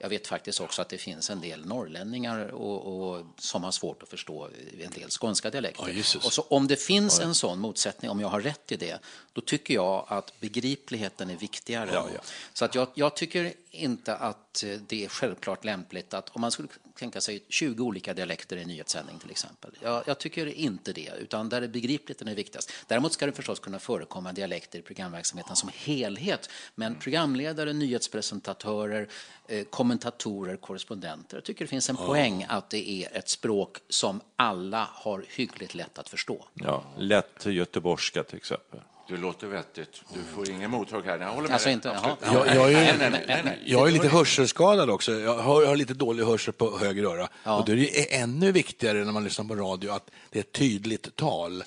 Jag 0.00 0.08
vet 0.08 0.26
faktiskt 0.26 0.60
också 0.60 0.82
att 0.82 0.88
det 0.88 0.98
finns 0.98 1.30
en 1.30 1.40
del 1.40 1.66
norrlänningar 1.66 2.48
och, 2.48 3.10
och, 3.10 3.26
som 3.38 3.64
har 3.64 3.70
svårt 3.70 4.02
att 4.02 4.08
förstå 4.08 4.48
en 4.80 4.90
del 4.90 5.10
skånska 5.10 5.50
dialekter. 5.50 5.88
Ja, 5.88 6.20
och 6.24 6.32
så 6.32 6.42
om 6.42 6.66
det 6.66 6.76
finns 6.76 7.20
en 7.20 7.34
sån 7.34 7.58
motsättning, 7.58 8.10
om 8.10 8.20
jag 8.20 8.28
har 8.28 8.40
rätt 8.40 8.72
i 8.72 8.76
det, 8.76 8.98
då 9.32 9.40
tycker 9.40 9.74
jag 9.74 10.06
att 10.08 10.40
begripligheten 10.40 11.30
är 11.30 11.36
viktigare. 11.36 11.90
Ja, 11.92 12.08
ja. 12.14 12.20
Så 12.52 12.64
att 12.64 12.74
jag, 12.74 12.88
jag 12.94 13.16
tycker 13.16 13.52
inte 13.74 14.16
att 14.16 14.64
det 14.86 15.04
är 15.04 15.08
självklart 15.08 15.64
lämpligt 15.64 16.14
att 16.14 16.28
om 16.28 16.40
man 16.40 16.50
skulle 16.50 16.68
tänka 16.94 17.20
sig 17.20 17.44
20 17.48 17.84
olika 17.84 18.14
dialekter 18.14 18.56
i 18.56 18.64
nyhetssändning 18.64 19.18
till 19.18 19.30
exempel. 19.30 19.70
Jag, 19.82 20.02
jag 20.06 20.18
tycker 20.18 20.46
inte 20.46 20.92
det, 20.92 21.10
utan 21.20 21.48
där 21.48 21.62
är 21.62 21.68
begripligheten 21.68 22.28
är 22.28 22.34
viktigast. 22.34 22.72
Däremot 22.86 23.12
ska 23.12 23.26
det 23.26 23.32
förstås 23.32 23.60
kunna 23.60 23.78
förekomma 23.78 24.32
dialekter 24.32 24.78
i 24.78 24.82
programverksamheten 24.82 25.56
som 25.56 25.70
helhet, 25.74 26.50
men 26.74 26.94
programledare, 26.94 27.72
nyhetspresentatörer, 27.72 29.08
eh, 29.48 29.64
kommentatorer, 29.64 30.56
korrespondenter. 30.56 31.36
Jag 31.36 31.44
tycker 31.44 31.64
det 31.64 31.68
finns 31.68 31.90
en 31.90 31.96
poäng 31.96 32.46
att 32.48 32.70
det 32.70 32.90
är 32.90 33.16
ett 33.16 33.28
språk 33.28 33.78
som 33.88 34.20
alla 34.36 34.88
har 34.92 35.24
hyggligt 35.28 35.74
lätt 35.74 35.98
att 35.98 36.08
förstå. 36.08 36.44
Ja, 36.54 36.84
lätt 36.98 37.46
göteborgska 37.46 38.24
till 38.24 38.36
exempel. 38.36 38.80
Du 39.08 39.16
låter 39.16 39.46
vettigt. 39.46 40.02
Du 40.14 40.20
får 40.34 40.50
ingen 40.50 40.70
mothugg 40.70 41.04
här. 41.04 41.18
Jag 41.18 41.28
håller 41.28 41.42
med 41.48 41.52
Alltså 41.52 41.66
dig. 41.66 41.72
inte- 41.74 41.90
Absolut. 41.90 42.16
Jag, 42.46 42.56
jag, 42.56 42.72
är, 42.72 42.74
Nej, 42.74 42.94
nej, 42.98 43.10
nej, 43.10 43.24
nej, 43.28 43.40
nej. 43.44 43.58
jag 43.66 43.88
är 43.88 43.92
lite 43.92 44.08
hörselskadad 44.08 44.90
också. 44.90 45.12
Jag 45.12 45.38
har, 45.38 45.62
jag 45.62 45.68
har 45.68 45.76
lite 45.76 45.94
dålig 45.94 46.24
hörsel 46.24 46.52
på 46.54 46.78
höger 46.78 47.04
öra. 47.04 47.28
Och 47.58 47.64
då 47.64 47.72
är 47.72 47.76
det 47.76 48.14
ännu 48.14 48.52
viktigare 48.52 49.04
när 49.04 49.12
man 49.12 49.24
lyssnar 49.24 49.44
på 49.44 49.54
radio 49.54 49.90
att 49.90 50.10
det 50.30 50.38
är 50.38 50.40
ett 50.42 50.52
tydligt 50.52 51.16
tal. 51.16 51.64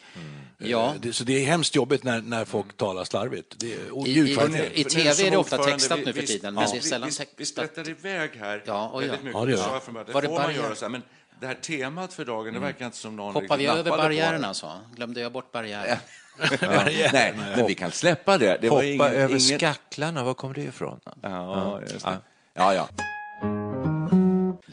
Ja. 0.57 0.85
Eh, 0.88 0.93
Det, 1.01 1.13
så 1.13 1.23
det 1.23 1.41
är 1.43 1.45
hemskt 1.45 1.75
jobbigt 1.75 2.03
när, 2.03 2.21
när 2.21 2.45
folk 2.45 2.77
talar 2.77 3.03
slarvigt. 3.03 3.53
Det 3.59 3.73
är, 3.73 3.91
och 3.97 4.07
I- 4.07 4.11
i- 4.11 4.21
i 4.73 4.83
TV 4.83 5.27
är 5.27 5.31
det 5.31 5.38
ofta 5.38 5.57
textat 5.57 5.99
vi- 5.99 6.05
nu 6.05 6.13
för 6.13 6.21
vi- 6.21 6.27
tiden, 6.27 6.53
men 6.53 6.63
ja, 6.63 6.69
det 6.71 6.77
är 6.77 6.81
vi- 6.81 6.88
sällan 6.89 7.09
vi, 7.09 7.11
vi 7.11 7.25
textat. 7.25 7.65
sprättar 7.65 7.89
iväg 7.89 8.29
här 8.39 8.63
Ja, 8.65 8.91
väldigt 8.97 9.11
ja. 9.11 9.17
mycket. 9.23 9.33
Ja, 9.39 9.45
det 9.45 9.51
gör 9.51 9.81
vi. 9.88 9.91
Var 9.93 10.03
det 10.03 10.03
det 10.05 10.13
får 10.13 10.21
man 10.21 10.35
barriär? 10.43 10.61
göra 10.63 10.75
så 10.75 10.85
här, 10.85 10.89
men 10.89 11.01
det 11.39 11.47
här 11.47 11.53
temat 11.53 12.13
för 12.13 12.25
dagen, 12.25 12.53
det 12.53 12.59
verkar 12.59 12.85
inte 12.85 12.97
som 12.97 13.15
någon 13.15 13.33
Hoppar 13.33 13.57
vi 13.57 13.65
över 13.65 13.75
nappade 13.77 13.89
på 13.89 13.97
barriärerna 13.97 14.53
så? 14.53 14.71
Glömde 14.95 15.21
jag 15.21 15.31
bort 15.31 15.51
barriären? 15.51 15.97
Nej, 17.13 17.33
men 17.55 17.67
vi 17.67 17.75
kan 17.75 17.91
släppa 17.91 18.38
det. 18.38 18.57
det 18.61 18.69
var 18.69 18.75
Hoppa 18.75 18.85
ingen, 18.88 19.05
över 19.05 19.29
ingen... 19.29 19.59
skacklarna, 19.59 20.23
var 20.23 20.33
kom 20.33 20.53
det 20.53 20.61
ifrån? 20.61 20.99
Ja, 21.21 21.81
just 21.81 22.05
det. 22.05 22.17
Ja, 22.53 22.73
ja. 22.73 22.88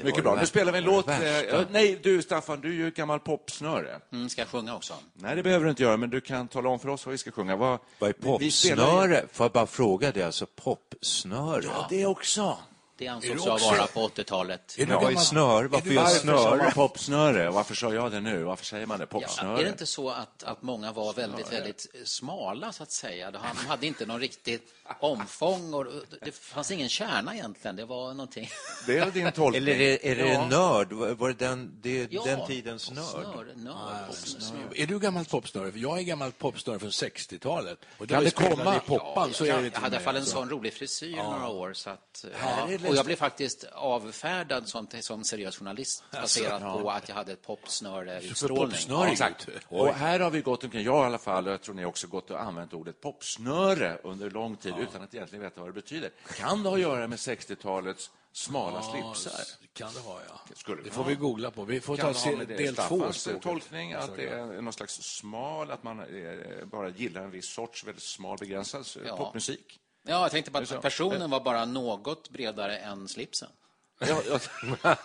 Mycket 0.05 0.25
bra. 0.25 0.35
Nu 0.35 0.47
spelar 0.47 0.73
vi 0.73 0.79
en 0.79 0.85
låt. 0.85 1.09
eh, 1.09 1.41
ja, 1.41 1.65
Nej, 1.71 2.01
du 2.03 2.23
Staffan, 2.23 2.61
du 2.61 2.69
är 2.69 2.73
ju 2.73 2.89
ett 2.89 2.95
gammalt 2.97 3.25
popsnöre. 3.25 4.01
Mm, 4.13 4.29
ska 4.29 4.41
jag 4.41 4.49
sjunga 4.49 4.77
också? 4.77 4.95
Nej, 5.15 5.37
det 5.37 5.43
behöver 5.43 5.65
du 5.65 5.71
inte 5.71 5.83
göra, 5.83 5.97
men 5.97 6.11
du 6.11 6.21
kan 6.21 6.49
tala 6.49 6.69
om 6.69 6.79
för 6.79 6.89
oss 6.89 7.07
vad 7.07 7.13
vi 7.13 7.19
ska 7.19 7.31
sjunga. 7.31 7.57
Vad, 7.57 7.79
Vad 7.99 8.11
är 8.11 8.15
spelar 8.15 8.87
popsnöre? 8.87 9.25
Får 9.33 9.45
jag 9.45 9.53
bara 9.53 9.67
fråga 9.67 10.13
det, 10.13 10.23
alltså 10.23 10.47
popsnöre? 10.47 11.65
Ja, 11.65 11.87
det 11.91 12.07
också. 12.07 12.57
Det 12.97 13.07
Är 13.07 13.11
ansågs 13.11 13.43
du 13.45 13.49
jag 13.51 13.59
vara 13.59 13.87
på 13.87 14.09
80-talet. 14.09 14.75
Är 14.79 14.87
du 14.87 14.93
Ja, 14.93 14.99
är 15.01 15.05
gammal- 15.05 15.25
snör? 15.25 15.65
är 15.65 15.69
Varför 15.69 15.89
du- 15.89 15.97
Varför 15.97 16.11
sa 16.15 16.21
snör? 16.21 16.57
man 16.59 16.73
popsnöre? 16.73 17.51
Varför 17.51 17.75
sa 17.75 17.95
jag 17.95 18.13
det 18.13 18.21
nu? 18.21 18.43
Varför 18.43 18.65
säger 18.65 18.87
man 18.87 18.99
det? 18.99 19.07
Ja, 19.11 19.21
Popsnöre? 19.21 19.59
är 19.61 19.63
det 19.65 19.69
inte 19.71 19.87
så 19.87 20.11
att, 20.11 20.43
att 20.43 20.63
många 20.63 20.93
var 20.93 21.13
väldigt, 21.13 21.53
väldigt 21.53 21.87
smala, 22.05 22.73
så 22.73 22.83
att 22.83 22.91
säga? 22.93 23.31
De 23.31 23.39
hade 23.39 23.87
inte 23.87 24.07
någon 24.07 24.21
riktigt 24.21 24.63
omfång 25.01 25.75
och 25.75 25.87
det 26.25 26.35
fanns 26.35 26.71
ingen 26.71 26.89
kärna 26.89 27.35
egentligen. 27.35 27.77
Det 27.77 27.85
var 27.85 28.09
någonting... 28.15 28.49
Det 28.87 28.99
är 28.99 29.11
din 29.11 29.33
tolkning. 29.33 29.63
Eller 29.63 29.73
är 29.75 29.79
det, 29.79 30.11
är 30.11 30.17
det 30.17 30.29
Ja. 30.33 30.43
en 30.43 30.49
nörd? 30.49 30.93
Var 30.93 31.29
det 31.29 31.35
den, 31.35 31.79
det, 31.83 32.09
Ja, 32.13 32.23
den 32.25 32.47
tidens 32.47 32.91
nörd? 32.91 33.05
Snör, 33.05 33.47
nörd, 33.57 34.07
popsnör. 34.07 34.59
Är 34.75 34.87
du 34.87 34.99
gammalt 34.99 35.31
popsnöre? 35.31 35.73
För 35.73 35.79
jag 35.79 35.99
är 35.99 36.03
gammalt 36.03 36.39
popsnöre 36.39 36.79
från 36.79 36.91
60-talet. 36.91 37.79
Och 37.99 38.09
Kan 38.09 38.25
det 38.25 38.31
komma? 38.31 38.77
i 38.77 38.81
poppan 38.87 39.33
så 39.33 39.45
är 39.45 39.49
det 39.49 39.53
Jag 39.75 39.81
hade 39.81 39.95
i 39.95 39.97
alla 39.97 40.01
fall 40.05 40.17
en 40.17 40.25
sån 40.27 40.51
rolig 40.51 40.73
frisyr 40.75 41.17
några 41.17 41.49
år. 41.49 41.73
Så 41.73 41.91
att, 41.91 42.25
är 42.69 42.79
och 42.89 42.95
jag 42.97 43.05
blev 43.05 43.17
faktiskt 43.17 43.65
avfärdad 43.73 44.69
som, 44.69 44.87
som 45.01 45.25
seriös 45.25 45.57
journalist 45.59 46.05
baserat 46.13 46.63
på 46.63 46.91
att 46.91 47.09
jag 47.09 47.17
hade 47.17 47.33
ett 47.33 47.43
popsnöre-utstrålning. 47.43 48.71
popsnöre, 48.71 49.11
Exakt. 49.11 49.49
Och 49.69 49.89
här 49.95 50.21
har 50.21 50.31
vi 50.31 50.41
gått 50.41 50.65
omkring, 50.65 50.85
jag 50.85 51.03
i 51.03 51.07
alla 51.07 51.19
fall, 51.19 51.47
och 51.47 51.53
jag 51.53 51.63
tror 51.63 51.75
ni 51.75 51.85
också 51.85 52.07
gått 52.07 52.31
och 52.31 52.43
använt 52.43 52.75
ordet 52.75 53.01
popsnöre 53.01 53.99
under 54.03 54.31
lång 54.31 54.57
tid 54.57 54.75
utan 54.79 55.03
att 55.03 55.15
egentligen 55.15 55.43
veta 55.43 55.61
vad 55.61 55.69
det 55.69 55.73
betyder. 55.75 56.11
Kan 56.39 56.63
det 56.63 56.69
ha 56.69 56.77
att 56.77 56.83
göra 56.83 57.09
med 57.09 57.19
60-talets 57.19 58.11
smala 58.33 58.83
slipsar? 58.83 59.41
Kan 59.73 59.95
det 59.95 60.01
ha, 60.01 60.21
ja. 60.29 60.55
Skulle 60.55 60.77
det 60.83 60.89
det 60.89 60.91
får 60.91 61.03
ha. 61.03 61.09
vi 61.09 61.15
googla 61.15 61.51
på. 61.51 61.65
Vi 61.65 61.81
får 61.81 61.97
Kan 61.97 62.15
ta 62.15 62.31
det 62.31 62.45
det 62.45 62.57
del 62.57 62.77
två. 62.77 63.11
Tolkning, 63.43 63.93
att 63.93 64.17
det 64.17 64.29
är 64.29 64.63
någon 64.63 64.73
slags 64.73 64.95
smal, 65.03 65.71
att 65.71 65.83
man 65.83 66.03
bara 66.65 66.89
gillar 66.89 67.23
en 67.23 67.31
viss 67.31 67.49
sorts 67.49 67.85
väldigt 67.85 68.03
smal, 68.03 68.39
begränsad 68.39 68.87
eh, 68.97 69.03
Ja. 69.07 69.17
popmusik? 69.17 69.81
Ja, 70.07 70.23
jag 70.23 70.31
tänkte 70.31 70.51
på 70.51 70.59
att 70.59 70.83
personen 70.83 71.31
var 71.31 71.41
bara 71.41 71.65
något 71.65 72.31
bredare 72.31 72.77
än 72.77 73.09
slipsen. 73.09 73.49
Ja, 73.99 74.23
ja. 74.29 74.39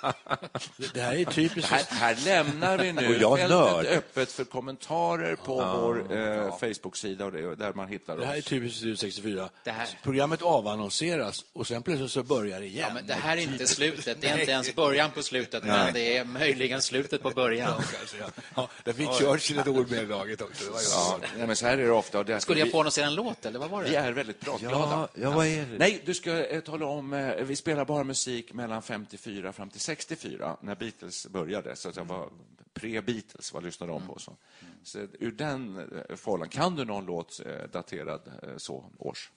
Det- 0.93 1.01
här 1.01 1.15
är 1.15 1.25
typiskt. 1.25 1.71
Här, 1.71 1.83
här 1.89 2.15
lämnar 2.25 2.77
vi 2.77 2.93
nu 2.93 3.07
Och 3.07 3.13
jag 3.21 3.37
fältet 3.39 3.57
nörd. 3.57 3.85
öppet 3.85 4.31
för 4.31 4.43
kommentarer 4.43 5.35
på 5.35 5.55
vår 5.55 6.17
eh, 6.17 6.57
Facebook-sida 6.59 7.25
och 7.25 7.31
det, 7.31 7.55
där 7.55 7.73
man 7.73 7.87
hittar 7.87 8.17
Det 8.17 8.25
här 8.25 8.33
är 8.35 8.39
oss. 8.39 8.45
typiskt 8.45 8.77
Studio 8.77 8.95
64. 8.95 9.49
Det 9.63 9.71
här- 9.71 9.87
Programmet 10.03 10.41
avannonseras 10.41 11.45
och 11.53 11.67
sen 11.67 11.83
plötsligt 11.83 12.11
så 12.11 12.23
börjar 12.23 12.59
det 12.59 12.65
igen. 12.65 12.85
Ja, 12.87 12.93
men 12.93 13.07
det 13.07 13.13
här 13.13 13.37
är 13.37 13.41
inte 13.41 13.67
slutet. 13.67 14.21
Det 14.21 14.27
är 14.27 14.39
inte 14.39 14.51
ens 14.51 14.75
början 14.75 15.11
på 15.11 15.23
slutet, 15.23 15.63
men 15.63 15.93
det 15.93 16.17
är 16.17 16.25
möjligen 16.25 16.81
slutet 16.81 17.21
på 17.23 17.29
början. 17.29 17.73
Kanske, 17.97 18.17
ja. 18.19 18.25
Ja, 18.55 18.69
där 18.83 18.93
fick 18.93 19.11
Churchill 19.11 19.59
ett 19.59 19.67
ord 19.67 19.91
med 19.91 20.03
i 20.03 20.05
laget 20.05 20.41
också. 20.41 20.63
Det 20.65 20.71
var 20.71 20.79
ju- 20.79 20.85
Ja, 20.91 21.19
nej, 21.37 21.47
men 21.47 21.55
så 21.55 21.65
här 21.65 21.77
är 21.77 21.83
det 21.85 21.91
ofta. 21.91 22.23
Det 22.23 22.39
Skulle 22.39 22.59
jag 22.59 22.65
vi, 22.65 22.71
få 22.71 22.83
oss 22.85 22.97
en 22.97 23.15
låt, 23.15 23.45
eller 23.45 23.59
vad 23.59 23.69
var 23.69 23.83
vi 23.83 23.89
det? 23.89 23.95
är 23.95 24.11
väldigt 24.11 24.39
pratglada. 24.39 24.77
Ja, 24.77 25.09
ja, 25.21 25.29
vad 25.31 25.45
är 25.47 25.61
det? 25.65 25.77
Nej, 25.77 26.01
du 26.05 26.13
ska 26.13 26.45
eh, 26.47 26.59
tala 26.61 26.85
om, 26.85 27.13
eh, 27.13 27.35
vi 27.35 27.55
spelar 27.55 27.85
bara 27.85 28.03
musik 28.03 28.53
mellan 28.53 28.78
54 28.81 29.53
fram 29.53 29.69
till 29.69 29.81
64, 29.81 30.57
när 30.61 30.75
Beatles 30.75 31.27
började. 31.27 31.75
Så 31.75 31.89
att 31.89 31.95
jag 31.95 32.05
var 32.05 32.29
pre-Beatles, 32.73 33.53
vad 33.53 33.63
lyssnade 33.63 33.91
de 33.91 34.07
på? 34.07 34.19
Så. 34.19 34.35
så 34.83 34.99
ur 34.99 35.31
den 35.31 35.89
eh, 36.09 36.15
fållan, 36.15 36.49
kan 36.49 36.75
du 36.75 36.85
någon 36.85 37.05
låt 37.05 37.41
eh, 37.45 37.69
daterad 37.71 38.31
eh, 38.43 38.57
så 38.57 38.85
års? 38.97 39.31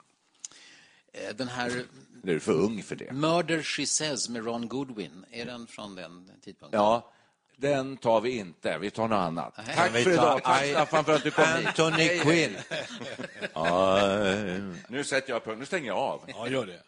Den 1.35 1.47
här 1.47 1.67
Eller 1.67 1.79
är 2.23 2.33
du 2.33 2.39
för 2.39 2.53
ung 2.53 2.83
för 2.83 2.95
det? 2.95 3.11
Murder 3.11 3.61
She 3.61 3.85
Says 3.85 4.29
med 4.29 4.45
Ron 4.45 4.67
Goodwin, 4.67 5.25
är 5.31 5.45
den 5.45 5.67
från 5.67 5.95
den 5.95 6.31
tidpunkten? 6.41 6.81
Ja, 6.81 7.11
den 7.57 7.97
tar 7.97 8.21
vi 8.21 8.37
inte. 8.37 8.77
Vi 8.77 8.91
tar 8.91 9.07
något 9.07 9.15
annat. 9.15 9.55
Tack 9.55 9.91
för 9.91 10.11
idag. 10.11 10.43
Tack 10.43 10.65
Staffan 10.65 11.05
för 11.05 11.15
att 11.15 11.23
du 11.23 11.31
kom 11.31 11.43
hit. 11.43 11.67
Anthony 11.67 12.07
Quinn. 12.07 12.55
Nu 14.87 15.03
sätter 15.03 15.33
jag 15.33 15.43
punkt. 15.43 15.59
Nu 15.59 15.65
stänger 15.65 15.87
jag 15.87 15.97
av. 15.97 16.21
Ja, 16.27 16.47
gör 16.47 16.65
det. 16.65 16.81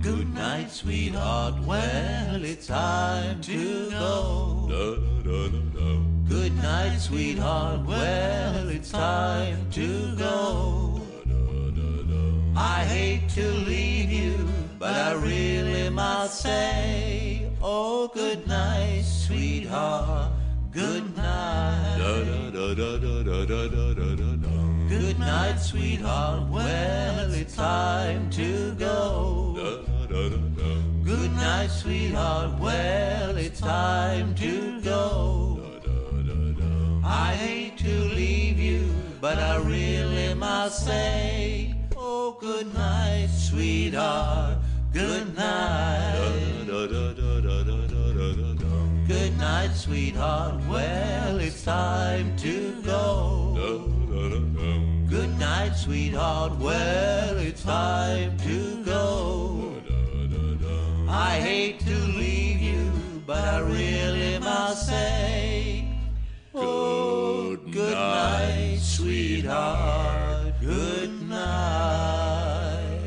Good 0.00 0.32
night, 0.32 0.70
sweetheart. 0.70 1.60
Well, 1.66 2.42
it's 2.42 2.66
time 2.66 3.42
to 3.42 3.90
go. 3.90 4.68
Good 6.26 6.56
night, 6.62 6.96
sweetheart. 6.96 7.84
Well, 7.84 8.70
it's 8.70 8.90
time 8.90 9.70
to 9.72 10.16
go. 10.16 11.02
I 12.56 12.84
hate 12.84 13.28
to 13.34 13.46
leave 13.46 14.10
you, 14.10 14.48
but 14.78 14.94
I 14.94 15.12
really 15.12 15.90
must 15.90 16.40
say, 16.40 17.50
oh, 17.62 18.08
good 18.14 18.46
night, 18.46 19.02
sweetheart. 19.02 20.32
Good 20.70 21.14
night. 21.18 21.98
Good 25.02 25.18
night, 25.18 25.58
sweetheart. 25.58 26.48
Well, 26.48 27.34
it's 27.34 27.56
time 27.56 28.30
to 28.30 28.72
go. 28.76 29.76
Good 31.02 31.32
night, 31.32 31.70
sweetheart. 31.70 32.60
Well, 32.60 33.36
it's 33.36 33.60
time 33.60 34.32
to 34.36 34.80
go. 34.80 35.60
I 37.04 37.34
hate 37.34 37.76
to 37.78 37.94
leave 38.14 38.60
you, 38.60 38.88
but 39.20 39.38
I 39.38 39.56
really 39.56 40.34
must 40.34 40.84
say, 40.86 41.74
Oh, 41.96 42.36
good 42.40 42.72
night, 42.72 43.28
sweetheart. 43.36 44.58
Good 44.92 45.36
night. 45.36 46.64
Good 49.08 49.36
night, 49.36 49.72
sweetheart. 49.74 50.54
Well, 50.68 51.40
it's 51.40 51.64
time 51.64 52.36
to 52.36 52.80
go. 52.82 53.92
Good 55.42 55.48
night, 55.48 55.74
sweetheart. 55.74 56.56
Well, 56.60 57.36
it's 57.38 57.64
time 57.64 58.36
to 58.46 58.84
go. 58.84 59.74
I 61.08 61.40
hate 61.40 61.80
to 61.80 61.96
leave 62.16 62.60
you, 62.60 62.92
but 63.26 63.42
I 63.42 63.58
really 63.58 64.38
must 64.38 64.86
say, 64.86 65.84
Oh, 66.54 67.56
good 67.56 67.94
night, 67.94 68.78
sweetheart. 68.80 70.54
Good 70.60 71.10
night. 71.28 73.00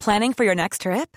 Planning 0.00 0.32
for 0.32 0.42
your 0.42 0.56
next 0.56 0.80
trip? 0.82 1.16